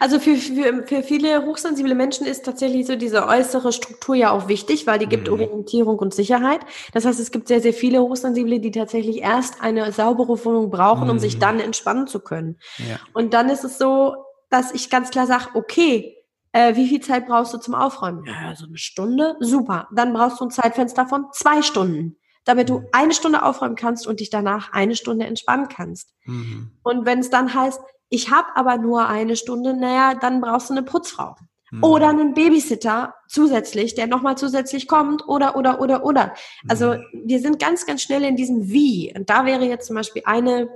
Also 0.00 0.18
für, 0.18 0.36
für, 0.36 0.82
für 0.84 1.02
viele 1.02 1.44
hochsensible 1.46 1.94
Menschen 1.94 2.26
ist 2.26 2.44
tatsächlich 2.44 2.86
so 2.86 2.96
diese 2.96 3.26
äußere 3.26 3.72
Struktur 3.72 4.16
ja 4.16 4.32
auch 4.32 4.48
wichtig, 4.48 4.86
weil 4.86 4.98
die 4.98 5.06
gibt 5.06 5.28
mhm. 5.28 5.34
Orientierung 5.34 5.98
und 5.98 6.12
Sicherheit. 6.12 6.60
Das 6.92 7.04
heißt, 7.04 7.20
es 7.20 7.30
gibt 7.30 7.48
sehr, 7.48 7.60
sehr 7.60 7.72
viele 7.72 8.00
Hochsensible, 8.02 8.58
die 8.58 8.72
tatsächlich 8.72 9.18
erst 9.18 9.62
eine 9.62 9.92
saubere 9.92 10.44
Wohnung 10.44 10.70
brauchen, 10.70 11.04
mhm. 11.04 11.10
um 11.10 11.18
sich 11.18 11.36
mhm. 11.36 11.40
dann 11.40 11.60
entspannen 11.60 12.06
zu 12.08 12.20
können. 12.20 12.58
Ja. 12.78 12.98
Und 13.12 13.32
dann 13.32 13.48
ist 13.48 13.64
es 13.64 13.78
so, 13.78 14.16
dass 14.50 14.72
ich 14.72 14.90
ganz 14.90 15.10
klar 15.10 15.26
sage, 15.26 15.50
okay, 15.54 16.16
äh, 16.52 16.74
wie 16.74 16.88
viel 16.88 17.00
Zeit 17.00 17.26
brauchst 17.26 17.54
du 17.54 17.58
zum 17.58 17.74
Aufräumen? 17.74 18.24
Ja, 18.26 18.54
so 18.56 18.66
eine 18.66 18.78
Stunde. 18.78 19.36
Super. 19.38 19.88
Dann 19.94 20.12
brauchst 20.12 20.40
du 20.40 20.46
ein 20.46 20.50
Zeitfenster 20.50 21.06
von 21.06 21.26
zwei 21.32 21.62
Stunden, 21.62 22.16
damit 22.44 22.68
du 22.68 22.80
mhm. 22.80 22.86
eine 22.90 23.12
Stunde 23.14 23.44
aufräumen 23.44 23.76
kannst 23.76 24.06
und 24.06 24.18
dich 24.18 24.30
danach 24.30 24.72
eine 24.72 24.96
Stunde 24.96 25.26
entspannen 25.26 25.68
kannst. 25.68 26.12
Mhm. 26.24 26.72
Und 26.82 27.06
wenn 27.06 27.20
es 27.20 27.30
dann 27.30 27.54
heißt, 27.54 27.80
ich 28.10 28.30
habe 28.30 28.48
aber 28.54 28.76
nur 28.76 29.08
eine 29.08 29.36
Stunde, 29.36 29.74
naja, 29.74 30.14
dann 30.20 30.40
brauchst 30.40 30.68
du 30.68 30.74
eine 30.74 30.82
Putzfrau. 30.82 31.36
Mhm. 31.70 31.84
Oder 31.84 32.08
einen 32.08 32.34
Babysitter 32.34 33.14
zusätzlich, 33.28 33.94
der 33.94 34.08
nochmal 34.08 34.36
zusätzlich 34.36 34.88
kommt, 34.88 35.26
oder, 35.26 35.56
oder, 35.56 35.80
oder, 35.80 36.04
oder. 36.04 36.34
Also 36.68 36.94
mhm. 36.94 37.22
wir 37.24 37.40
sind 37.40 37.58
ganz, 37.58 37.86
ganz 37.86 38.02
schnell 38.02 38.24
in 38.24 38.36
diesem 38.36 38.68
Wie. 38.68 39.12
Und 39.16 39.30
da 39.30 39.46
wäre 39.46 39.64
jetzt 39.64 39.86
zum 39.86 39.96
Beispiel 39.96 40.22
eine 40.26 40.68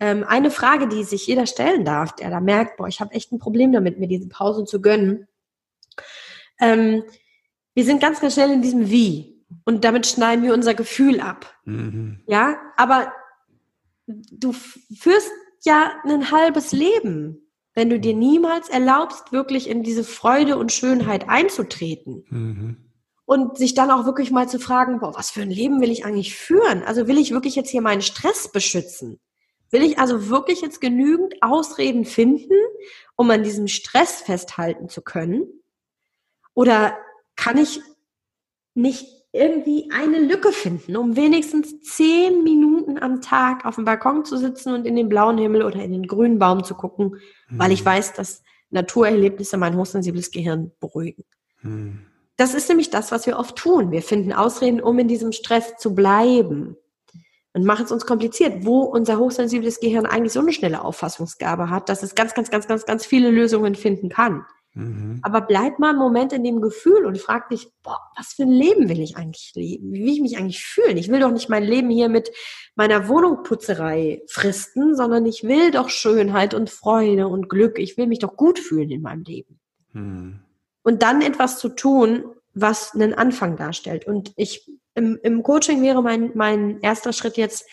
ähm, 0.00 0.24
eine 0.24 0.50
Frage, 0.50 0.88
die 0.88 1.04
sich 1.04 1.26
jeder 1.26 1.46
stellen 1.46 1.84
darf, 1.84 2.14
der 2.16 2.30
da 2.30 2.40
merkt, 2.40 2.78
boah, 2.78 2.88
ich 2.88 3.00
habe 3.00 3.12
echt 3.12 3.32
ein 3.32 3.38
Problem 3.38 3.70
damit, 3.70 3.98
mir 3.98 4.08
diese 4.08 4.28
Pausen 4.28 4.66
zu 4.66 4.80
gönnen. 4.80 5.28
Ähm, 6.58 7.04
wir 7.74 7.84
sind 7.84 8.00
ganz, 8.00 8.20
ganz 8.20 8.34
schnell 8.34 8.50
in 8.50 8.62
diesem 8.62 8.90
Wie. 8.90 9.44
Und 9.64 9.84
damit 9.84 10.06
schneiden 10.06 10.44
wir 10.44 10.54
unser 10.54 10.74
Gefühl 10.74 11.20
ab. 11.20 11.54
Mhm. 11.64 12.22
Ja, 12.26 12.56
aber 12.76 13.12
du 14.06 14.52
führst 14.52 15.30
ja 15.66 15.92
ein 16.04 16.30
halbes 16.30 16.72
Leben, 16.72 17.50
wenn 17.74 17.90
du 17.90 18.00
dir 18.00 18.14
niemals 18.14 18.68
erlaubst, 18.68 19.32
wirklich 19.32 19.68
in 19.68 19.82
diese 19.82 20.04
Freude 20.04 20.56
und 20.58 20.72
Schönheit 20.72 21.28
einzutreten. 21.28 22.24
Mhm. 22.28 22.76
Und 23.24 23.56
sich 23.56 23.74
dann 23.74 23.92
auch 23.92 24.06
wirklich 24.06 24.32
mal 24.32 24.48
zu 24.48 24.58
fragen, 24.58 24.98
boah, 24.98 25.14
was 25.14 25.30
für 25.30 25.42
ein 25.42 25.50
Leben 25.50 25.80
will 25.80 25.90
ich 25.90 26.04
eigentlich 26.04 26.34
führen? 26.34 26.82
Also 26.82 27.06
will 27.06 27.16
ich 27.16 27.30
wirklich 27.30 27.54
jetzt 27.54 27.70
hier 27.70 27.80
meinen 27.80 28.02
Stress 28.02 28.50
beschützen? 28.50 29.20
Will 29.70 29.82
ich 29.82 30.00
also 30.00 30.28
wirklich 30.28 30.62
jetzt 30.62 30.80
genügend 30.80 31.40
Ausreden 31.40 32.04
finden, 32.04 32.56
um 33.14 33.30
an 33.30 33.44
diesem 33.44 33.68
Stress 33.68 34.20
festhalten 34.20 34.88
zu 34.88 35.00
können? 35.00 35.46
Oder 36.54 36.98
kann 37.36 37.56
ich 37.56 37.80
nicht 38.74 39.19
irgendwie 39.32 39.88
eine 39.92 40.18
Lücke 40.18 40.50
finden, 40.52 40.96
um 40.96 41.14
wenigstens 41.14 41.80
zehn 41.82 42.42
Minuten 42.42 42.98
am 42.98 43.20
Tag 43.20 43.64
auf 43.64 43.76
dem 43.76 43.84
Balkon 43.84 44.24
zu 44.24 44.36
sitzen 44.36 44.74
und 44.74 44.86
in 44.86 44.96
den 44.96 45.08
blauen 45.08 45.38
Himmel 45.38 45.62
oder 45.62 45.80
in 45.82 45.92
den 45.92 46.06
grünen 46.06 46.38
Baum 46.38 46.64
zu 46.64 46.74
gucken, 46.74 47.16
mhm. 47.48 47.58
weil 47.58 47.70
ich 47.70 47.82
mhm. 47.82 47.86
weiß, 47.86 48.14
dass 48.14 48.42
Naturerlebnisse 48.70 49.56
mein 49.56 49.76
hochsensibles 49.76 50.30
Gehirn 50.30 50.72
beruhigen. 50.80 51.24
Mhm. 51.62 52.06
Das 52.36 52.54
ist 52.54 52.68
nämlich 52.68 52.90
das, 52.90 53.12
was 53.12 53.26
wir 53.26 53.38
oft 53.38 53.56
tun. 53.56 53.92
Wir 53.92 54.02
finden 54.02 54.32
Ausreden, 54.32 54.80
um 54.80 54.98
in 54.98 55.08
diesem 55.08 55.30
Stress 55.30 55.76
zu 55.76 55.94
bleiben 55.94 56.76
und 57.52 57.64
machen 57.64 57.84
es 57.84 57.92
uns 57.92 58.06
kompliziert, 58.06 58.64
wo 58.64 58.80
unser 58.80 59.18
hochsensibles 59.18 59.80
Gehirn 59.80 60.06
eigentlich 60.06 60.32
so 60.32 60.40
eine 60.40 60.52
schnelle 60.52 60.82
Auffassungsgabe 60.82 61.70
hat, 61.70 61.88
dass 61.88 62.02
es 62.02 62.14
ganz, 62.14 62.34
ganz, 62.34 62.50
ganz, 62.50 62.66
ganz, 62.66 62.86
ganz 62.86 63.04
viele 63.04 63.30
Lösungen 63.30 63.74
finden 63.74 64.08
kann. 64.08 64.44
Mhm. 64.74 65.18
Aber 65.22 65.40
bleib 65.40 65.78
mal 65.78 65.90
einen 65.90 65.98
Moment 65.98 66.32
in 66.32 66.44
dem 66.44 66.60
Gefühl 66.60 67.04
und 67.04 67.18
frag 67.18 67.48
dich, 67.48 67.68
boah, 67.82 67.98
was 68.16 68.34
für 68.34 68.44
ein 68.44 68.50
Leben 68.50 68.88
will 68.88 69.00
ich 69.00 69.16
eigentlich 69.16 69.52
leben? 69.54 69.92
Wie 69.92 70.02
will 70.02 70.12
ich 70.12 70.20
mich 70.20 70.38
eigentlich 70.38 70.64
fühlen? 70.64 70.96
Ich 70.96 71.08
will 71.08 71.20
doch 71.20 71.32
nicht 71.32 71.48
mein 71.48 71.64
Leben 71.64 71.90
hier 71.90 72.08
mit 72.08 72.30
meiner 72.76 73.08
Wohnungputzerei 73.08 74.22
fristen, 74.28 74.94
sondern 74.94 75.26
ich 75.26 75.42
will 75.42 75.70
doch 75.70 75.88
Schönheit 75.88 76.54
und 76.54 76.70
Freude 76.70 77.26
und 77.28 77.48
Glück. 77.48 77.78
Ich 77.78 77.96
will 77.96 78.06
mich 78.06 78.20
doch 78.20 78.36
gut 78.36 78.58
fühlen 78.58 78.90
in 78.90 79.02
meinem 79.02 79.24
Leben. 79.24 79.60
Mhm. 79.92 80.40
Und 80.82 81.02
dann 81.02 81.20
etwas 81.20 81.58
zu 81.58 81.70
tun, 81.70 82.24
was 82.54 82.94
einen 82.94 83.14
Anfang 83.14 83.56
darstellt. 83.56 84.06
Und 84.06 84.32
ich 84.36 84.70
im, 84.94 85.18
im 85.22 85.42
Coaching 85.42 85.82
wäre 85.82 86.02
mein, 86.02 86.32
mein 86.34 86.80
erster 86.80 87.12
Schritt 87.12 87.36
jetzt 87.36 87.64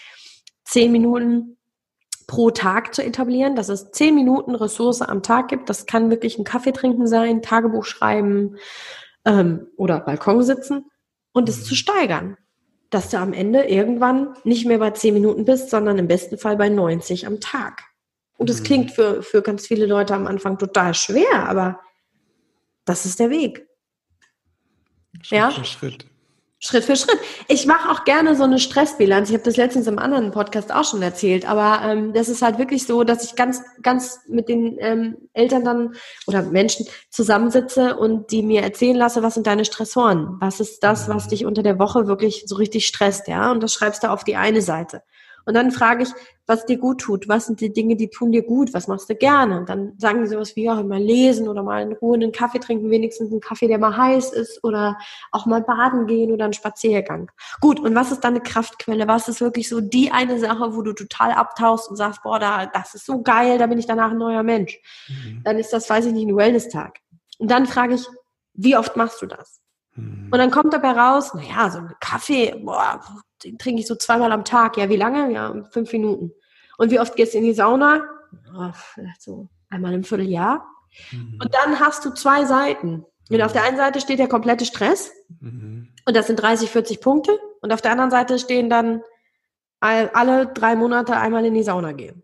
zehn 0.63 0.91
Minuten 0.91 1.56
pro 2.27 2.51
Tag 2.51 2.93
zu 2.93 3.01
etablieren, 3.01 3.55
dass 3.55 3.69
es 3.69 3.91
zehn 3.91 4.13
Minuten 4.13 4.53
Ressource 4.53 5.01
am 5.01 5.23
Tag 5.23 5.47
gibt. 5.47 5.69
Das 5.69 5.85
kann 5.85 6.09
wirklich 6.09 6.37
ein 6.37 6.43
Kaffee 6.43 6.73
trinken 6.73 7.07
sein, 7.07 7.41
Tagebuch 7.41 7.85
schreiben 7.85 8.57
ähm, 9.25 9.67
oder 9.77 10.01
Balkon 10.01 10.43
sitzen 10.43 10.85
und 11.31 11.47
es 11.47 11.63
zu 11.63 11.73
steigern. 11.73 12.37
Dass 12.89 13.09
du 13.09 13.17
am 13.17 13.33
Ende 13.33 13.63
irgendwann 13.63 14.33
nicht 14.43 14.65
mehr 14.65 14.77
bei 14.77 14.91
zehn 14.91 15.13
Minuten 15.13 15.45
bist, 15.45 15.69
sondern 15.69 15.97
im 15.97 16.07
besten 16.07 16.37
Fall 16.37 16.57
bei 16.57 16.69
90 16.69 17.27
am 17.27 17.39
Tag. 17.39 17.83
Und 18.37 18.49
das 18.49 18.59
mhm. 18.59 18.63
klingt 18.65 18.91
für, 18.91 19.23
für 19.23 19.41
ganz 19.41 19.65
viele 19.65 19.85
Leute 19.85 20.13
am 20.13 20.27
Anfang 20.27 20.57
total 20.57 20.93
schwer, 20.93 21.49
aber 21.49 21.79
das 22.85 23.05
ist 23.05 23.19
der 23.19 23.29
Weg. 23.29 23.67
Schritt 25.21 25.37
ja? 25.37 25.49
für 25.51 25.65
Schritt. 25.65 26.05
Schritt 26.59 26.85
für 26.85 26.95
Schritt. 26.95 27.19
Ich 27.47 27.67
mache 27.67 27.89
auch 27.91 28.03
gerne 28.03 28.35
so 28.35 28.43
eine 28.43 28.57
Stressbilanz. 28.57 29.29
Ich 29.29 29.35
habe 29.35 29.43
das 29.43 29.57
letztens 29.57 29.85
im 29.85 29.99
anderen 29.99 30.31
Podcast 30.31 30.73
auch 30.73 30.85
schon 30.85 31.03
erzählt, 31.03 31.47
aber 31.47 31.85
ähm, 31.85 32.13
das 32.13 32.29
ist 32.29 32.41
halt 32.41 32.57
wirklich 32.57 32.87
so, 32.87 33.03
dass 33.03 33.23
ich 33.23 33.35
ganz, 33.35 33.61
ganz 33.83 34.21
mit 34.27 34.49
den 34.49 34.75
ähm, 34.79 35.17
Eltern 35.33 35.63
dann 35.63 35.95
oder 36.25 36.41
Menschen 36.41 36.87
zusammensitze 37.11 37.95
und 37.95 38.31
die 38.31 38.41
mir 38.41 38.63
erzählen 38.63 38.95
lasse, 38.95 39.21
was 39.21 39.35
sind 39.35 39.45
deine 39.45 39.65
Stressoren? 39.65 40.37
Was 40.39 40.59
ist 40.59 40.83
das, 40.83 41.07
was 41.07 41.25
mhm. 41.25 41.29
dich 41.29 41.45
unter 41.45 41.61
der 41.61 41.77
Woche 41.77 42.07
wirklich 42.07 42.43
so 42.47 42.55
richtig 42.55 42.87
stresst, 42.87 43.27
ja? 43.27 43.51
Und 43.51 43.61
das 43.61 43.73
schreibst 43.73 44.03
du 44.03 44.09
auf 44.09 44.23
die 44.23 44.35
eine 44.35 44.63
Seite. 44.63 45.03
Und 45.47 45.53
dann 45.53 45.71
frage 45.71 46.03
ich, 46.03 46.09
was 46.45 46.65
dir 46.65 46.77
gut 46.77 46.99
tut, 46.99 47.29
was 47.29 47.45
sind 47.45 47.61
die 47.61 47.71
Dinge, 47.71 47.95
die 47.95 48.09
tun 48.09 48.33
dir 48.33 48.43
gut, 48.43 48.73
was 48.73 48.89
machst 48.89 49.09
du 49.09 49.15
gerne? 49.15 49.59
Und 49.59 49.69
dann 49.69 49.93
sagen 49.97 50.21
die 50.21 50.27
sowas 50.27 50.57
wie, 50.57 50.65
ja, 50.65 50.83
mal 50.83 50.99
lesen 50.99 51.47
oder 51.47 51.63
mal 51.63 51.81
in 51.81 51.93
Ruhe 51.93 52.15
einen 52.15 52.33
Kaffee 52.33 52.59
trinken, 52.59 52.89
wenigstens 52.89 53.31
einen 53.31 53.39
Kaffee, 53.39 53.69
der 53.69 53.79
mal 53.79 53.95
heiß 53.95 54.33
ist 54.33 54.61
oder 54.65 54.97
auch 55.31 55.45
mal 55.45 55.61
baden 55.61 56.05
gehen 56.05 56.33
oder 56.33 56.43
einen 56.43 56.53
Spaziergang. 56.53 57.31
Gut, 57.61 57.79
und 57.79 57.95
was 57.95 58.11
ist 58.11 58.25
deine 58.25 58.41
Kraftquelle? 58.41 59.07
Was 59.07 59.29
ist 59.29 59.39
wirklich 59.39 59.69
so 59.69 59.79
die 59.79 60.11
eine 60.11 60.37
Sache, 60.37 60.75
wo 60.75 60.81
du 60.81 60.91
total 60.91 61.31
abtauchst 61.31 61.89
und 61.89 61.95
sagst, 61.95 62.23
boah, 62.23 62.39
da, 62.39 62.65
das 62.65 62.93
ist 62.93 63.05
so 63.05 63.21
geil, 63.21 63.57
da 63.57 63.67
bin 63.67 63.79
ich 63.79 63.85
danach 63.85 64.11
ein 64.11 64.17
neuer 64.17 64.43
Mensch. 64.43 64.77
Mhm. 65.07 65.43
Dann 65.45 65.57
ist 65.57 65.71
das, 65.71 65.89
weiß 65.89 66.07
ich 66.07 66.13
nicht, 66.13 66.27
ein 66.27 66.35
Wellness-Tag. 66.35 66.99
Und 67.39 67.49
dann 67.49 67.67
frage 67.67 67.95
ich, 67.95 68.05
wie 68.53 68.75
oft 68.75 68.97
machst 68.97 69.21
du 69.21 69.27
das? 69.27 69.61
Mhm. 69.95 70.27
Und 70.29 70.37
dann 70.37 70.51
kommt 70.51 70.73
dabei 70.73 70.91
raus, 70.91 71.33
naja, 71.33 71.69
so 71.69 71.77
einen 71.77 71.93
Kaffee, 72.01 72.53
boah, 72.63 72.99
den 73.43 73.57
trinke 73.57 73.81
ich 73.81 73.87
so 73.87 73.95
zweimal 73.95 74.31
am 74.31 74.45
Tag. 74.45 74.77
Ja, 74.77 74.89
wie 74.89 74.95
lange? 74.95 75.31
Ja, 75.31 75.63
fünf 75.71 75.91
Minuten. 75.91 76.31
Und 76.77 76.91
wie 76.91 76.99
oft 76.99 77.15
gehst 77.15 77.33
du 77.33 77.39
in 77.39 77.43
die 77.43 77.53
Sauna? 77.53 78.03
Oh, 78.55 78.71
vielleicht 78.73 79.21
so 79.21 79.49
einmal 79.69 79.93
im 79.93 80.03
Vierteljahr. 80.03 80.65
Mhm. 81.11 81.39
Und 81.41 81.53
dann 81.53 81.79
hast 81.79 82.05
du 82.05 82.11
zwei 82.11 82.45
Seiten. 82.45 83.05
Und 83.29 83.41
auf 83.41 83.51
der 83.51 83.63
einen 83.63 83.77
Seite 83.77 83.99
steht 83.99 84.19
der 84.19 84.29
komplette 84.29 84.65
Stress. 84.65 85.11
Mhm. 85.39 85.89
Und 86.05 86.15
das 86.15 86.27
sind 86.27 86.37
30, 86.37 86.69
40 86.69 87.01
Punkte. 87.01 87.37
Und 87.61 87.73
auf 87.73 87.81
der 87.81 87.91
anderen 87.91 88.11
Seite 88.11 88.39
stehen 88.39 88.69
dann 88.69 89.01
alle 89.79 90.47
drei 90.47 90.75
Monate 90.75 91.17
einmal 91.17 91.45
in 91.45 91.53
die 91.53 91.63
Sauna 91.63 91.91
gehen. 91.91 92.23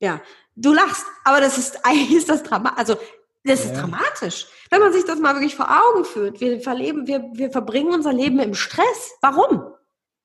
Ja, 0.00 0.20
du 0.56 0.72
lachst, 0.72 1.04
aber 1.24 1.40
das 1.40 1.58
ist 1.58 1.84
eigentlich 1.84 2.12
ist 2.16 2.28
das 2.28 2.42
dramatisch. 2.42 2.78
Also 2.78 2.96
das 3.44 3.64
ist 3.64 3.74
ja. 3.74 3.80
dramatisch. 3.80 4.46
Wenn 4.70 4.80
man 4.80 4.92
sich 4.92 5.04
das 5.04 5.18
mal 5.18 5.34
wirklich 5.34 5.56
vor 5.56 5.68
Augen 5.68 6.04
führt, 6.04 6.40
wir 6.40 6.60
verleben, 6.60 7.06
wir, 7.06 7.24
wir 7.32 7.50
verbringen 7.50 7.94
unser 7.94 8.12
Leben 8.12 8.38
im 8.38 8.54
Stress. 8.54 9.12
Warum? 9.22 9.64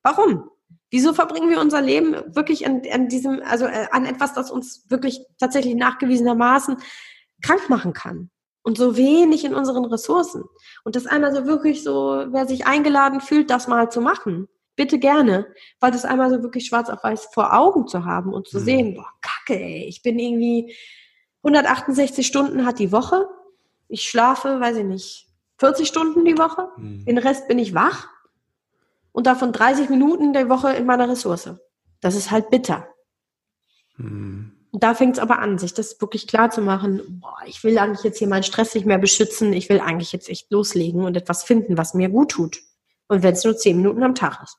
Warum? 0.03 0.49
Wieso 0.91 1.13
verbringen 1.13 1.49
wir 1.49 1.59
unser 1.59 1.82
Leben 1.82 2.13
wirklich 2.36 2.66
an, 2.68 2.82
an 2.91 3.07
diesem, 3.07 3.41
also 3.43 3.66
äh, 3.66 3.88
an 3.91 4.05
etwas, 4.05 4.34
das 4.34 4.51
uns 4.51 4.89
wirklich 4.89 5.26
tatsächlich 5.39 5.76
nachgewiesenermaßen 5.76 6.78
krank 7.41 7.70
machen 7.70 7.93
kann? 7.93 8.30
Und 8.63 8.78
so 8.78 8.97
wenig 8.97 9.45
in 9.45 9.53
unseren 9.53 9.86
Ressourcen. 9.86 10.43
Und 10.84 10.95
das 10.95 11.05
einmal 11.05 11.34
so 11.36 11.45
wirklich 11.45 11.84
so, 11.84 12.26
wer 12.30 12.47
sich 12.47 12.66
eingeladen 12.66 13.22
fühlt, 13.22 13.51
das 13.51 13.68
mal 13.68 13.91
zu 13.91 14.01
machen, 14.01 14.47
bitte 14.76 14.99
gerne, 14.99 15.47
weil 15.80 15.91
das 15.91 16.03
einmal 16.03 16.30
so 16.32 16.41
wirklich 16.41 16.66
schwarz 16.66 16.89
auf 16.89 17.03
weiß 17.03 17.30
vor 17.32 17.53
Augen 17.53 17.88
zu 17.88 18.05
haben 18.05 18.34
und 18.34 18.47
zu 18.47 18.59
mhm. 18.59 18.63
sehen, 18.63 18.93
boah, 18.95 19.09
kacke, 19.22 19.59
ey, 19.59 19.86
ich 19.86 20.01
bin 20.01 20.18
irgendwie 20.18 20.76
168 21.45 22.25
Stunden 22.25 22.65
hat 22.65 22.79
die 22.79 22.91
Woche. 22.91 23.27
Ich 23.87 24.09
schlafe, 24.09 24.59
weiß 24.59 24.77
ich 24.77 24.83
nicht, 24.83 25.27
40 25.59 25.87
Stunden 25.87 26.25
die 26.25 26.37
Woche. 26.37 26.69
Mhm. 26.75 27.05
Den 27.05 27.17
Rest 27.19 27.47
bin 27.47 27.59
ich 27.59 27.75
wach. 27.75 28.07
Und 29.11 29.27
davon 29.27 29.53
30 29.53 29.89
Minuten 29.89 30.33
die 30.33 30.49
Woche 30.49 30.73
in 30.73 30.85
meiner 30.85 31.07
Ressource. 31.07 31.51
Das 32.01 32.15
ist 32.15 32.31
halt 32.31 32.49
bitter. 32.49 32.87
Mhm. 33.97 34.51
Und 34.71 34.83
da 34.83 34.93
fängt 34.93 35.15
es 35.15 35.19
aber 35.19 35.39
an, 35.39 35.57
sich 35.57 35.73
das 35.73 36.01
wirklich 36.01 36.27
klar 36.27 36.49
zu 36.49 36.61
machen, 36.61 37.21
boah, 37.21 37.37
ich 37.45 37.63
will 37.63 37.77
eigentlich 37.77 38.03
jetzt 38.03 38.17
hier 38.17 38.27
meinen 38.27 38.43
Stress 38.43 38.75
nicht 38.75 38.85
mehr 38.85 38.97
beschützen, 38.97 39.53
ich 39.53 39.69
will 39.69 39.79
eigentlich 39.79 40.11
jetzt 40.11 40.27
echt 40.27 40.51
loslegen 40.51 41.05
und 41.05 41.15
etwas 41.15 41.45
finden, 41.45 41.77
was 41.77 41.93
mir 41.93 42.09
gut 42.09 42.31
tut. 42.31 42.59
Und 43.07 43.23
wenn 43.23 43.33
es 43.35 43.43
nur 43.45 43.55
10 43.55 43.77
Minuten 43.77 44.03
am 44.03 44.15
Tag 44.15 44.43
ist. 44.43 44.57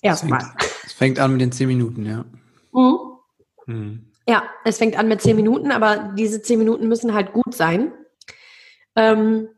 Erstmal. 0.00 0.54
Es 0.86 0.94
fängt 0.94 1.18
an 1.18 1.32
mit 1.32 1.42
den 1.42 1.52
10 1.52 1.68
Minuten, 1.68 2.06
ja. 2.06 2.24
Mhm. 3.66 4.10
Ja, 4.26 4.44
es 4.64 4.78
fängt 4.78 4.98
an 4.98 5.08
mit 5.08 5.20
zehn 5.20 5.36
Minuten, 5.36 5.70
aber 5.70 6.14
diese 6.16 6.40
zehn 6.40 6.58
Minuten 6.58 6.88
müssen 6.88 7.14
halt 7.14 7.32
gut 7.32 7.54
sein, 7.54 7.92
ähm, 8.96 9.48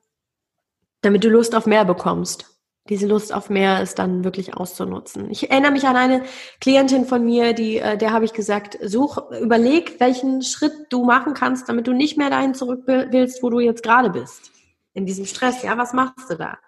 damit 1.02 1.22
du 1.22 1.28
Lust 1.28 1.54
auf 1.54 1.66
mehr 1.66 1.84
bekommst. 1.84 2.52
Diese 2.88 3.06
Lust 3.06 3.32
auf 3.32 3.50
mehr 3.50 3.82
ist 3.82 3.98
dann 3.98 4.24
wirklich 4.24 4.54
auszunutzen. 4.54 5.30
Ich 5.30 5.50
erinnere 5.50 5.72
mich 5.72 5.86
an 5.86 5.96
eine 5.96 6.22
Klientin 6.60 7.04
von 7.04 7.24
mir, 7.24 7.52
die, 7.52 7.78
äh, 7.78 7.96
der 7.96 8.12
habe 8.12 8.24
ich 8.24 8.32
gesagt, 8.32 8.78
such, 8.80 9.18
überleg, 9.40 9.98
welchen 9.98 10.42
Schritt 10.42 10.72
du 10.90 11.04
machen 11.04 11.34
kannst, 11.34 11.68
damit 11.68 11.86
du 11.86 11.92
nicht 11.92 12.16
mehr 12.16 12.30
dahin 12.30 12.54
zurück 12.54 12.82
willst, 12.86 13.42
wo 13.42 13.50
du 13.50 13.58
jetzt 13.60 13.82
gerade 13.82 14.10
bist. 14.10 14.52
In 14.94 15.04
diesem 15.04 15.26
Stress. 15.26 15.62
Ja, 15.62 15.76
was 15.76 15.92
machst 15.92 16.30
du 16.30 16.36
da? 16.36 16.58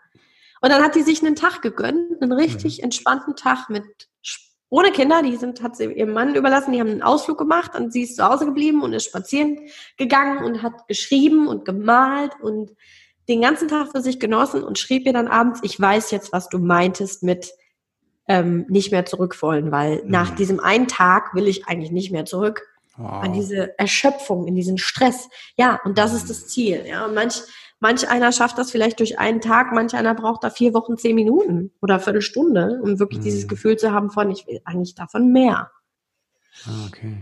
Und 0.61 0.71
dann 0.71 0.83
hat 0.83 0.97
die 0.97 1.03
sich 1.03 1.25
einen 1.25 1.37
Tag 1.37 1.63
gegönnt, 1.63 2.21
einen 2.21 2.33
richtig 2.33 2.79
mhm. 2.79 2.85
entspannten 2.85 3.37
Tag 3.37 3.71
mit 3.71 3.85
ohne 4.71 4.91
Kinder, 4.91 5.23
die 5.23 5.37
sind, 5.37 5.63
hat 5.63 5.77
sie 5.77 5.85
ihrem 5.85 6.13
Mann 6.13 6.35
überlassen, 6.35 6.73
die 6.73 6.81
haben 6.81 6.91
einen 6.91 7.03
Ausflug 7.03 7.39
gemacht 7.39 7.75
und 7.75 7.93
sie 7.93 8.03
ist 8.03 8.17
zu 8.17 8.29
Hause 8.29 8.45
geblieben 8.45 8.83
und 8.83 8.93
ist 8.93 9.07
spazieren 9.07 9.61
gegangen 9.97 10.45
und 10.45 10.63
hat 10.63 10.87
geschrieben 10.89 11.49
und 11.49 11.65
gemalt 11.65 12.33
und 12.43 12.73
den 13.29 13.43
ganzen 13.43 13.69
Tag 13.69 13.93
für 13.93 14.01
sich 14.01 14.21
genossen 14.21 14.63
und 14.63 14.79
schrieb 14.79 15.07
ihr 15.07 15.13
dann 15.13 15.29
abends, 15.29 15.61
ich 15.63 15.79
weiß 15.79 16.11
jetzt, 16.11 16.33
was 16.33 16.49
du 16.49 16.59
meintest 16.59 17.23
mit 17.23 17.53
ähm, 18.27 18.67
nicht 18.69 18.93
mehr 18.93 19.07
zurück 19.07 19.41
wollen, 19.43 19.73
weil 19.73 20.03
mhm. 20.05 20.11
nach 20.11 20.35
diesem 20.35 20.61
einen 20.61 20.87
Tag 20.87 21.35
will 21.35 21.49
ich 21.49 21.67
eigentlich 21.67 21.91
nicht 21.91 22.11
mehr 22.11 22.27
zurück. 22.27 22.67
Wow. 22.97 23.23
An 23.23 23.33
diese 23.33 23.79
Erschöpfung, 23.79 24.47
in 24.49 24.57
diesen 24.57 24.77
Stress. 24.77 25.29
Ja, 25.57 25.81
und 25.85 25.99
das 25.99 26.13
ist 26.13 26.25
mhm. 26.25 26.29
das 26.29 26.49
Ziel. 26.49 26.85
Ja, 26.87 27.07
und 27.07 27.15
manch, 27.15 27.43
Manch 27.81 28.09
einer 28.09 28.33
schafft 28.33 28.59
das 28.59 28.71
vielleicht 28.73 28.99
durch 28.99 29.19
einen 29.19 29.41
Tag, 29.41 29.73
manch 29.73 29.95
einer 29.95 30.15
braucht 30.15 30.43
da 30.43 30.51
vier 30.51 30.75
Wochen, 30.75 30.97
zehn 30.97 31.15
Minuten 31.15 31.73
oder 31.81 31.95
eine 31.95 32.03
Viertelstunde, 32.03 32.81
um 32.83 32.99
wirklich 32.99 33.21
mhm. 33.21 33.25
dieses 33.25 33.47
Gefühl 33.47 33.77
zu 33.77 33.93
haben 33.93 34.11
von, 34.11 34.31
ich 34.31 34.47
will 34.47 34.61
eigentlich 34.65 34.95
davon 34.97 35.33
mehr. 35.33 35.71
Ah, 36.67 36.87
okay. 36.89 37.19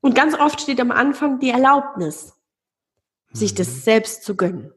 Und 0.00 0.14
ganz 0.14 0.34
oft 0.38 0.60
steht 0.60 0.80
am 0.80 0.90
Anfang 0.90 1.40
die 1.40 1.50
Erlaubnis, 1.50 2.34
sich 3.32 3.52
mhm. 3.52 3.56
das 3.56 3.84
selbst 3.84 4.24
zu 4.24 4.36
gönnen. 4.36 4.72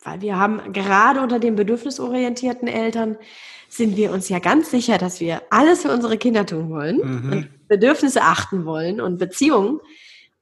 Weil 0.00 0.20
wir 0.20 0.38
haben 0.38 0.72
gerade 0.72 1.20
unter 1.20 1.38
den 1.38 1.56
bedürfnisorientierten 1.56 2.68
Eltern 2.68 3.16
sind 3.68 3.96
wir 3.96 4.12
uns 4.12 4.28
ja 4.28 4.38
ganz 4.38 4.70
sicher, 4.70 4.98
dass 4.98 5.20
wir 5.20 5.42
alles 5.50 5.82
für 5.82 5.92
unsere 5.92 6.18
Kinder 6.18 6.46
tun 6.46 6.70
wollen 6.70 6.96
mhm. 6.98 7.32
und 7.32 7.68
Bedürfnisse 7.68 8.22
achten 8.22 8.64
wollen 8.64 9.00
und 9.00 9.18
Beziehungen 9.18 9.80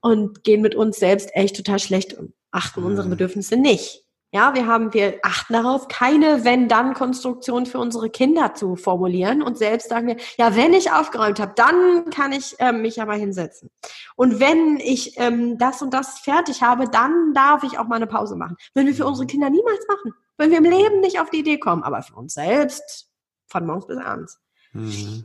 und 0.00 0.44
gehen 0.44 0.62
mit 0.62 0.74
uns 0.74 0.98
selbst 0.98 1.30
echt 1.34 1.56
total 1.56 1.78
schlecht 1.78 2.14
um, 2.14 2.32
achten 2.50 2.82
unsere 2.82 3.06
mhm. 3.06 3.12
Bedürfnisse 3.12 3.56
nicht. 3.56 4.05
Ja, 4.36 4.54
wir 4.54 4.66
haben, 4.66 4.92
wir 4.92 5.18
achten 5.22 5.54
darauf, 5.54 5.88
keine 5.88 6.44
Wenn-Dann-Konstruktion 6.44 7.64
für 7.64 7.78
unsere 7.78 8.10
Kinder 8.10 8.52
zu 8.52 8.76
formulieren 8.76 9.40
und 9.40 9.56
selbst 9.56 9.88
sagen 9.88 10.08
wir, 10.08 10.16
ja, 10.36 10.54
wenn 10.54 10.74
ich 10.74 10.92
aufgeräumt 10.92 11.40
habe, 11.40 11.54
dann 11.56 12.10
kann 12.10 12.32
ich 12.32 12.54
ähm, 12.58 12.82
mich 12.82 13.00
aber 13.00 13.14
hinsetzen. 13.14 13.70
Und 14.14 14.38
wenn 14.38 14.76
ich 14.76 15.18
ähm, 15.18 15.56
das 15.56 15.80
und 15.80 15.94
das 15.94 16.18
fertig 16.18 16.60
habe, 16.60 16.86
dann 16.86 17.32
darf 17.32 17.62
ich 17.62 17.78
auch 17.78 17.86
mal 17.86 17.96
eine 17.96 18.06
Pause 18.06 18.36
machen. 18.36 18.58
Wenn 18.74 18.86
wir 18.86 18.94
für 18.94 19.06
unsere 19.06 19.26
Kinder 19.26 19.48
niemals 19.48 19.86
machen, 19.88 20.12
wenn 20.36 20.50
wir 20.50 20.58
im 20.58 20.64
Leben 20.64 21.00
nicht 21.00 21.18
auf 21.18 21.30
die 21.30 21.38
Idee 21.38 21.56
kommen, 21.56 21.82
aber 21.82 22.02
für 22.02 22.16
uns 22.16 22.34
selbst 22.34 23.08
von 23.46 23.64
morgens 23.64 23.86
bis 23.86 23.96
abends. 23.96 24.38
Mhm. 24.74 25.24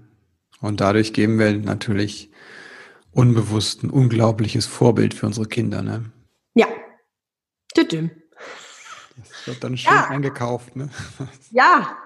Und 0.62 0.80
dadurch 0.80 1.12
geben 1.12 1.38
wir 1.38 1.52
natürlich 1.52 2.32
unbewusst 3.12 3.84
ein 3.84 3.90
unglaubliches 3.90 4.68
Vorbild 4.68 5.14
für 5.14 5.26
unsere 5.26 5.48
Kinder, 5.48 5.82
ne? 5.82 6.14
Ja. 6.54 6.68
Tütüm. 7.76 8.12
Das 9.18 9.48
wird 9.48 9.64
dann 9.64 9.78
schön 9.78 9.94
ja. 9.94 10.08
eingekauft, 10.08 10.76
ne? 10.76 10.90
Ja. 11.52 11.98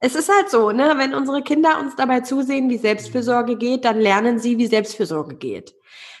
Es 0.00 0.14
ist 0.14 0.30
halt 0.30 0.50
so, 0.50 0.70
ne? 0.70 0.94
Wenn 0.96 1.14
unsere 1.14 1.42
Kinder 1.42 1.80
uns 1.80 1.96
dabei 1.96 2.20
zusehen, 2.20 2.68
wie 2.68 2.76
Selbstfürsorge 2.76 3.56
geht, 3.56 3.84
dann 3.86 3.98
lernen 3.98 4.38
sie, 4.38 4.58
wie 4.58 4.66
Selbstfürsorge 4.66 5.36
geht. 5.36 5.74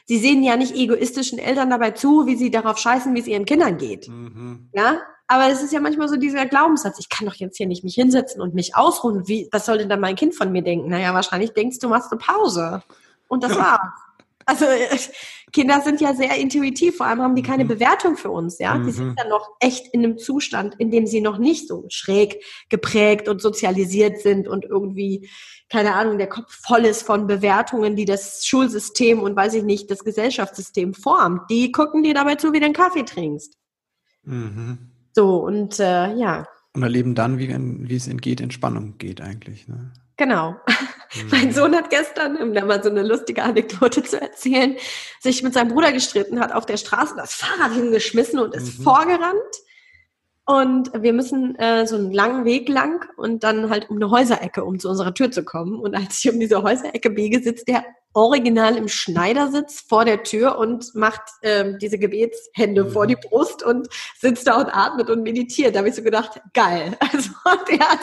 Sie 0.06 0.18
sehen 0.18 0.42
ja 0.42 0.56
nicht 0.56 0.74
egoistischen 0.74 1.38
Eltern 1.38 1.70
dabei 1.70 1.90
zu, 1.90 2.26
wie 2.26 2.36
sie 2.36 2.50
darauf 2.50 2.78
scheißen, 2.78 3.14
wie 3.14 3.20
es 3.20 3.26
ihren 3.26 3.44
Kindern 3.44 3.76
geht. 3.76 4.08
Mhm. 4.08 4.68
Ja? 4.72 5.00
Aber 5.26 5.50
es 5.50 5.62
ist 5.62 5.72
ja 5.72 5.80
manchmal 5.80 6.08
so 6.08 6.16
dieser 6.16 6.44
Glaubenssatz, 6.46 6.98
ich 6.98 7.08
kann 7.08 7.26
doch 7.26 7.34
jetzt 7.34 7.56
hier 7.56 7.66
nicht 7.66 7.82
mich 7.82 7.94
hinsetzen 7.94 8.42
und 8.42 8.54
mich 8.54 8.76
ausruhen. 8.76 9.26
Wie, 9.26 9.48
was 9.52 9.64
soll 9.64 9.78
denn 9.78 9.88
dann 9.88 10.00
mein 10.00 10.16
Kind 10.16 10.34
von 10.34 10.52
mir 10.52 10.62
denken? 10.62 10.90
Naja, 10.90 11.14
wahrscheinlich 11.14 11.52
denkst 11.52 11.78
du, 11.78 11.88
machst 11.88 12.12
eine 12.12 12.18
Pause. 12.18 12.82
Und 13.28 13.42
das 13.42 13.56
war's. 13.56 14.03
Also 14.46 14.66
Kinder 15.52 15.80
sind 15.80 16.00
ja 16.00 16.14
sehr 16.14 16.36
intuitiv, 16.36 16.96
vor 16.96 17.06
allem 17.06 17.22
haben 17.22 17.36
die 17.36 17.42
keine 17.42 17.64
mhm. 17.64 17.68
Bewertung 17.68 18.16
für 18.16 18.30
uns, 18.30 18.58
ja. 18.58 18.76
Die 18.78 18.90
sind 18.90 19.08
mhm. 19.08 19.16
ja 19.18 19.28
noch 19.28 19.48
echt 19.60 19.92
in 19.94 20.04
einem 20.04 20.18
Zustand, 20.18 20.74
in 20.78 20.90
dem 20.90 21.06
sie 21.06 21.20
noch 21.20 21.38
nicht 21.38 21.68
so 21.68 21.86
schräg 21.88 22.42
geprägt 22.68 23.28
und 23.28 23.40
sozialisiert 23.40 24.18
sind 24.20 24.48
und 24.48 24.64
irgendwie, 24.64 25.28
keine 25.68 25.94
Ahnung, 25.94 26.18
der 26.18 26.28
Kopf 26.28 26.52
voll 26.66 26.84
ist 26.84 27.02
von 27.02 27.26
Bewertungen, 27.26 27.96
die 27.96 28.04
das 28.04 28.44
Schulsystem 28.46 29.20
und 29.20 29.36
weiß 29.36 29.54
ich 29.54 29.64
nicht, 29.64 29.90
das 29.90 30.04
Gesellschaftssystem 30.04 30.94
formt. 30.94 31.42
Die 31.50 31.70
gucken 31.72 32.02
dir 32.02 32.14
dabei 32.14 32.34
zu, 32.34 32.52
wie 32.52 32.60
du 32.60 32.66
einen 32.66 32.74
Kaffee 32.74 33.04
trinkst. 33.04 33.56
Mhm. 34.24 34.90
So, 35.12 35.36
und 35.36 35.78
äh, 35.78 36.14
ja. 36.14 36.46
Und 36.72 36.82
erleben 36.82 37.14
dann, 37.14 37.38
wie, 37.38 37.48
wie 37.48 37.96
es 37.96 38.08
entgeht, 38.08 38.40
Entspannung 38.40 38.98
geht 38.98 39.20
eigentlich. 39.20 39.68
Ne? 39.68 39.92
Genau. 40.16 40.56
Mhm. 41.14 41.28
Mein 41.30 41.52
Sohn 41.52 41.74
hat 41.74 41.90
gestern, 41.90 42.36
um 42.36 42.52
da 42.54 42.64
mal 42.64 42.82
so 42.82 42.90
eine 42.90 43.02
lustige 43.02 43.42
Anekdote 43.42 44.02
zu 44.02 44.20
erzählen, 44.20 44.76
sich 45.20 45.42
mit 45.42 45.54
seinem 45.54 45.68
Bruder 45.68 45.92
gestritten, 45.92 46.40
hat 46.40 46.52
auf 46.52 46.66
der 46.66 46.76
Straße 46.76 47.14
das 47.16 47.34
Fahrrad 47.34 47.72
hingeschmissen 47.72 48.38
und 48.38 48.54
ist 48.54 48.78
mhm. 48.78 48.82
vorgerannt. 48.82 49.42
Und 50.46 50.90
wir 50.92 51.14
müssen 51.14 51.56
äh, 51.56 51.86
so 51.86 51.96
einen 51.96 52.12
langen 52.12 52.44
Weg 52.44 52.68
lang 52.68 53.08
und 53.16 53.44
dann 53.44 53.70
halt 53.70 53.88
um 53.88 53.96
eine 53.96 54.10
Häuserecke, 54.10 54.62
um 54.62 54.78
zu 54.78 54.90
unserer 54.90 55.14
Tür 55.14 55.30
zu 55.30 55.42
kommen. 55.42 55.78
Und 55.78 55.94
als 55.94 56.22
ich 56.22 56.30
um 56.30 56.38
diese 56.38 56.62
Häuserecke 56.62 57.08
biege, 57.08 57.42
sitzt 57.42 57.66
der 57.66 57.84
original 58.12 58.76
im 58.76 58.86
Schneidersitz 58.86 59.80
vor 59.80 60.04
der 60.04 60.22
Tür 60.22 60.58
und 60.58 60.94
macht 60.94 61.22
ähm, 61.42 61.78
diese 61.80 61.98
Gebetshände 61.98 62.84
mhm. 62.84 62.90
vor 62.90 63.06
die 63.06 63.16
Brust 63.16 63.62
und 63.62 63.88
sitzt 64.18 64.46
da 64.46 64.60
und 64.60 64.68
atmet 64.68 65.08
und 65.08 65.22
meditiert. 65.22 65.74
Da 65.74 65.78
habe 65.78 65.88
ich 65.88 65.94
so 65.94 66.02
gedacht, 66.02 66.40
geil. 66.52 66.96
Also 67.12 67.30
der 67.70 67.88
hat, 67.88 68.00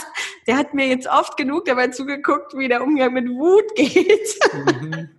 der 0.47 0.57
hat 0.57 0.73
mir 0.73 0.87
jetzt 0.87 1.07
oft 1.07 1.37
genug 1.37 1.65
dabei 1.65 1.87
zugeguckt, 1.89 2.55
wie 2.55 2.67
der 2.67 2.83
Umgang 2.83 3.13
mit 3.13 3.27
Wut 3.29 3.75
geht. 3.75 4.39
Mhm. 4.81 5.09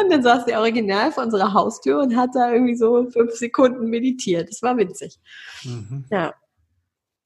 Und 0.00 0.10
dann 0.12 0.22
saß 0.22 0.44
der 0.44 0.60
Original 0.60 1.10
vor 1.10 1.24
unserer 1.24 1.52
Haustür 1.52 2.00
und 2.00 2.16
hat 2.16 2.30
da 2.34 2.52
irgendwie 2.52 2.76
so 2.76 3.10
fünf 3.10 3.32
Sekunden 3.34 3.90
meditiert. 3.90 4.48
Das 4.48 4.62
war 4.62 4.76
witzig. 4.76 5.18
Mhm. 5.64 6.04
Ja. 6.10 6.34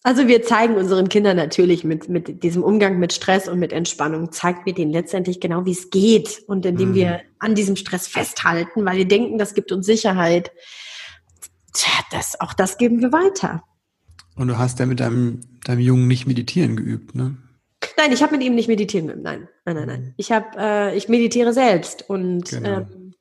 Also 0.02 0.26
wir 0.26 0.42
zeigen 0.42 0.76
unseren 0.76 1.08
Kindern 1.08 1.36
natürlich 1.36 1.84
mit, 1.84 2.08
mit 2.08 2.42
diesem 2.42 2.64
Umgang 2.64 2.98
mit 2.98 3.12
Stress 3.12 3.46
und 3.46 3.60
mit 3.60 3.72
Entspannung, 3.72 4.32
zeigt 4.32 4.66
wir 4.66 4.74
denen 4.74 4.90
letztendlich 4.90 5.38
genau, 5.38 5.64
wie 5.64 5.72
es 5.72 5.90
geht 5.90 6.42
und 6.48 6.66
indem 6.66 6.90
mhm. 6.90 6.94
wir 6.94 7.20
an 7.38 7.54
diesem 7.54 7.76
Stress 7.76 8.08
festhalten, 8.08 8.84
weil 8.84 8.96
wir 8.96 9.06
denken, 9.06 9.38
das 9.38 9.54
gibt 9.54 9.70
uns 9.70 9.86
Sicherheit. 9.86 10.50
tja, 11.72 11.92
das, 12.10 12.40
auch 12.40 12.54
das 12.54 12.78
geben 12.78 13.00
wir 13.00 13.12
weiter. 13.12 13.62
Und 14.34 14.48
du 14.48 14.58
hast 14.58 14.78
ja 14.78 14.86
mit 14.86 14.98
deinem, 14.98 15.40
deinem 15.64 15.80
Jungen 15.80 16.08
nicht 16.08 16.26
meditieren 16.26 16.74
geübt, 16.76 17.14
ne? 17.14 17.36
Nein, 17.96 18.12
ich 18.12 18.22
habe 18.22 18.36
mit 18.36 18.42
ihm 18.42 18.54
nicht 18.54 18.68
meditieren. 18.68 19.06
Nein, 19.22 19.48
nein, 19.64 19.76
nein, 19.76 19.86
nein. 19.86 20.14
Ich 20.16 20.32
habe, 20.32 20.46
äh, 20.58 20.96
ich 20.96 21.08
meditiere 21.08 21.52
selbst 21.52 22.08
und 22.08 22.50
genau. 22.50 22.68
ähm, 22.68 23.14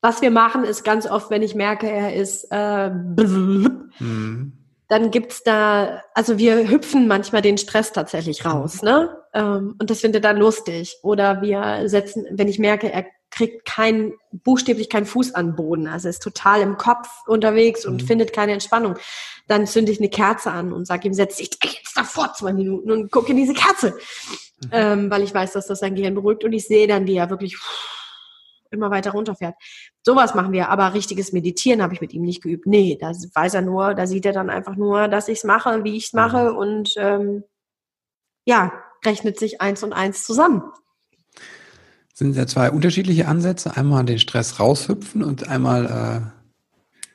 was 0.00 0.22
wir 0.22 0.30
machen, 0.30 0.64
ist 0.64 0.84
ganz 0.84 1.06
oft, 1.06 1.30
wenn 1.30 1.42
ich 1.42 1.54
merke, 1.54 1.90
er 1.90 2.14
ist 2.14 2.46
äh, 2.50 2.90
mhm. 2.90 4.52
dann 4.88 5.10
gibt's 5.10 5.42
da, 5.42 6.02
also 6.14 6.38
wir 6.38 6.68
hüpfen 6.68 7.08
manchmal 7.08 7.42
den 7.42 7.58
Stress 7.58 7.92
tatsächlich 7.92 8.44
raus, 8.44 8.82
ne? 8.82 9.16
Ähm, 9.34 9.74
und 9.78 9.90
das 9.90 10.00
findet 10.00 10.24
dann 10.24 10.36
lustig. 10.36 10.98
Oder 11.02 11.42
wir 11.42 11.88
setzen, 11.88 12.26
wenn 12.30 12.48
ich 12.48 12.58
merke, 12.58 12.92
er 12.92 13.06
kriegt 13.38 13.64
kein, 13.64 14.14
buchstäblich 14.32 14.90
keinen 14.90 15.06
Fuß 15.06 15.34
an 15.36 15.54
Boden, 15.54 15.86
also 15.86 16.08
ist 16.08 16.22
total 16.22 16.60
im 16.60 16.76
Kopf 16.76 17.08
unterwegs 17.26 17.86
und 17.86 18.02
mhm. 18.02 18.06
findet 18.06 18.32
keine 18.32 18.52
Entspannung, 18.52 18.96
dann 19.46 19.66
zünde 19.66 19.92
ich 19.92 20.00
eine 20.00 20.10
Kerze 20.10 20.50
an 20.50 20.72
und 20.72 20.86
sage 20.86 21.06
ihm, 21.06 21.14
setz 21.14 21.36
dich 21.36 21.50
jetzt 21.62 21.96
davor 21.96 22.32
zwei 22.34 22.52
Minuten 22.52 22.90
und 22.90 23.12
gucke 23.12 23.30
in 23.30 23.36
diese 23.36 23.54
Kerze, 23.54 23.94
mhm. 24.64 24.70
ähm, 24.72 25.10
weil 25.10 25.22
ich 25.22 25.32
weiß, 25.32 25.52
dass 25.52 25.68
das 25.68 25.78
sein 25.78 25.94
Gehirn 25.94 26.14
beruhigt 26.14 26.42
und 26.42 26.52
ich 26.52 26.66
sehe 26.66 26.88
dann, 26.88 27.06
wie 27.06 27.14
er 27.14 27.30
wirklich 27.30 27.56
immer 28.70 28.90
weiter 28.90 29.12
runterfährt. 29.12 29.54
Sowas 30.02 30.34
machen 30.34 30.52
wir, 30.52 30.68
aber 30.68 30.92
richtiges 30.92 31.32
Meditieren 31.32 31.80
habe 31.80 31.94
ich 31.94 32.00
mit 32.00 32.12
ihm 32.12 32.22
nicht 32.22 32.42
geübt. 32.42 32.66
Nee, 32.66 32.98
da 33.00 33.12
weiß 33.12 33.54
er 33.54 33.62
nur, 33.62 33.94
da 33.94 34.08
sieht 34.08 34.26
er 34.26 34.32
dann 34.32 34.50
einfach 34.50 34.74
nur, 34.74 35.06
dass 35.06 35.28
ich 35.28 35.38
es 35.38 35.44
mache, 35.44 35.84
wie 35.84 35.96
ich 35.96 36.06
es 36.06 36.12
mache 36.12 36.50
mhm. 36.50 36.56
und 36.56 36.94
ähm, 36.96 37.44
ja, 38.44 38.72
rechnet 39.04 39.38
sich 39.38 39.60
eins 39.60 39.84
und 39.84 39.92
eins 39.92 40.24
zusammen. 40.24 40.62
Sind 42.18 42.34
ja 42.34 42.48
zwei 42.48 42.72
unterschiedliche 42.72 43.28
Ansätze. 43.28 43.76
Einmal 43.76 44.04
den 44.04 44.18
Stress 44.18 44.58
raushüpfen 44.58 45.22
und 45.22 45.48
einmal 45.48 45.86
äh, 45.86 47.06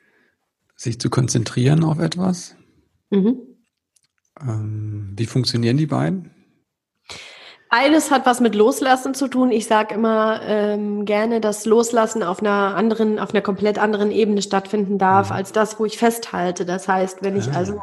sich 0.76 0.98
zu 0.98 1.10
konzentrieren 1.10 1.84
auf 1.84 1.98
etwas. 1.98 2.56
Mhm. 3.10 3.36
Ähm, 4.40 5.12
wie 5.14 5.26
funktionieren 5.26 5.76
die 5.76 5.84
beiden? 5.84 6.30
Beides 7.68 8.10
hat 8.10 8.24
was 8.24 8.40
mit 8.40 8.54
Loslassen 8.54 9.12
zu 9.12 9.28
tun. 9.28 9.50
Ich 9.50 9.66
sage 9.66 9.94
immer 9.94 10.40
ähm, 10.42 11.04
gerne, 11.04 11.42
dass 11.42 11.66
Loslassen 11.66 12.22
auf 12.22 12.40
einer 12.40 12.74
anderen, 12.74 13.18
auf 13.18 13.34
einer 13.34 13.42
komplett 13.42 13.78
anderen 13.78 14.10
Ebene 14.10 14.40
stattfinden 14.40 14.96
darf, 14.96 15.28
mhm. 15.28 15.36
als 15.36 15.52
das, 15.52 15.78
wo 15.78 15.84
ich 15.84 15.98
festhalte. 15.98 16.64
Das 16.64 16.88
heißt, 16.88 17.18
wenn 17.20 17.36
ich 17.36 17.50
ah. 17.50 17.56
also 17.56 17.78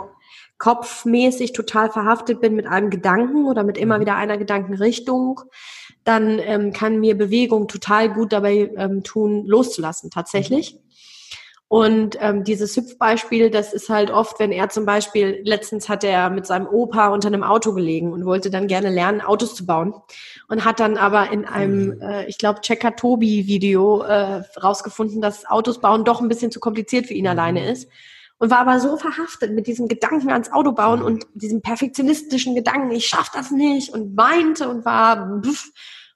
kopfmäßig 0.58 1.54
total 1.54 1.92
verhaftet 1.92 2.42
bin 2.42 2.56
mit 2.56 2.66
einem 2.66 2.90
Gedanken 2.90 3.46
oder 3.46 3.64
mit 3.64 3.78
immer 3.78 3.98
mhm. 3.98 4.02
wieder 4.02 4.16
einer 4.16 4.40
Gedankenrichtung, 4.40 5.42
dann 6.04 6.40
ähm, 6.40 6.74
kann 6.74 7.00
mir 7.00 7.18
Bewegung 7.18 7.68
total 7.68 8.14
gut 8.14 8.34
dabei 8.34 8.72
ähm, 8.76 9.04
tun, 9.04 9.46
loszulassen, 9.46 10.10
tatsächlich. 10.10 10.74
Mhm. 10.74 10.80
Und 11.68 12.18
ähm, 12.20 12.44
dieses 12.44 12.76
Hüpfbeispiel, 12.76 13.50
das 13.50 13.72
ist 13.72 13.88
halt 13.88 14.12
oft, 14.12 14.40
wenn 14.40 14.52
er 14.52 14.68
zum 14.68 14.86
Beispiel, 14.86 15.40
letztens 15.46 15.88
hat 15.88 16.04
er 16.04 16.30
mit 16.30 16.46
seinem 16.46 16.68
Opa 16.68 17.08
unter 17.08 17.30
einem 17.30 17.44
Auto 17.44 17.72
gelegen 17.74 18.12
und 18.12 18.26
wollte 18.26 18.50
dann 18.50 18.68
gerne 18.68 18.90
lernen, 18.90 19.22
Autos 19.22 19.56
zu 19.56 19.66
bauen. 19.66 19.94
Und 20.50 20.66
hat 20.66 20.82
dann 20.82 20.98
aber 20.98 21.32
in 21.32 21.46
einem, 21.46 21.96
mhm. 21.96 22.02
äh, 22.02 22.26
ich 22.26 22.38
glaube, 22.38 22.60
Checker 22.60 22.98
Tobi-Video 22.98 24.02
äh, 24.02 24.44
rausgefunden, 24.62 25.22
dass 25.22 25.46
Autos 25.46 25.80
bauen 25.80 26.04
doch 26.04 26.20
ein 26.20 26.28
bisschen 26.28 26.52
zu 26.52 26.60
kompliziert 26.60 27.06
für 27.06 27.14
ihn 27.14 27.24
mhm. 27.24 27.32
alleine 27.32 27.72
ist 27.72 27.88
und 28.42 28.50
war 28.50 28.58
aber 28.58 28.80
so 28.80 28.98
verhaftet 28.98 29.54
mit 29.54 29.68
diesem 29.68 29.88
Gedanken 29.88 30.32
ans 30.32 30.52
Auto 30.52 30.72
bauen 30.72 31.02
mhm. 31.02 31.06
und 31.06 31.26
diesem 31.36 31.62
perfektionistischen 31.62 32.56
Gedanken, 32.56 32.90
ich 32.90 33.06
schaff 33.06 33.30
das 33.32 33.52
nicht 33.52 33.94
und 33.94 34.18
weinte 34.18 34.68
und 34.68 34.84
war 34.84 35.40
pff. 35.44 35.70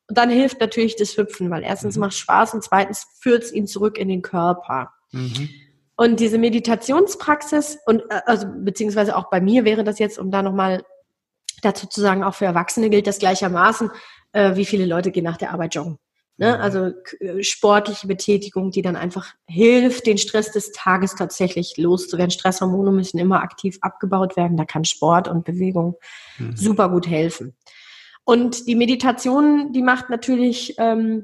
und 0.10 0.18
dann 0.18 0.32
hilft 0.32 0.60
natürlich 0.60 0.96
das 0.96 1.16
Hüpfen, 1.18 1.52
weil 1.52 1.62
erstens 1.62 1.98
mhm. 1.98 2.02
macht 2.02 2.16
Spaß 2.16 2.56
und 2.56 2.64
zweitens 2.64 3.06
führt 3.20 3.44
es 3.44 3.54
ihn 3.54 3.68
zurück 3.68 4.00
in 4.00 4.08
den 4.08 4.24
Körper. 4.24 4.92
Mhm. 5.12 5.52
Und 5.98 6.20
diese 6.20 6.40
Meditationspraxis 6.40 7.78
und 7.86 8.02
äh, 8.10 8.22
also 8.26 8.48
beziehungsweise 8.58 9.16
auch 9.16 9.30
bei 9.30 9.40
mir 9.40 9.64
wäre 9.64 9.84
das 9.84 10.00
jetzt, 10.00 10.18
um 10.18 10.32
da 10.32 10.42
nochmal 10.42 10.84
dazu 11.62 11.86
zu 11.86 12.02
sagen, 12.02 12.24
auch 12.24 12.34
für 12.34 12.46
Erwachsene 12.46 12.90
gilt 12.90 13.06
das 13.06 13.20
gleichermaßen, 13.20 13.92
äh, 14.32 14.56
wie 14.56 14.66
viele 14.66 14.88
Leute 14.88 15.12
gehen 15.12 15.26
nach 15.26 15.38
der 15.38 15.52
Arbeit 15.52 15.76
joggen. 15.76 16.00
Ne? 16.38 16.56
Mhm. 16.56 16.62
Also 16.62 16.92
äh, 17.20 17.44
sportliche 17.44 18.08
Betätigung, 18.08 18.72
die 18.72 18.82
dann 18.82 18.96
einfach 18.96 19.34
hilft, 19.48 20.06
den 20.06 20.18
Stress 20.18 20.52
des 20.52 20.72
Tages 20.72 21.16
tatsächlich 21.16 21.78
loszuwerden. 21.78 22.32
Stresshormone 22.32 22.92
müssen 22.92 23.20
immer 23.20 23.42
aktiv 23.42 23.78
abgebaut 23.82 24.36
werden. 24.36 24.58
Da 24.58 24.66
kann 24.66 24.86
Sport 24.86 25.28
und 25.28 25.46
Bewegung 25.46 25.96
mhm. 26.38 26.56
super 26.56 26.90
gut 26.90 27.08
helfen. 27.08 27.56
Und 28.26 28.68
die 28.68 28.76
Meditation, 28.76 29.72
die 29.72 29.84
macht 29.84 30.10
natürlich 30.10 30.76
ähm, 30.78 31.24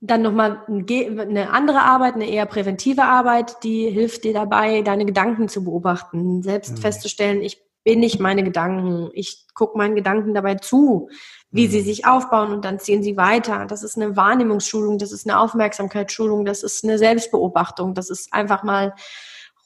dann 0.00 0.22
nochmal 0.22 0.64
eine 0.68 1.50
andere 1.50 1.80
Arbeit, 1.80 2.14
eine 2.14 2.28
eher 2.28 2.46
präventive 2.46 3.04
Arbeit, 3.04 3.64
die 3.64 3.88
hilft 3.90 4.24
dir 4.24 4.32
dabei, 4.32 4.82
deine 4.82 5.06
Gedanken 5.06 5.48
zu 5.48 5.64
beobachten, 5.64 6.42
selbst 6.42 6.72
mhm. 6.72 6.82
festzustellen, 6.82 7.42
ich 7.42 7.67
bin 7.88 8.00
nicht 8.00 8.20
meine 8.20 8.44
Gedanken, 8.44 9.10
ich 9.14 9.46
gucke 9.54 9.78
meinen 9.78 9.94
Gedanken 9.94 10.34
dabei 10.34 10.56
zu 10.56 11.08
wie 11.50 11.66
sie 11.66 11.80
mhm. 11.80 11.84
sich 11.84 12.06
aufbauen 12.06 12.52
und 12.52 12.64
dann 12.64 12.78
ziehen 12.78 13.02
sie 13.02 13.16
weiter. 13.16 13.66
Das 13.66 13.82
ist 13.82 13.96
eine 13.96 14.16
Wahrnehmungsschulung, 14.16 14.98
das 14.98 15.12
ist 15.12 15.26
eine 15.26 15.40
Aufmerksamkeitsschulung, 15.40 16.44
das 16.44 16.62
ist 16.62 16.84
eine 16.84 16.98
Selbstbeobachtung, 16.98 17.94
das 17.94 18.10
ist 18.10 18.32
einfach 18.32 18.62
mal 18.62 18.94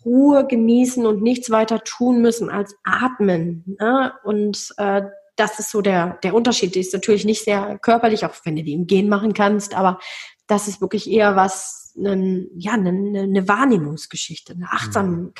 Ruhe 0.04 0.46
genießen 0.46 1.06
und 1.06 1.22
nichts 1.22 1.50
weiter 1.50 1.82
tun 1.82 2.20
müssen 2.22 2.50
als 2.50 2.76
atmen. 2.84 3.76
Ne? 3.80 4.12
Und 4.24 4.74
äh, 4.76 5.02
das 5.36 5.58
ist 5.58 5.70
so 5.70 5.80
der, 5.80 6.18
der 6.22 6.34
Unterschied. 6.34 6.74
Die 6.74 6.80
ist 6.80 6.92
natürlich 6.92 7.24
nicht 7.24 7.44
sehr 7.44 7.78
körperlich, 7.78 8.24
auch 8.24 8.34
wenn 8.44 8.56
du 8.56 8.62
die 8.62 8.74
im 8.74 8.86
Gehen 8.86 9.08
machen 9.08 9.32
kannst, 9.34 9.74
aber 9.74 9.98
das 10.46 10.68
ist 10.68 10.80
wirklich 10.80 11.10
eher 11.10 11.36
was, 11.36 11.94
ein, 11.96 12.48
ja, 12.56 12.72
eine, 12.72 12.90
eine 12.90 13.48
Wahrnehmungsgeschichte, 13.48 14.52
eine 14.52 14.66
mhm. 14.66 15.34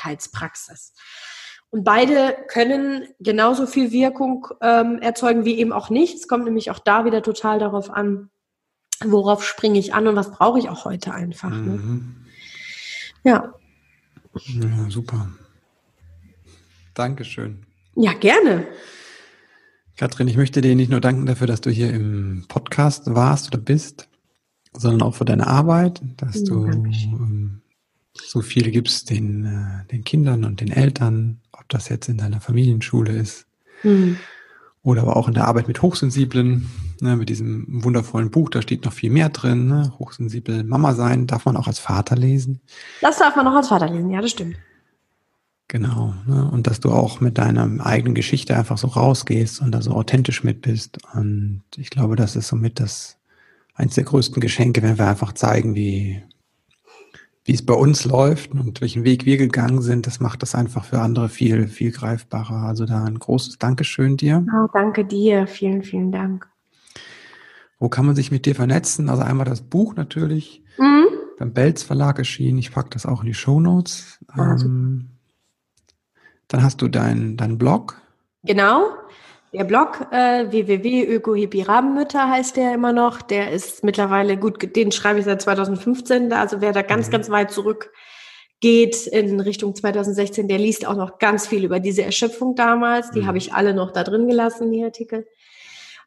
Und 1.73 1.85
beide 1.85 2.37
können 2.49 3.07
genauso 3.19 3.65
viel 3.65 3.91
Wirkung 3.91 4.47
ähm, 4.61 4.99
erzeugen 4.99 5.43
wie 5.43 5.57
eben 5.57 5.71
auch 5.71 5.89
nicht. 5.89 6.13
Es 6.13 6.27
kommt 6.27 6.45
nämlich 6.45 6.69
auch 6.69 6.77
da 6.77 7.03
wieder 7.03 7.23
total 7.23 7.57
darauf 7.57 7.89
an, 7.89 8.29
worauf 9.03 9.43
springe 9.43 9.79
ich 9.79 9.91
an 9.91 10.05
und 10.05 10.15
was 10.15 10.29
brauche 10.29 10.59
ich 10.59 10.69
auch 10.69 10.85
heute 10.85 11.15
einfach. 11.15 11.49
Ne? 11.49 11.71
Mhm. 11.71 12.15
Ja. 13.23 13.55
ja. 14.35 14.89
Super. 14.89 15.29
Dankeschön. 16.93 17.65
Ja, 17.95 18.13
gerne. 18.13 18.67
Katrin, 19.97 20.27
ich 20.27 20.37
möchte 20.37 20.61
dir 20.61 20.75
nicht 20.75 20.91
nur 20.91 21.01
danken 21.01 21.25
dafür, 21.25 21.47
dass 21.47 21.61
du 21.61 21.71
hier 21.71 21.91
im 21.91 22.45
Podcast 22.49 23.15
warst 23.15 23.47
oder 23.47 23.57
bist, 23.57 24.09
sondern 24.73 25.01
auch 25.01 25.15
für 25.15 25.25
deine 25.25 25.47
Arbeit, 25.47 26.03
dass 26.17 26.35
ja, 26.35 26.43
du 26.45 26.67
ähm, 26.67 27.63
so 28.13 28.41
viel 28.41 28.69
gibst 28.69 29.09
den, 29.09 29.45
äh, 29.45 29.87
den 29.91 30.03
Kindern 30.03 30.43
und 30.45 30.61
den 30.61 30.71
Eltern, 30.71 31.39
ob 31.63 31.69
das 31.69 31.89
jetzt 31.89 32.09
in 32.09 32.17
deiner 32.17 32.41
Familienschule 32.41 33.13
ist 33.13 33.45
mhm. 33.83 34.17
oder 34.83 35.03
aber 35.03 35.15
auch 35.15 35.29
in 35.29 35.33
der 35.33 35.47
Arbeit 35.47 35.67
mit 35.67 35.81
Hochsensiblen, 35.81 36.69
ne, 36.99 37.15
mit 37.15 37.29
diesem 37.29 37.65
wundervollen 37.83 38.29
Buch, 38.31 38.49
da 38.49 38.61
steht 38.61 38.83
noch 38.83 38.93
viel 38.93 39.09
mehr 39.09 39.29
drin. 39.29 39.67
Ne? 39.67 39.93
Hochsensibel 39.97 40.63
Mama 40.63 40.93
sein, 40.93 41.25
darf 41.25 41.45
man 41.45 41.55
auch 41.55 41.67
als 41.67 41.79
Vater 41.79 42.15
lesen. 42.15 42.59
Das 43.01 43.17
darf 43.17 43.35
man 43.35 43.47
auch 43.47 43.55
als 43.55 43.69
Vater 43.69 43.89
lesen, 43.89 44.09
ja, 44.09 44.21
das 44.21 44.31
stimmt. 44.31 44.57
Genau. 45.69 46.13
Ne? 46.27 46.49
Und 46.51 46.67
dass 46.67 46.81
du 46.81 46.91
auch 46.91 47.21
mit 47.21 47.37
deiner 47.37 47.83
eigenen 47.85 48.13
Geschichte 48.13 48.55
einfach 48.57 48.77
so 48.77 48.87
rausgehst 48.87 49.61
und 49.61 49.71
da 49.71 49.81
so 49.81 49.91
authentisch 49.91 50.43
mit 50.43 50.61
bist. 50.61 50.97
Und 51.13 51.63
ich 51.77 51.89
glaube, 51.89 52.17
das 52.17 52.35
ist 52.35 52.49
somit 52.49 52.79
das 52.81 53.17
eins 53.73 53.95
der 53.95 54.03
größten 54.03 54.41
Geschenke, 54.41 54.83
wenn 54.83 54.97
wir 54.97 55.07
einfach 55.07 55.31
zeigen, 55.31 55.73
wie, 55.73 56.21
wie 57.45 57.53
es 57.53 57.65
bei 57.65 57.73
uns 57.73 58.05
läuft 58.05 58.51
und 58.51 58.79
welchen 58.79 59.03
Weg 59.03 59.25
wir 59.25 59.37
gegangen 59.37 59.81
sind, 59.81 60.07
das 60.07 60.19
macht 60.19 60.41
das 60.41 60.55
einfach 60.55 60.85
für 60.85 60.99
andere 60.99 61.27
viel, 61.27 61.67
viel 61.67 61.91
greifbarer. 61.91 62.63
Also 62.63 62.85
da 62.85 63.03
ein 63.03 63.19
großes 63.19 63.57
Dankeschön 63.57 64.15
dir. 64.15 64.45
Oh, 64.53 64.67
danke 64.73 65.03
dir. 65.03 65.45
Vielen, 65.47 65.83
vielen 65.83 66.11
Dank. 66.11 66.47
Wo 67.79 67.89
kann 67.89 68.05
man 68.05 68.15
sich 68.15 68.31
mit 68.31 68.45
dir 68.45 68.55
vernetzen? 68.55 69.09
Also 69.09 69.23
einmal 69.23 69.45
das 69.45 69.61
Buch 69.61 69.95
natürlich. 69.95 70.63
Mhm. 70.77 71.07
Beim 71.37 71.53
Belz 71.53 71.83
Verlag 71.83 72.17
erschienen. 72.17 72.59
Ich 72.59 72.71
packe 72.71 72.91
das 72.91 73.05
auch 73.05 73.21
in 73.21 73.27
die 73.27 73.33
Show 73.33 73.59
Notes. 73.59 74.19
Also. 74.27 74.67
Ähm, 74.67 75.09
dann 76.47 76.63
hast 76.63 76.81
du 76.81 76.87
deinen 76.87 77.35
dein 77.35 77.57
Blog. 77.57 78.01
Genau. 78.43 78.85
Der 79.53 79.65
Blog 79.65 80.07
äh, 80.11 80.49
www.ökohippie-Rabenmütter 80.49 82.27
heißt 82.27 82.57
der 82.57 82.73
immer 82.73 82.91
noch. 82.91 83.21
Der 83.21 83.51
ist 83.51 83.83
mittlerweile 83.83 84.35
gut, 84.35 84.75
den 84.75 84.91
schreibe 84.91 85.19
ich 85.19 85.25
seit 85.25 85.43
2015. 85.43 86.33
Also 86.33 86.59
wer 86.59 86.71
da 86.71 86.81
ganz, 86.81 87.07
mhm. 87.07 87.11
ganz 87.11 87.29
weit 87.29 87.51
zurück 87.51 87.91
geht 88.61 89.07
in 89.07 89.39
Richtung 89.39 89.75
2016, 89.75 90.47
der 90.47 90.57
liest 90.57 90.87
auch 90.87 90.95
noch 90.95 91.19
ganz 91.19 91.45
viel 91.45 91.65
über 91.65 91.79
diese 91.79 92.01
Erschöpfung 92.01 92.55
damals. 92.55 93.11
Die 93.11 93.21
mhm. 93.21 93.27
habe 93.27 93.37
ich 93.37 93.53
alle 93.53 93.75
noch 93.75 93.91
da 93.91 94.03
drin 94.03 94.27
gelassen, 94.27 94.71
die 94.71 94.83
Artikel. 94.83 95.27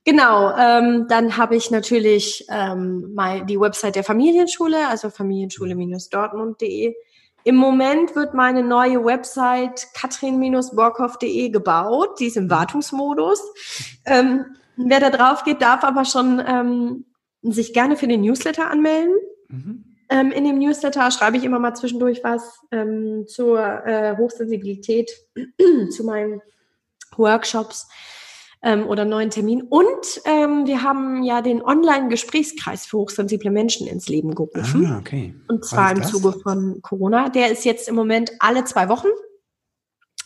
Genau, 0.05 0.57
ähm, 0.57 1.07
dann 1.09 1.36
habe 1.36 1.55
ich 1.55 1.70
natürlich 1.70 2.47
ähm, 2.51 3.12
mal 3.14 3.44
die 3.44 3.61
Website 3.61 3.94
der 3.94 4.05
Familienschule, 4.05 4.88
also 4.88 5.09
familienschule-dortmund.de. 5.11 6.94
Im 7.47 7.55
Moment 7.55 8.16
wird 8.16 8.34
meine 8.34 8.64
neue 8.64 9.05
Website 9.05 9.86
katrin-borkhoff.de 9.94 11.49
gebaut. 11.51 12.18
Die 12.18 12.26
ist 12.26 12.36
im 12.36 12.51
Wartungsmodus. 12.51 13.40
Ähm, 14.05 14.57
wer 14.76 14.99
da 14.99 15.11
drauf 15.11 15.44
geht, 15.44 15.62
darf 15.62 15.84
aber 15.84 16.05
schon 16.05 16.42
ähm, 16.44 17.05
sich 17.42 17.72
gerne 17.72 17.97
für 17.97 18.09
den 18.09 18.22
Newsletter 18.22 18.68
anmelden. 18.68 19.14
Mhm. 19.47 19.84
Ähm, 20.09 20.32
in 20.32 20.42
dem 20.42 20.59
Newsletter 20.59 21.09
schreibe 21.12 21.36
ich 21.36 21.44
immer 21.44 21.61
mal 21.61 21.74
zwischendurch 21.74 22.24
was 22.24 22.59
ähm, 22.72 23.28
zur 23.28 23.61
äh, 23.61 24.16
Hochsensibilität, 24.16 25.12
zu 25.90 26.03
meinen 26.03 26.42
Workshops 27.16 27.86
ähm, 28.62 28.86
oder 28.86 29.04
neuen 29.04 29.30
Terminen. 29.30 29.62
Und 29.62 30.20
ähm, 30.24 30.66
wir 30.66 30.82
haben 30.82 31.22
ja 31.22 31.42
den 31.42 31.62
Online-Gesprächskreis 31.62 32.86
für 32.86 32.98
hochsensible 32.98 33.50
Menschen 33.50 33.86
ins 33.86 34.09
Leben 34.09 34.34
gerufen. 34.34 34.86
Ah, 34.86 34.98
okay. 34.98 35.34
Und 35.48 35.64
zwar 35.64 35.92
im 35.92 36.02
Zuge 36.02 36.32
von 36.32 36.80
Corona. 36.82 37.28
Der 37.28 37.50
ist 37.50 37.64
jetzt 37.64 37.88
im 37.88 37.94
Moment 37.94 38.32
alle 38.38 38.64
zwei 38.64 38.88
Wochen. 38.88 39.09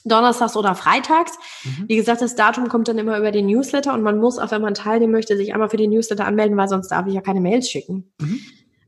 Donnerstags 0.04 0.56
oder 0.56 0.74
Freitags. 0.74 1.32
Mhm. 1.64 1.84
Wie 1.88 1.96
gesagt, 1.96 2.22
das 2.22 2.34
Datum 2.34 2.68
kommt 2.68 2.88
dann 2.88 2.98
immer 2.98 3.18
über 3.18 3.32
den 3.32 3.46
Newsletter 3.46 3.92
und 3.92 4.02
man 4.02 4.18
muss, 4.18 4.38
auch 4.38 4.50
wenn 4.50 4.62
man 4.62 4.74
teilnehmen 4.74 5.12
möchte, 5.12 5.36
sich 5.36 5.52
einmal 5.52 5.68
für 5.68 5.76
den 5.76 5.90
Newsletter 5.90 6.24
anmelden, 6.24 6.56
weil 6.56 6.68
sonst 6.68 6.88
darf 6.88 7.06
ich 7.06 7.14
ja 7.14 7.20
keine 7.20 7.40
Mails 7.40 7.68
schicken. 7.68 8.10
Mhm. 8.18 8.40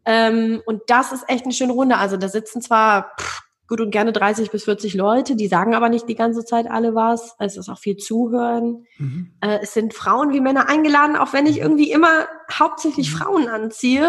Ähm, 0.04 0.62
und 0.64 0.82
das 0.86 1.12
ist 1.12 1.24
echt 1.28 1.44
eine 1.44 1.52
schöne 1.52 1.74
Runde. 1.74 1.98
Also 1.98 2.16
da 2.16 2.28
sitzen 2.28 2.62
zwar 2.62 3.12
pff, 3.20 3.42
gut 3.72 3.80
und 3.80 3.90
gerne 3.90 4.12
30 4.12 4.50
bis 4.50 4.64
40 4.64 4.92
Leute, 4.92 5.34
die 5.34 5.48
sagen 5.48 5.74
aber 5.74 5.88
nicht 5.88 6.06
die 6.06 6.14
ganze 6.14 6.44
Zeit 6.44 6.70
alle 6.70 6.94
was. 6.94 7.34
Es 7.38 7.56
ist 7.56 7.70
auch 7.70 7.78
viel 7.78 7.96
Zuhören. 7.96 8.84
Mhm. 8.98 9.32
Äh, 9.40 9.60
es 9.62 9.72
sind 9.72 9.94
Frauen 9.94 10.34
wie 10.34 10.42
Männer 10.42 10.68
eingeladen, 10.68 11.16
auch 11.16 11.32
wenn 11.32 11.46
ich 11.46 11.56
mhm. 11.56 11.62
irgendwie 11.62 11.90
immer 11.90 12.26
hauptsächlich 12.52 13.10
mhm. 13.10 13.16
Frauen 13.16 13.48
anziehe. 13.48 14.06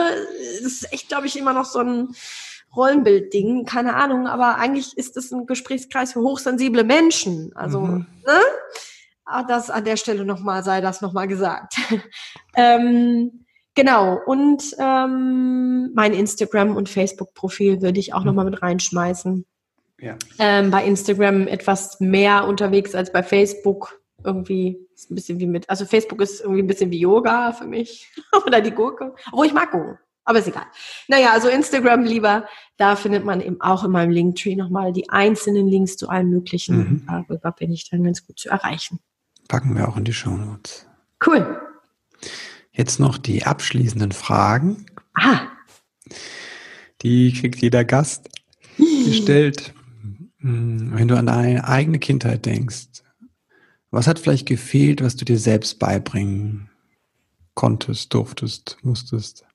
Das 0.61 0.73
ist 0.73 0.91
echt, 0.91 1.07
glaube 1.07 1.27
ich, 1.27 1.39
immer 1.39 1.53
noch 1.53 1.63
so 1.63 1.79
ein 1.79 2.09
Rollenbildding, 2.75 3.63
keine 3.63 3.95
Ahnung, 3.95 4.27
aber 4.27 4.57
eigentlich 4.57 4.97
ist 4.97 5.15
es 5.15 5.31
ein 5.31 5.45
Gesprächskreis 5.45 6.11
für 6.11 6.19
hochsensible 6.19 6.83
Menschen. 6.83 7.55
Also, 7.55 7.79
mhm. 7.79 8.05
ne? 8.25 8.39
Ach, 9.23 9.47
das 9.47 9.69
an 9.69 9.85
der 9.85 9.95
Stelle 9.95 10.25
nochmal 10.25 10.65
sei 10.65 10.81
das 10.81 10.99
nochmal 10.99 11.29
gesagt. 11.29 11.75
ähm, 12.57 13.45
genau, 13.75 14.19
und 14.25 14.75
ähm, 14.77 15.93
mein 15.93 16.13
Instagram- 16.13 16.75
und 16.75 16.89
Facebook-Profil 16.89 17.81
würde 17.81 18.01
ich 18.01 18.13
auch 18.13 18.19
mhm. 18.19 18.25
nochmal 18.25 18.45
mit 18.45 18.61
reinschmeißen. 18.61 19.45
Ja. 20.03 20.17
Ähm, 20.37 20.69
bei 20.69 20.83
Instagram 20.85 21.47
etwas 21.47 21.99
mehr 22.01 22.45
unterwegs 22.45 22.93
als 22.93 23.11
bei 23.11 23.23
Facebook. 23.23 24.01
Irgendwie 24.23 24.77
ist 24.93 25.09
ein 25.09 25.15
bisschen 25.15 25.39
wie 25.39 25.47
mit, 25.47 25.69
also 25.69 25.85
Facebook 25.85 26.21
ist 26.21 26.41
irgendwie 26.41 26.61
ein 26.61 26.67
bisschen 26.67 26.91
wie 26.91 26.99
Yoga 26.99 27.53
für 27.53 27.65
mich. 27.65 28.11
Oder 28.45 28.59
die 28.59 28.71
Gurke. 28.71 29.15
Obwohl 29.31 29.45
ich 29.45 29.53
mag 29.53 29.71
Gurken. 29.71 29.97
Aber 30.25 30.39
ist 30.39 30.47
egal. 30.47 30.65
Naja, 31.07 31.31
also 31.31 31.49
Instagram 31.49 32.03
lieber, 32.03 32.47
da 32.77 32.95
findet 32.95 33.25
man 33.25 33.41
eben 33.41 33.59
auch 33.61 33.83
in 33.83 33.91
meinem 33.91 34.11
Linktree 34.11 34.55
nochmal 34.55 34.93
die 34.93 35.09
einzelnen 35.09 35.67
Links 35.67 35.97
zu 35.97 36.09
allen 36.09 36.29
möglichen. 36.29 36.77
Mhm. 36.77 37.05
Darüber 37.07 37.51
bin 37.51 37.71
ich 37.71 37.89
dann 37.89 38.03
ganz 38.03 38.25
gut 38.25 38.39
zu 38.39 38.49
erreichen. 38.49 38.99
Packen 39.47 39.75
wir 39.75 39.87
auch 39.87 39.97
in 39.97 40.05
die 40.05 40.13
Show 40.13 40.31
Notes. 40.31 40.87
Cool. 41.25 41.61
Jetzt 42.71 42.99
noch 42.99 43.17
die 43.17 43.43
abschließenden 43.43 44.11
Fragen. 44.11 44.85
Ah. 45.13 45.41
Die 47.01 47.33
kriegt 47.33 47.61
jeder 47.61 47.83
Gast 47.83 48.29
gestellt. 48.77 49.73
Hm, 50.43 50.91
wenn 50.93 51.07
du 51.07 51.15
an 51.17 51.25
deine 51.25 51.67
eigene 51.67 51.99
Kindheit 51.99 52.45
denkst, 52.45 53.01
was 53.91 54.07
hat 54.07 54.19
vielleicht 54.19 54.47
gefehlt, 54.47 55.01
was 55.01 55.15
du 55.15 55.23
dir 55.25 55.37
selbst 55.37 55.79
beibringen 55.79 56.69
konntest, 57.53 58.13
durftest, 58.13 58.77
musstest? 58.81 59.45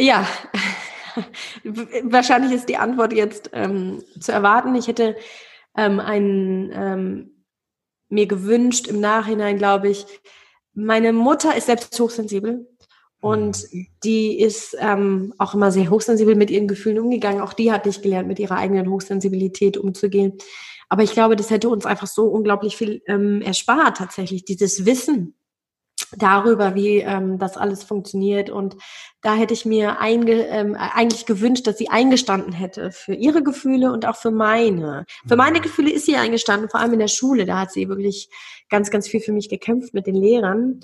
Ja, 0.00 0.26
wahrscheinlich 2.04 2.52
ist 2.52 2.68
die 2.68 2.76
Antwort 2.76 3.12
jetzt 3.12 3.50
ähm, 3.52 4.02
zu 4.18 4.32
erwarten. 4.32 4.74
Ich 4.74 4.88
hätte 4.88 5.16
ähm, 5.76 6.00
einen, 6.00 6.72
ähm, 6.72 7.30
mir 8.08 8.26
gewünscht 8.26 8.86
im 8.86 9.00
Nachhinein, 9.00 9.58
glaube 9.58 9.88
ich, 9.88 10.06
meine 10.72 11.12
Mutter 11.12 11.56
ist 11.56 11.66
selbst 11.66 11.98
hochsensibel 12.00 12.66
und 13.24 13.72
mhm. 13.72 13.86
die 14.04 14.38
ist 14.38 14.76
ähm, 14.78 15.32
auch 15.38 15.54
immer 15.54 15.72
sehr 15.72 15.88
hochsensibel 15.88 16.34
mit 16.34 16.50
ihren 16.50 16.68
Gefühlen 16.68 16.98
umgegangen. 16.98 17.40
Auch 17.40 17.54
die 17.54 17.72
hat 17.72 17.86
nicht 17.86 18.02
gelernt, 18.02 18.28
mit 18.28 18.38
ihrer 18.38 18.56
eigenen 18.56 18.90
Hochsensibilität 18.90 19.78
umzugehen. 19.78 20.34
Aber 20.90 21.04
ich 21.04 21.12
glaube, 21.12 21.34
das 21.34 21.48
hätte 21.48 21.70
uns 21.70 21.86
einfach 21.86 22.06
so 22.06 22.26
unglaublich 22.26 22.76
viel 22.76 23.00
ähm, 23.06 23.40
erspart, 23.40 23.96
tatsächlich, 23.96 24.44
dieses 24.44 24.84
Wissen 24.84 25.34
darüber, 26.16 26.74
wie 26.74 26.98
ähm, 26.98 27.38
das 27.38 27.56
alles 27.56 27.84
funktioniert. 27.84 28.50
Und 28.50 28.76
da 29.22 29.34
hätte 29.34 29.54
ich 29.54 29.64
mir 29.64 30.00
einge, 30.00 30.46
ähm, 30.48 30.74
eigentlich 30.74 31.26
gewünscht, 31.26 31.66
dass 31.66 31.78
sie 31.78 31.88
eingestanden 31.88 32.52
hätte 32.52 32.92
für 32.92 33.14
ihre 33.14 33.42
Gefühle 33.42 33.92
und 33.92 34.06
auch 34.06 34.16
für 34.16 34.30
meine. 34.30 35.04
Für 35.26 35.36
meine 35.36 35.58
mhm. 35.58 35.62
Gefühle 35.62 35.90
ist 35.90 36.06
sie 36.06 36.16
eingestanden, 36.16 36.68
vor 36.68 36.80
allem 36.80 36.92
in 36.92 36.98
der 36.98 37.08
Schule. 37.08 37.46
Da 37.46 37.60
hat 37.60 37.72
sie 37.72 37.88
wirklich 37.88 38.28
ganz, 38.68 38.90
ganz 38.90 39.08
viel 39.08 39.20
für 39.20 39.32
mich 39.32 39.48
gekämpft 39.48 39.94
mit 39.94 40.06
den 40.06 40.16
Lehrern. 40.16 40.80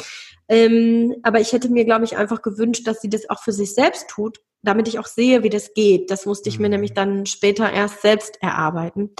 Ähm, 0.48 1.16
aber 1.22 1.40
ich 1.40 1.52
hätte 1.52 1.68
mir, 1.68 1.84
glaube 1.84 2.04
ich, 2.04 2.16
einfach 2.16 2.42
gewünscht, 2.42 2.86
dass 2.86 3.00
sie 3.00 3.08
das 3.08 3.28
auch 3.28 3.42
für 3.42 3.52
sich 3.52 3.74
selbst 3.74 4.08
tut, 4.08 4.40
damit 4.62 4.88
ich 4.88 4.98
auch 4.98 5.06
sehe, 5.06 5.42
wie 5.42 5.50
das 5.50 5.74
geht. 5.74 6.10
Das 6.10 6.26
musste 6.26 6.48
ich 6.48 6.58
mir 6.58 6.68
mhm. 6.68 6.72
nämlich 6.72 6.94
dann 6.94 7.26
später 7.26 7.70
erst 7.72 8.02
selbst 8.02 8.42
erarbeiten. 8.42 9.10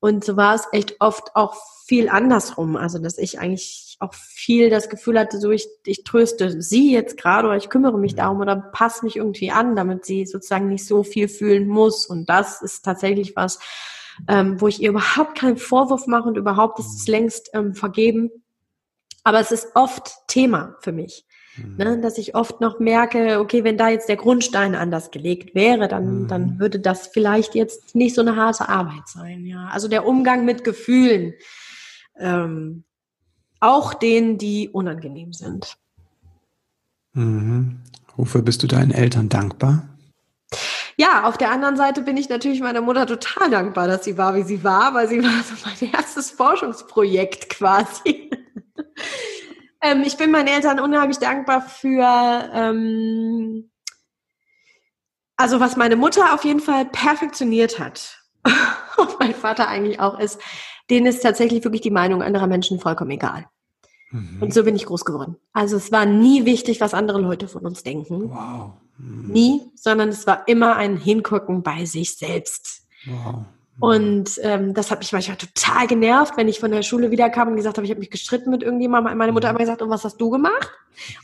Und 0.00 0.24
so 0.24 0.36
war 0.36 0.54
es 0.54 0.66
echt 0.72 0.96
oft 1.00 1.34
auch 1.34 1.56
viel 1.86 2.08
andersrum. 2.08 2.76
Also, 2.76 2.98
dass 2.98 3.18
ich 3.18 3.40
eigentlich 3.40 3.87
auch 3.98 4.14
viel 4.14 4.70
das 4.70 4.88
Gefühl 4.88 5.18
hatte, 5.18 5.38
so 5.38 5.50
ich, 5.50 5.68
ich 5.84 6.04
tröste 6.04 6.62
sie 6.62 6.92
jetzt 6.92 7.16
gerade 7.16 7.48
oder 7.48 7.56
ich 7.56 7.68
kümmere 7.68 7.98
mich 7.98 8.14
darum 8.14 8.40
oder 8.40 8.56
passe 8.56 9.04
mich 9.04 9.16
irgendwie 9.16 9.50
an, 9.50 9.74
damit 9.74 10.04
sie 10.04 10.24
sozusagen 10.24 10.68
nicht 10.68 10.86
so 10.86 11.02
viel 11.02 11.28
fühlen 11.28 11.66
muss. 11.66 12.06
Und 12.06 12.28
das 12.28 12.62
ist 12.62 12.84
tatsächlich 12.84 13.34
was, 13.34 13.58
ähm, 14.28 14.60
wo 14.60 14.68
ich 14.68 14.80
ihr 14.80 14.90
überhaupt 14.90 15.36
keinen 15.36 15.56
Vorwurf 15.56 16.06
mache 16.06 16.28
und 16.28 16.36
überhaupt 16.36 16.78
ist 16.78 16.94
es 17.00 17.08
längst 17.08 17.50
ähm, 17.54 17.74
vergeben. 17.74 18.30
Aber 19.24 19.40
es 19.40 19.50
ist 19.50 19.68
oft 19.74 20.12
Thema 20.28 20.76
für 20.80 20.92
mich. 20.92 21.24
Ne, 21.76 21.96
mhm. 21.96 22.02
dass 22.02 22.18
ich 22.18 22.36
oft 22.36 22.60
noch 22.60 22.78
merke, 22.78 23.40
okay, 23.40 23.64
wenn 23.64 23.76
da 23.76 23.88
jetzt 23.88 24.08
der 24.08 24.16
Grundstein 24.16 24.76
anders 24.76 25.10
gelegt 25.10 25.56
wäre, 25.56 25.88
dann, 25.88 26.22
mhm. 26.22 26.28
dann 26.28 26.60
würde 26.60 26.78
das 26.78 27.08
vielleicht 27.08 27.56
jetzt 27.56 27.96
nicht 27.96 28.14
so 28.14 28.20
eine 28.20 28.36
harte 28.36 28.68
Arbeit 28.68 29.08
sein. 29.08 29.44
Ja, 29.44 29.68
also 29.72 29.88
der 29.88 30.06
Umgang 30.06 30.44
mit 30.44 30.62
Gefühlen, 30.62 31.34
ähm, 32.16 32.84
auch 33.60 33.94
denen, 33.94 34.38
die 34.38 34.68
unangenehm 34.68 35.32
sind. 35.32 35.76
Mhm. 37.12 37.80
Wofür 38.16 38.42
bist 38.42 38.62
du 38.62 38.66
deinen 38.66 38.90
Eltern 38.90 39.28
dankbar? 39.28 39.88
Ja, 40.96 41.24
auf 41.24 41.38
der 41.38 41.52
anderen 41.52 41.76
Seite 41.76 42.02
bin 42.02 42.16
ich 42.16 42.28
natürlich 42.28 42.60
meiner 42.60 42.80
Mutter 42.80 43.06
total 43.06 43.50
dankbar, 43.50 43.86
dass 43.86 44.04
sie 44.04 44.18
war, 44.18 44.34
wie 44.34 44.42
sie 44.42 44.64
war, 44.64 44.94
weil 44.94 45.08
sie 45.08 45.22
war 45.22 45.42
so 45.44 45.54
mein 45.64 45.92
erstes 45.92 46.32
Forschungsprojekt 46.32 47.48
quasi. 47.50 48.30
ähm, 49.80 50.02
ich 50.04 50.16
bin 50.16 50.32
meinen 50.32 50.48
Eltern 50.48 50.80
unheimlich 50.80 51.18
dankbar 51.18 51.62
für, 51.62 52.50
ähm, 52.52 53.70
also 55.36 55.60
was 55.60 55.76
meine 55.76 55.94
Mutter 55.94 56.34
auf 56.34 56.44
jeden 56.44 56.60
Fall 56.60 56.86
perfektioniert 56.86 57.78
hat. 57.78 58.18
Und 58.96 59.20
mein 59.20 59.34
Vater 59.34 59.68
eigentlich 59.68 60.00
auch 60.00 60.18
ist, 60.18 60.40
denen 60.90 61.06
ist 61.06 61.22
tatsächlich 61.22 61.64
wirklich 61.64 61.82
die 61.82 61.90
Meinung 61.90 62.22
anderer 62.22 62.46
Menschen 62.46 62.80
vollkommen 62.80 63.10
egal. 63.10 63.46
Mhm. 64.10 64.38
Und 64.40 64.54
so 64.54 64.64
bin 64.64 64.76
ich 64.76 64.86
groß 64.86 65.04
geworden. 65.04 65.36
Also 65.52 65.76
es 65.76 65.92
war 65.92 66.06
nie 66.06 66.44
wichtig, 66.44 66.80
was 66.80 66.94
andere 66.94 67.20
Leute 67.20 67.48
von 67.48 67.66
uns 67.66 67.82
denken. 67.82 68.30
Wow. 68.30 68.72
Mhm. 68.98 69.32
Nie, 69.32 69.62
sondern 69.74 70.08
es 70.08 70.26
war 70.26 70.48
immer 70.48 70.76
ein 70.76 70.96
Hingucken 70.96 71.62
bei 71.62 71.84
sich 71.84 72.16
selbst. 72.16 72.86
Wow. 73.06 73.44
Und 73.80 74.40
ähm, 74.42 74.74
das 74.74 74.90
hat 74.90 74.98
mich 74.98 75.12
manchmal 75.12 75.36
total 75.36 75.86
genervt, 75.86 76.36
wenn 76.36 76.48
ich 76.48 76.58
von 76.58 76.72
der 76.72 76.82
Schule 76.82 77.12
wiederkam 77.12 77.48
und 77.48 77.56
gesagt 77.56 77.76
habe, 77.76 77.84
ich 77.84 77.92
habe 77.92 78.00
mich 78.00 78.10
gestritten 78.10 78.50
mit 78.50 78.64
irgendjemandem. 78.64 79.16
Meine 79.16 79.30
Mutter 79.30 79.46
hat 79.46 79.54
immer 79.54 79.64
gesagt, 79.64 79.82
und 79.82 79.90
was 79.90 80.04
hast 80.04 80.20
du 80.20 80.30
gemacht? 80.30 80.72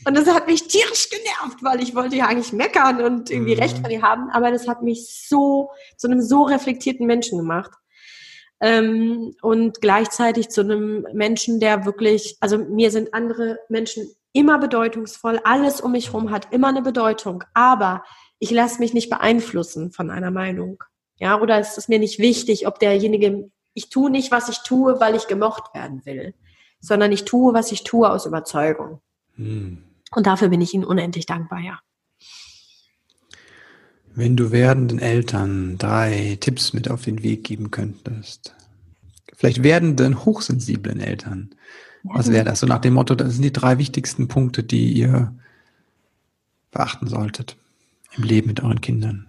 Und 0.07 0.15
das 0.15 0.33
hat 0.33 0.47
mich 0.47 0.65
tierisch 0.69 1.09
genervt, 1.09 1.61
weil 1.63 1.83
ich 1.83 1.95
wollte 1.95 2.15
ja 2.15 2.27
eigentlich 2.27 2.53
meckern 2.53 3.01
und 3.01 3.29
irgendwie 3.29 3.55
mhm. 3.55 3.61
Recht 3.61 3.79
von 3.79 3.91
ihr 3.91 4.01
haben. 4.01 4.29
Aber 4.29 4.51
das 4.51 4.69
hat 4.69 4.83
mich 4.83 5.27
so 5.27 5.71
zu 5.97 6.07
einem 6.07 6.21
so 6.21 6.43
reflektierten 6.43 7.05
Menschen 7.05 7.37
gemacht 7.37 7.71
ähm, 8.65 9.35
und 9.43 9.79
gleichzeitig 9.79 10.49
zu 10.49 10.61
einem 10.61 11.05
Menschen, 11.13 11.59
der 11.59 11.85
wirklich, 11.85 12.35
also 12.39 12.57
mir 12.57 12.89
sind 12.89 13.13
andere 13.13 13.59
Menschen 13.69 14.09
immer 14.33 14.57
bedeutungsvoll, 14.57 15.39
alles 15.43 15.81
um 15.81 15.91
mich 15.91 16.07
herum 16.07 16.31
hat 16.31 16.51
immer 16.51 16.69
eine 16.69 16.81
Bedeutung, 16.81 17.43
aber 17.53 18.03
ich 18.39 18.49
lasse 18.49 18.79
mich 18.79 18.91
nicht 18.95 19.11
beeinflussen 19.11 19.91
von 19.91 20.09
einer 20.09 20.31
Meinung. 20.31 20.83
Ja, 21.17 21.39
oder 21.39 21.59
es 21.59 21.77
ist 21.77 21.89
mir 21.89 21.99
nicht 21.99 22.17
wichtig, 22.17 22.65
ob 22.65 22.79
derjenige, 22.79 23.51
ich 23.75 23.89
tue 23.89 24.09
nicht, 24.09 24.31
was 24.31 24.49
ich 24.49 24.57
tue, 24.63 24.99
weil 24.99 25.15
ich 25.15 25.27
gemocht 25.27 25.75
werden 25.75 26.03
will, 26.05 26.33
sondern 26.79 27.11
ich 27.11 27.23
tue, 27.23 27.53
was 27.53 27.71
ich 27.71 27.83
tue 27.83 28.09
aus 28.09 28.25
Überzeugung. 28.25 28.99
Hm. 29.35 29.83
Und 30.15 30.25
dafür 30.25 30.49
bin 30.49 30.61
ich 30.61 30.73
Ihnen 30.73 30.85
unendlich 30.85 31.27
dankbar, 31.27 31.59
ja. 31.59 31.79
Wenn 34.17 34.37
du 34.37 34.51
werdenden 34.51 34.99
Eltern 34.99 35.77
drei 35.77 36.37
Tipps 36.39 36.71
mit 36.71 36.89
auf 36.89 37.03
den 37.03 37.21
Weg 37.21 37.43
geben 37.43 37.69
könntest, 37.69 38.55
vielleicht 39.33 39.61
werdenden 39.61 40.23
hochsensiblen 40.23 41.01
Eltern, 41.01 41.49
was 42.03 42.31
wäre 42.31 42.45
das? 42.45 42.61
So 42.61 42.67
nach 42.67 42.79
dem 42.79 42.93
Motto, 42.93 43.15
das 43.15 43.33
sind 43.33 43.43
die 43.43 43.51
drei 43.51 43.77
wichtigsten 43.77 44.29
Punkte, 44.29 44.63
die 44.63 44.93
ihr 44.93 45.33
beachten 46.71 47.07
solltet 47.07 47.57
im 48.15 48.23
Leben 48.23 48.47
mit 48.47 48.63
euren 48.63 48.79
Kindern. 48.79 49.27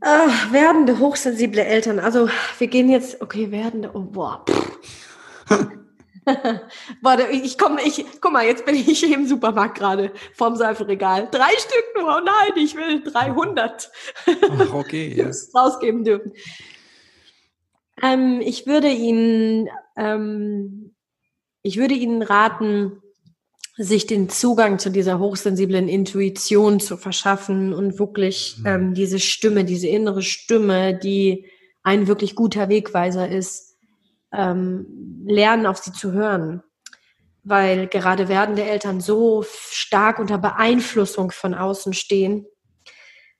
Ach, 0.00 0.52
werdende 0.52 0.98
hochsensible 0.98 1.64
Eltern. 1.64 1.98
Also 1.98 2.28
wir 2.58 2.66
gehen 2.66 2.90
jetzt, 2.90 3.22
okay, 3.22 3.50
werdende, 3.50 3.90
oh 3.94 4.00
boah. 4.00 4.44
Warte, 7.02 7.28
ich 7.30 7.58
komme, 7.58 7.80
ich, 7.84 8.04
guck 8.20 8.32
mal, 8.32 8.46
jetzt 8.46 8.64
bin 8.64 8.74
ich 8.74 9.10
im 9.10 9.26
Supermarkt 9.26 9.76
gerade 9.76 10.12
vorm 10.32 10.56
Seifenregal. 10.56 11.28
Drei 11.30 11.50
Stück 11.58 11.84
nur, 11.96 12.16
oh 12.16 12.20
nein, 12.24 12.52
ich 12.56 12.74
will 12.74 13.02
300. 13.02 13.90
Ach, 14.26 14.72
okay. 14.72 15.14
Ja. 15.16 15.30
rausgeben 15.54 16.04
dürfen. 16.04 16.32
Ähm, 18.02 18.40
ich 18.40 18.66
würde 18.66 18.88
Ihnen, 18.88 19.68
ähm, 19.96 20.94
ich 21.62 21.76
würde 21.76 21.94
Ihnen 21.94 22.22
raten, 22.22 23.00
sich 23.76 24.06
den 24.06 24.28
Zugang 24.28 24.78
zu 24.78 24.90
dieser 24.90 25.18
hochsensiblen 25.18 25.88
Intuition 25.88 26.78
zu 26.78 26.96
verschaffen 26.96 27.74
und 27.74 27.98
wirklich 27.98 28.56
mhm. 28.58 28.66
ähm, 28.66 28.94
diese 28.94 29.18
Stimme, 29.18 29.64
diese 29.64 29.88
innere 29.88 30.22
Stimme, 30.22 30.96
die 30.96 31.50
ein 31.82 32.06
wirklich 32.06 32.34
guter 32.36 32.68
Wegweiser 32.68 33.28
ist, 33.28 33.73
ähm, 34.36 35.24
lernen, 35.26 35.66
auf 35.66 35.78
sie 35.78 35.92
zu 35.92 36.12
hören. 36.12 36.62
Weil 37.42 37.88
gerade 37.88 38.28
werdende 38.28 38.64
Eltern 38.64 39.00
so 39.00 39.44
stark 39.70 40.18
unter 40.18 40.38
Beeinflussung 40.38 41.30
von 41.30 41.54
außen 41.54 41.92
stehen, 41.92 42.46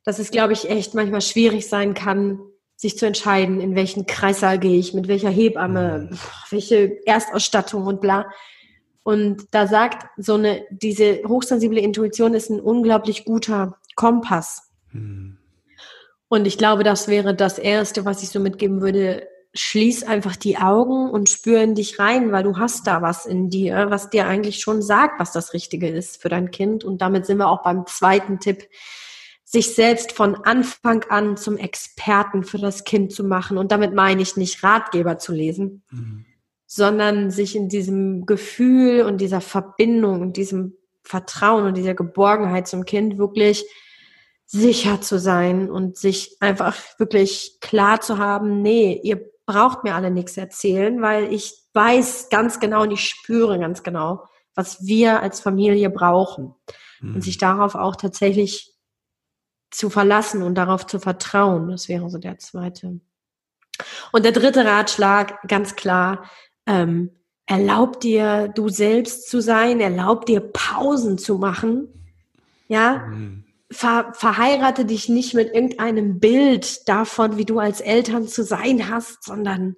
dass 0.04 0.18
es, 0.18 0.30
glaube 0.30 0.52
ich, 0.52 0.68
echt 0.68 0.94
manchmal 0.94 1.22
schwierig 1.22 1.68
sein 1.68 1.94
kann, 1.94 2.38
sich 2.76 2.98
zu 2.98 3.06
entscheiden, 3.06 3.60
in 3.60 3.74
welchen 3.74 4.06
Kreissaal 4.06 4.58
gehe 4.58 4.78
ich, 4.78 4.92
mit 4.92 5.08
welcher 5.08 5.30
Hebamme, 5.30 6.08
mhm. 6.10 6.18
welche 6.50 7.06
Erstausstattung 7.06 7.86
und 7.86 8.00
bla. 8.00 8.26
Und 9.02 9.46
da 9.52 9.66
sagt 9.66 10.06
so 10.16 10.34
eine, 10.34 10.64
diese 10.70 11.22
hochsensible 11.26 11.80
Intuition 11.80 12.34
ist 12.34 12.50
ein 12.50 12.60
unglaublich 12.60 13.24
guter 13.24 13.78
Kompass. 13.94 14.70
Mhm. 14.92 15.38
Und 16.28 16.46
ich 16.46 16.58
glaube, 16.58 16.84
das 16.84 17.06
wäre 17.08 17.34
das 17.34 17.58
Erste, 17.58 18.04
was 18.04 18.22
ich 18.22 18.30
so 18.30 18.40
mitgeben 18.40 18.80
würde. 18.80 19.28
Schließ 19.54 20.02
einfach 20.02 20.34
die 20.34 20.58
Augen 20.58 21.10
und 21.10 21.28
spür 21.28 21.62
in 21.62 21.74
dich 21.74 21.98
rein, 21.98 22.32
weil 22.32 22.42
du 22.42 22.58
hast 22.58 22.86
da 22.86 23.02
was 23.02 23.24
in 23.24 23.50
dir, 23.50 23.86
was 23.88 24.10
dir 24.10 24.26
eigentlich 24.26 24.60
schon 24.60 24.82
sagt, 24.82 25.20
was 25.20 25.32
das 25.32 25.54
Richtige 25.54 25.88
ist 25.88 26.20
für 26.20 26.28
dein 26.28 26.50
Kind. 26.50 26.82
Und 26.82 27.00
damit 27.00 27.24
sind 27.26 27.38
wir 27.38 27.48
auch 27.48 27.62
beim 27.62 27.86
zweiten 27.86 28.40
Tipp, 28.40 28.68
sich 29.44 29.74
selbst 29.74 30.12
von 30.12 30.34
Anfang 30.34 31.04
an 31.10 31.36
zum 31.36 31.56
Experten 31.56 32.42
für 32.42 32.58
das 32.58 32.82
Kind 32.82 33.12
zu 33.12 33.22
machen. 33.22 33.56
Und 33.56 33.70
damit 33.70 33.94
meine 33.94 34.20
ich 34.20 34.36
nicht 34.36 34.64
Ratgeber 34.64 35.18
zu 35.18 35.32
lesen, 35.32 35.84
mhm. 35.92 36.26
sondern 36.66 37.30
sich 37.30 37.54
in 37.54 37.68
diesem 37.68 38.26
Gefühl 38.26 39.02
und 39.02 39.20
dieser 39.20 39.40
Verbindung 39.40 40.20
und 40.22 40.36
diesem 40.36 40.74
Vertrauen 41.04 41.66
und 41.66 41.76
dieser 41.76 41.94
Geborgenheit 41.94 42.66
zum 42.66 42.84
Kind 42.84 43.18
wirklich 43.18 43.64
sicher 44.46 45.00
zu 45.00 45.18
sein 45.18 45.70
und 45.70 45.96
sich 45.96 46.36
einfach 46.40 46.76
wirklich 46.98 47.58
klar 47.60 48.00
zu 48.00 48.18
haben, 48.18 48.60
nee, 48.60 49.00
ihr 49.02 49.33
braucht 49.46 49.84
mir 49.84 49.94
alle 49.94 50.10
nichts 50.10 50.36
erzählen, 50.36 51.00
weil 51.02 51.32
ich 51.32 51.54
weiß 51.74 52.28
ganz 52.30 52.60
genau 52.60 52.82
und 52.82 52.92
ich 52.92 53.08
spüre 53.08 53.58
ganz 53.58 53.82
genau, 53.82 54.24
was 54.54 54.86
wir 54.86 55.20
als 55.20 55.40
Familie 55.40 55.90
brauchen. 55.90 56.54
Mhm. 57.00 57.16
Und 57.16 57.20
sich 57.22 57.38
darauf 57.38 57.74
auch 57.74 57.96
tatsächlich 57.96 58.72
zu 59.70 59.90
verlassen 59.90 60.42
und 60.42 60.54
darauf 60.54 60.86
zu 60.86 60.98
vertrauen. 61.00 61.68
Das 61.68 61.88
wäre 61.88 62.08
so 62.08 62.18
der 62.18 62.38
zweite. 62.38 63.00
Und 64.12 64.24
der 64.24 64.32
dritte 64.32 64.64
Ratschlag, 64.64 65.42
ganz 65.48 65.74
klar, 65.74 66.30
ähm, 66.66 67.10
erlaub 67.46 68.00
dir, 68.00 68.48
du 68.48 68.68
selbst 68.68 69.28
zu 69.28 69.40
sein, 69.40 69.80
erlaub 69.80 70.26
dir 70.26 70.40
Pausen 70.40 71.18
zu 71.18 71.38
machen. 71.38 71.88
Ja, 72.68 73.06
mhm 73.08 73.44
ver, 73.70 74.12
verheirate 74.14 74.84
dich 74.84 75.08
nicht 75.08 75.34
mit 75.34 75.54
irgendeinem 75.54 76.20
Bild 76.20 76.88
davon, 76.88 77.36
wie 77.36 77.44
du 77.44 77.58
als 77.58 77.80
Eltern 77.80 78.28
zu 78.28 78.44
sein 78.44 78.88
hast, 78.88 79.24
sondern 79.24 79.76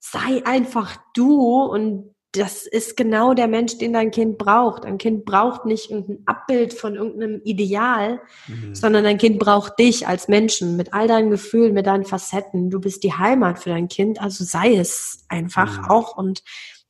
sei 0.00 0.44
einfach 0.44 0.96
du 1.14 1.62
und 1.62 2.14
das 2.32 2.66
ist 2.66 2.96
genau 2.96 3.34
der 3.34 3.48
Mensch, 3.48 3.78
den 3.78 3.94
dein 3.94 4.10
Kind 4.10 4.36
braucht. 4.36 4.84
Ein 4.84 4.98
Kind 4.98 5.24
braucht 5.24 5.64
nicht 5.64 5.90
irgendein 5.90 6.22
Abbild 6.26 6.74
von 6.74 6.94
irgendeinem 6.94 7.40
Ideal, 7.44 8.20
mhm. 8.46 8.74
sondern 8.74 9.04
dein 9.04 9.18
Kind 9.18 9.38
braucht 9.38 9.78
dich 9.78 10.06
als 10.06 10.28
Menschen 10.28 10.76
mit 10.76 10.92
all 10.92 11.08
deinen 11.08 11.30
Gefühlen, 11.30 11.72
mit 11.72 11.86
deinen 11.86 12.04
Facetten. 12.04 12.68
Du 12.68 12.80
bist 12.80 13.04
die 13.04 13.14
Heimat 13.14 13.58
für 13.58 13.70
dein 13.70 13.88
Kind, 13.88 14.20
also 14.20 14.44
sei 14.44 14.76
es 14.76 15.24
einfach 15.28 15.82
mhm. 15.82 15.84
auch 15.86 16.16
und 16.16 16.42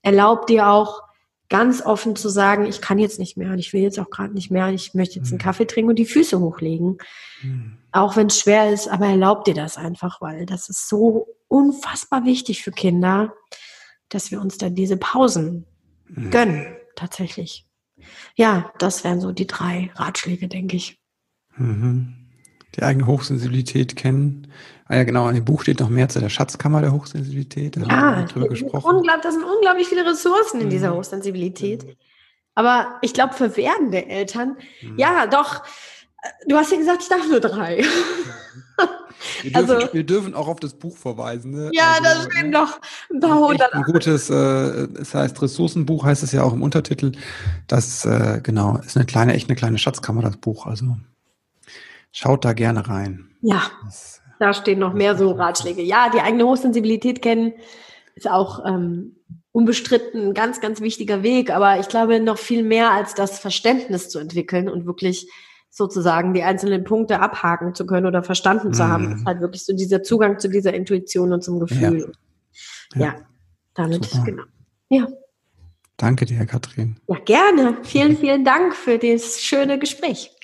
erlaub 0.03 0.47
dir 0.47 0.69
auch 0.69 1.03
ganz 1.49 1.83
offen 1.83 2.17
zu 2.17 2.29
sagen, 2.29 2.67
ich 2.67 2.81
kann 2.81 2.99
jetzt 2.99 3.19
nicht 3.19 3.37
mehr 3.37 3.53
und 3.53 3.59
ich 3.59 3.73
will 3.73 3.83
jetzt 3.83 3.99
auch 3.99 4.11
gerade 4.11 4.35
nicht 4.35 4.51
mehr 4.51 4.67
und 4.67 4.75
ich 4.75 4.95
möchte 4.95 5.17
jetzt 5.17 5.29
einen 5.29 5.39
mhm. 5.39 5.43
Kaffee 5.43 5.67
trinken 5.67 5.91
und 5.91 5.99
die 5.99 6.07
Füße 6.07 6.41
hochlegen. 6.41 6.99
Mhm. 7.43 7.79
Auch 7.93 8.17
wenn 8.17 8.27
es 8.27 8.41
schwer 8.41 8.73
ist, 8.73 8.89
aber 8.89 9.07
erlaub 9.07 9.45
dir 9.45 9.55
das 9.55 9.77
einfach, 9.77 10.21
weil 10.21 10.47
das 10.47 10.69
ist 10.69 10.89
so 10.89 11.29
unfassbar 11.49 12.25
wichtig 12.25 12.63
für 12.63 12.73
Kinder, 12.73 13.33
dass 14.09 14.31
wir 14.31 14.41
uns 14.41 14.59
dann 14.59 14.75
diese 14.75 14.97
Pausen 14.97 15.67
mhm. 16.09 16.31
gönnen, 16.31 16.77
tatsächlich. 16.95 17.67
Ja, 18.35 18.73
das 18.79 19.05
wären 19.05 19.21
so 19.21 19.33
die 19.33 19.47
drei 19.47 19.91
Ratschläge, 19.95 20.49
denke 20.49 20.77
ich. 20.77 21.01
Mhm. 21.57 22.26
Die 22.77 22.83
eigene 22.83 23.07
Hochsensibilität 23.07 23.97
kennen, 23.97 24.47
Ah 24.89 24.97
ja, 24.97 25.05
genau, 25.05 25.29
in 25.29 25.35
dem 25.35 25.45
Buch 25.45 25.63
steht 25.63 25.81
noch 25.81 25.89
mehr 25.89 26.09
zu 26.09 26.21
der 26.21 26.29
Schatzkammer 26.29 26.81
der 26.81 26.93
Hochsensibilität. 26.93 27.77
Da 27.77 27.81
ja, 27.81 27.89
haben 27.89 28.19
wir 28.19 28.27
drüber 28.27 28.49
gesprochen. 28.49 29.03
das 29.23 29.35
sind 29.35 29.45
unglaublich 29.45 29.89
viele 29.89 30.07
Ressourcen 30.07 30.61
in 30.61 30.71
dieser 30.71 30.93
mhm. 30.93 30.99
Hochsensibilität. 30.99 31.97
Aber 32.55 32.97
ich 33.03 33.13
glaube, 33.13 33.35
für 33.35 33.57
werdende 33.57 34.07
Eltern, 34.07 34.57
mhm. 34.81 34.97
ja, 34.97 35.27
doch, 35.27 35.65
du 36.47 36.57
hast 36.57 36.71
ja 36.71 36.79
gesagt, 36.79 37.03
ich 37.03 37.09
darf 37.09 37.29
nur 37.29 37.41
drei. 37.41 37.85
Wir 39.43 39.51
dürfen, 39.51 39.71
also, 39.71 39.95
wir 39.95 40.05
dürfen 40.05 40.35
auch 40.35 40.47
auf 40.47 40.61
das 40.61 40.75
Buch 40.75 40.95
verweisen. 40.95 41.51
Ne? 41.51 41.71
Ja, 41.73 41.95
also, 41.99 42.05
da 42.05 42.31
stehen 42.31 42.51
noch 42.51 42.79
ein 43.11 43.19
paar 43.19 43.49
hundert. 43.49 43.73
Ein 43.73 43.83
gutes, 43.83 44.29
äh, 44.29 44.35
es 44.35 45.15
heißt 45.15 45.41
Ressourcenbuch, 45.41 46.05
heißt 46.05 46.23
es 46.23 46.33
ja 46.33 46.43
auch 46.43 46.53
im 46.53 46.63
Untertitel. 46.63 47.13
Das, 47.67 48.05
äh, 48.05 48.41
genau, 48.43 48.77
ist 48.77 48.95
eine 48.97 49.07
kleine, 49.07 49.33
echt 49.33 49.49
eine 49.49 49.57
kleine 49.57 49.79
Schatzkammer, 49.79 50.21
das 50.21 50.37
Buch. 50.37 50.67
Also 50.67 50.99
schaut 52.17 52.45
da 52.45 52.55
gerne 52.55 52.89
rein. 52.89 53.29
Ja. 53.43 53.63
Das, 53.85 54.23
da 54.39 54.55
stehen 54.55 54.79
noch 54.79 54.95
mehr 54.95 55.17
so 55.17 55.33
Ratschläge. 55.33 55.83
Ja, 55.83 56.11
die 56.11 56.21
eigene 56.21 56.45
Hochsensibilität 56.45 57.21
kennen 57.21 57.53
ist 58.15 58.29
auch 58.29 58.65
ähm, 58.65 59.17
unbestritten 59.53 60.29
ein 60.29 60.35
ganz, 60.35 60.61
ganz 60.61 60.81
wichtiger 60.81 61.23
Weg. 61.23 61.51
Aber 61.51 61.79
ich 61.79 61.89
glaube, 61.89 62.19
noch 62.21 62.39
viel 62.39 62.63
mehr 62.63 62.91
als 62.91 63.15
das 63.15 63.39
Verständnis 63.39 64.09
zu 64.09 64.19
entwickeln 64.19 64.69
und 64.69 64.87
wirklich 64.87 65.31
sozusagen 65.71 66.33
die 66.33 66.43
einzelnen 66.43 66.85
Punkte 66.85 67.21
abhaken 67.21 67.75
zu 67.75 67.85
können 67.85 68.07
oder 68.07 68.23
verstanden 68.23 68.73
zu 68.73 68.89
haben, 68.89 69.09
mhm. 69.09 69.17
ist 69.17 69.27
halt 69.27 69.41
wirklich 69.41 69.65
so 69.67 69.77
dieser 69.77 70.03
Zugang 70.03 70.39
zu 70.39 70.49
dieser 70.49 70.73
Intuition 70.73 71.35
und 71.35 71.45
zum 71.45 71.61
Gefühl. 71.61 72.13
Ja, 72.95 73.01
ja. 73.01 73.07
ja 73.07 73.15
damit, 73.75 74.07
Super. 74.07 74.25
genau. 74.25 74.43
Ja. 74.89 75.07
Danke 75.99 76.25
dir, 76.25 76.47
Katrin. 76.47 76.97
Ja, 77.09 77.17
gerne. 77.25 77.77
Vielen, 77.83 78.17
vielen 78.17 78.45
Dank 78.45 78.75
für 78.75 78.99
das 78.99 79.43
schöne 79.43 79.79
Gespräch. 79.79 80.36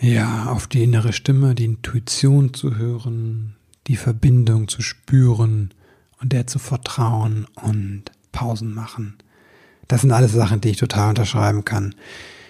Ja, 0.00 0.46
auf 0.46 0.68
die 0.68 0.84
innere 0.84 1.12
Stimme, 1.12 1.56
die 1.56 1.64
Intuition 1.64 2.54
zu 2.54 2.76
hören, 2.76 3.56
die 3.88 3.96
Verbindung 3.96 4.68
zu 4.68 4.80
spüren 4.80 5.74
und 6.20 6.32
der 6.32 6.46
zu 6.46 6.60
vertrauen 6.60 7.46
und 7.62 8.04
Pausen 8.30 8.74
machen. 8.74 9.16
Das 9.88 10.02
sind 10.02 10.12
alles 10.12 10.32
Sachen, 10.32 10.60
die 10.60 10.68
ich 10.68 10.76
total 10.76 11.08
unterschreiben 11.08 11.64
kann. 11.64 11.96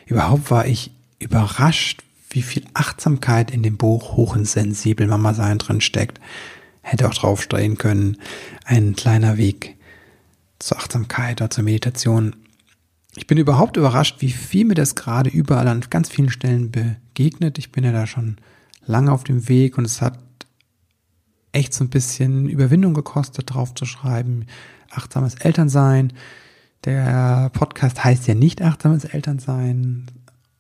Überhaupt 0.06 0.50
war 0.50 0.66
ich 0.66 0.90
überrascht, 1.18 2.02
wie 2.30 2.42
viel 2.42 2.64
Achtsamkeit 2.74 3.50
in 3.50 3.62
dem 3.62 3.78
Buch 3.78 4.16
Hoch 4.16 4.36
und 4.36 4.46
sensibel 4.46 5.06
Mama 5.06 5.32
sein 5.32 5.56
drin 5.56 5.80
steckt. 5.80 6.20
Hätte 6.82 7.08
auch 7.08 7.14
draufstehen 7.14 7.78
können. 7.78 8.18
Ein 8.64 8.94
kleiner 8.94 9.38
Weg 9.38 9.76
zur 10.58 10.78
Achtsamkeit 10.78 11.40
oder 11.40 11.50
zur 11.50 11.64
Meditation. 11.64 12.36
Ich 13.18 13.26
bin 13.26 13.36
überhaupt 13.36 13.76
überrascht, 13.76 14.18
wie 14.20 14.30
viel 14.30 14.64
mir 14.64 14.76
das 14.76 14.94
gerade 14.94 15.28
überall 15.28 15.66
an 15.66 15.84
ganz 15.90 16.08
vielen 16.08 16.30
Stellen 16.30 16.70
begegnet. 16.70 17.58
Ich 17.58 17.72
bin 17.72 17.82
ja 17.82 17.90
da 17.90 18.06
schon 18.06 18.36
lange 18.86 19.10
auf 19.10 19.24
dem 19.24 19.48
Weg 19.48 19.76
und 19.76 19.84
es 19.84 20.00
hat 20.00 20.20
echt 21.50 21.74
so 21.74 21.82
ein 21.82 21.90
bisschen 21.90 22.48
Überwindung 22.48 22.94
gekostet, 22.94 23.52
drauf 23.52 23.74
zu 23.74 23.86
schreiben. 23.86 24.46
Achtsames 24.90 25.34
Elternsein. 25.34 26.12
Der 26.84 27.50
Podcast 27.52 28.04
heißt 28.04 28.28
ja 28.28 28.34
nicht 28.34 28.62
achtsames 28.62 29.04
Elternsein. 29.04 30.06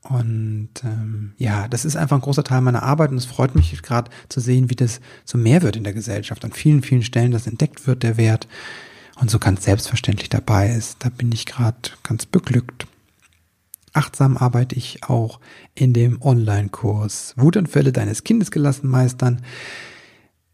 Und 0.02 0.70
ähm, 0.82 1.34
ja, 1.38 1.68
das 1.68 1.84
ist 1.84 1.94
einfach 1.94 2.16
ein 2.16 2.22
großer 2.22 2.42
Teil 2.42 2.60
meiner 2.60 2.82
Arbeit 2.82 3.12
und 3.12 3.18
es 3.18 3.26
freut 3.26 3.54
mich 3.54 3.80
gerade 3.82 4.10
zu 4.28 4.40
sehen, 4.40 4.68
wie 4.68 4.74
das 4.74 5.00
so 5.24 5.38
mehr 5.38 5.62
wird 5.62 5.76
in 5.76 5.84
der 5.84 5.92
Gesellschaft. 5.92 6.44
An 6.44 6.52
vielen, 6.52 6.82
vielen 6.82 7.04
Stellen, 7.04 7.30
das 7.30 7.46
entdeckt 7.46 7.86
wird, 7.86 8.02
der 8.02 8.16
Wert 8.16 8.48
und 9.20 9.30
so 9.30 9.38
ganz 9.38 9.64
selbstverständlich 9.64 10.28
dabei 10.28 10.70
ist. 10.70 10.96
Da 11.00 11.08
bin 11.08 11.32
ich 11.32 11.46
gerade 11.46 11.90
ganz 12.02 12.26
beglückt. 12.26 12.86
Achtsam 13.92 14.36
arbeite 14.36 14.76
ich 14.76 15.04
auch 15.04 15.40
in 15.74 15.92
dem 15.92 16.22
Online-Kurs 16.22 17.34
Wutanfälle 17.36 17.92
deines 17.92 18.22
Kindes 18.22 18.50
gelassen 18.50 18.88
meistern. 18.88 19.42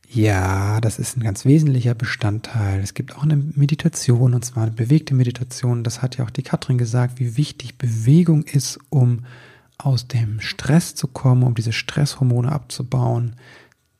Ja, 0.09 0.81
das 0.81 0.99
ist 0.99 1.17
ein 1.17 1.23
ganz 1.23 1.45
wesentlicher 1.45 1.95
Bestandteil. 1.95 2.81
Es 2.81 2.95
gibt 2.95 3.17
auch 3.17 3.25
eine 3.25 3.37
Meditation, 3.37 4.35
und 4.35 4.45
zwar 4.45 4.63
eine 4.63 4.73
bewegte 4.73 5.13
Meditation. 5.13 5.83
Das 5.83 6.03
hat 6.03 6.17
ja 6.17 6.25
auch 6.25 6.31
die 6.31 6.45
Katrin 6.45 6.79
gesagt, 6.79 7.19
wie 7.19 7.37
wichtig 7.37 7.79
Bewegung 7.79 8.45
ist, 8.45 8.79
um 8.91 9.25
aus 9.77 10.07
dem 10.07 10.41
Stress 10.41 10.95
zu 10.95 11.09
kommen, 11.09 11.43
um 11.43 11.55
diese 11.55 11.73
Stresshormone 11.73 12.53
abzubauen, 12.53 13.35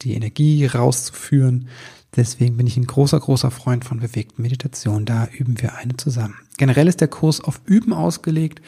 die 0.03 0.15
Energie 0.15 0.65
rauszuführen. 0.67 1.69
Deswegen 2.17 2.57
bin 2.57 2.67
ich 2.67 2.77
ein 2.77 2.87
großer, 2.87 3.19
großer 3.19 3.51
Freund 3.51 3.85
von 3.85 3.99
bewegten 3.99 4.43
Meditation. 4.43 5.05
Da 5.05 5.29
üben 5.37 5.61
wir 5.61 5.75
eine 5.75 5.97
zusammen. 5.97 6.37
Generell 6.57 6.87
ist 6.87 7.01
der 7.01 7.09
Kurs 7.09 7.41
auf 7.41 7.61
Üben 7.67 7.93
ausgelegt. 7.93 8.63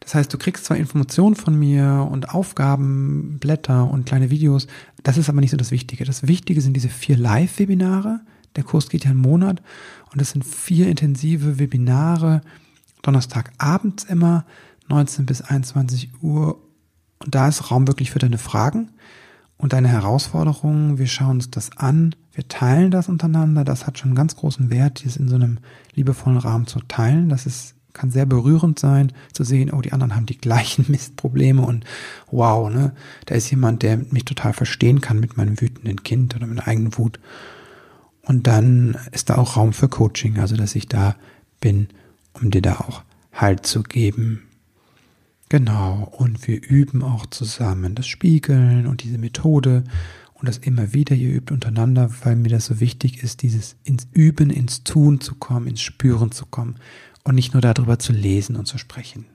Das 0.00 0.14
heißt, 0.14 0.32
du 0.32 0.38
kriegst 0.38 0.64
zwar 0.64 0.76
Informationen 0.76 1.36
von 1.36 1.58
mir 1.58 2.08
und 2.10 2.30
Aufgaben, 2.34 3.38
Blätter 3.38 3.90
und 3.90 4.06
kleine 4.06 4.30
Videos. 4.30 4.66
Das 5.02 5.16
ist 5.16 5.28
aber 5.28 5.40
nicht 5.40 5.52
so 5.52 5.56
das 5.56 5.70
Wichtige. 5.70 6.04
Das 6.04 6.26
Wichtige 6.26 6.60
sind 6.60 6.74
diese 6.74 6.88
vier 6.88 7.16
Live-Webinare. 7.16 8.20
Der 8.56 8.64
Kurs 8.64 8.88
geht 8.88 9.04
ja 9.04 9.10
einen 9.10 9.20
Monat 9.20 9.62
und 10.12 10.20
es 10.20 10.30
sind 10.30 10.44
vier 10.44 10.88
intensive 10.88 11.58
Webinare. 11.58 12.42
Donnerstagabends 13.02 14.04
immer, 14.04 14.44
19 14.88 15.26
bis 15.26 15.42
21 15.42 16.10
Uhr. 16.22 16.60
Und 17.20 17.34
da 17.34 17.48
ist 17.48 17.70
Raum 17.70 17.86
wirklich 17.86 18.10
für 18.10 18.18
deine 18.18 18.38
Fragen 18.38 18.90
und 19.56 19.72
deine 19.72 19.88
Herausforderungen. 19.88 20.98
Wir 20.98 21.06
schauen 21.06 21.36
uns 21.36 21.50
das 21.50 21.76
an. 21.76 22.14
Wir 22.32 22.48
teilen 22.48 22.90
das 22.90 23.08
untereinander. 23.08 23.64
Das 23.64 23.86
hat 23.86 23.98
schon 23.98 24.10
einen 24.10 24.16
ganz 24.16 24.36
großen 24.36 24.70
Wert, 24.70 25.04
dies 25.04 25.16
in 25.16 25.28
so 25.28 25.36
einem 25.36 25.58
liebevollen 25.94 26.38
Rahmen 26.38 26.66
zu 26.66 26.80
teilen. 26.80 27.28
Das 27.28 27.46
ist 27.46 27.74
kann 27.94 28.10
sehr 28.10 28.26
berührend 28.26 28.78
sein, 28.78 29.12
zu 29.32 29.44
sehen, 29.44 29.70
oh, 29.72 29.80
die 29.80 29.92
anderen 29.92 30.14
haben 30.14 30.26
die 30.26 30.36
gleichen 30.36 30.84
Mistprobleme 30.90 31.62
und 31.62 31.84
wow, 32.30 32.68
ne, 32.68 32.92
da 33.24 33.34
ist 33.36 33.50
jemand, 33.50 33.82
der 33.82 33.96
mich 33.96 34.26
total 34.26 34.52
verstehen 34.52 35.00
kann 35.00 35.20
mit 35.20 35.36
meinem 35.38 35.60
wütenden 35.60 36.02
Kind 36.02 36.36
oder 36.36 36.46
meiner 36.46 36.66
eigenen 36.66 36.98
Wut. 36.98 37.18
Und 38.22 38.46
dann 38.46 38.98
ist 39.12 39.30
da 39.30 39.36
auch 39.36 39.56
Raum 39.56 39.72
für 39.72 39.88
Coaching, 39.88 40.38
also 40.38 40.56
dass 40.56 40.74
ich 40.74 40.88
da 40.88 41.14
bin, 41.60 41.88
um 42.32 42.50
dir 42.50 42.62
da 42.62 42.80
auch 42.80 43.02
Halt 43.32 43.66
zu 43.66 43.82
geben. 43.82 44.42
Genau, 45.56 46.12
und 46.18 46.48
wir 46.48 46.60
üben 46.68 47.04
auch 47.04 47.26
zusammen 47.26 47.94
das 47.94 48.08
Spiegeln 48.08 48.88
und 48.88 49.04
diese 49.04 49.18
Methode 49.18 49.84
und 50.32 50.48
das 50.48 50.58
immer 50.58 50.92
wieder, 50.92 51.14
ihr 51.14 51.32
übt 51.32 51.54
untereinander, 51.54 52.10
weil 52.24 52.34
mir 52.34 52.48
das 52.48 52.66
so 52.66 52.80
wichtig 52.80 53.22
ist, 53.22 53.42
dieses 53.42 53.76
ins 53.84 54.08
Üben, 54.12 54.50
ins 54.50 54.82
Tun 54.82 55.20
zu 55.20 55.36
kommen, 55.36 55.68
ins 55.68 55.80
Spüren 55.80 56.32
zu 56.32 56.44
kommen 56.46 56.74
und 57.22 57.36
nicht 57.36 57.52
nur 57.52 57.60
darüber 57.60 58.00
zu 58.00 58.12
lesen 58.12 58.56
und 58.56 58.66
zu 58.66 58.78
sprechen. 58.78 59.26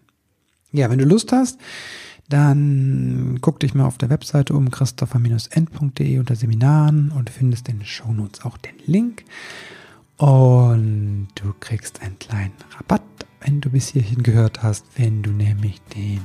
Ja, 0.73 0.89
wenn 0.89 0.99
du 0.99 1.05
Lust 1.05 1.31
hast, 1.31 1.57
dann 2.27 3.37
guck 3.39 3.61
dich 3.61 3.73
mal 3.73 3.85
auf 3.85 3.97
der 3.97 4.09
Webseite 4.09 4.55
um 4.55 4.71
christopher-end.de 4.71 6.19
unter 6.19 6.35
Seminaren 6.35 7.11
und 7.11 7.29
findest 7.29 7.69
in 7.69 7.77
den 7.77 7.85
Shownotes 7.85 8.41
auch 8.43 8.57
den 8.57 8.75
Link. 8.85 9.23
Und 10.17 11.29
du 11.35 11.53
kriegst 11.61 12.01
einen 12.01 12.19
kleinen 12.19 12.51
Rabatt, 12.75 13.03
wenn 13.41 13.61
du 13.61 13.69
bis 13.69 13.89
hierhin 13.89 14.23
gehört 14.23 14.63
hast, 14.63 14.85
wenn 14.95 15.21
du 15.23 15.31
nämlich 15.31 15.81
den 15.95 16.21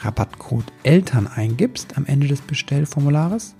Rabattcode 0.00 0.72
Eltern 0.82 1.26
eingibst 1.26 1.96
am 1.96 2.06
Ende 2.06 2.28
des 2.28 2.40
Bestellformulares. 2.40 3.54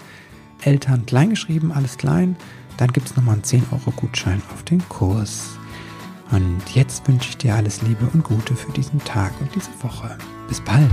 Eltern 0.63 1.07
kleingeschrieben, 1.07 1.73
alles 1.73 1.99
klein. 1.99 2.37
Dann 2.77 2.93
gibt 2.93 3.09
es 3.09 3.17
nochmal 3.17 3.35
einen 3.35 3.45
10 3.45 3.65
Euro 3.73 3.91
Gutschein 3.93 4.43
auf 4.53 4.63
den 4.63 4.87
Kurs. 4.89 5.59
Und 6.31 6.63
jetzt 6.75 7.07
wünsche 7.09 7.29
ich 7.29 7.37
dir 7.37 7.55
alles 7.55 7.83
Liebe 7.83 8.09
und 8.13 8.25
Gute 8.25 8.57
für 8.57 8.73
diesen 8.73 8.99
Tag 9.05 9.33
und 9.41 9.55
diese 9.55 9.71
Woche. 9.83 10.17
Bis 10.49 10.61
bald. 10.61 10.91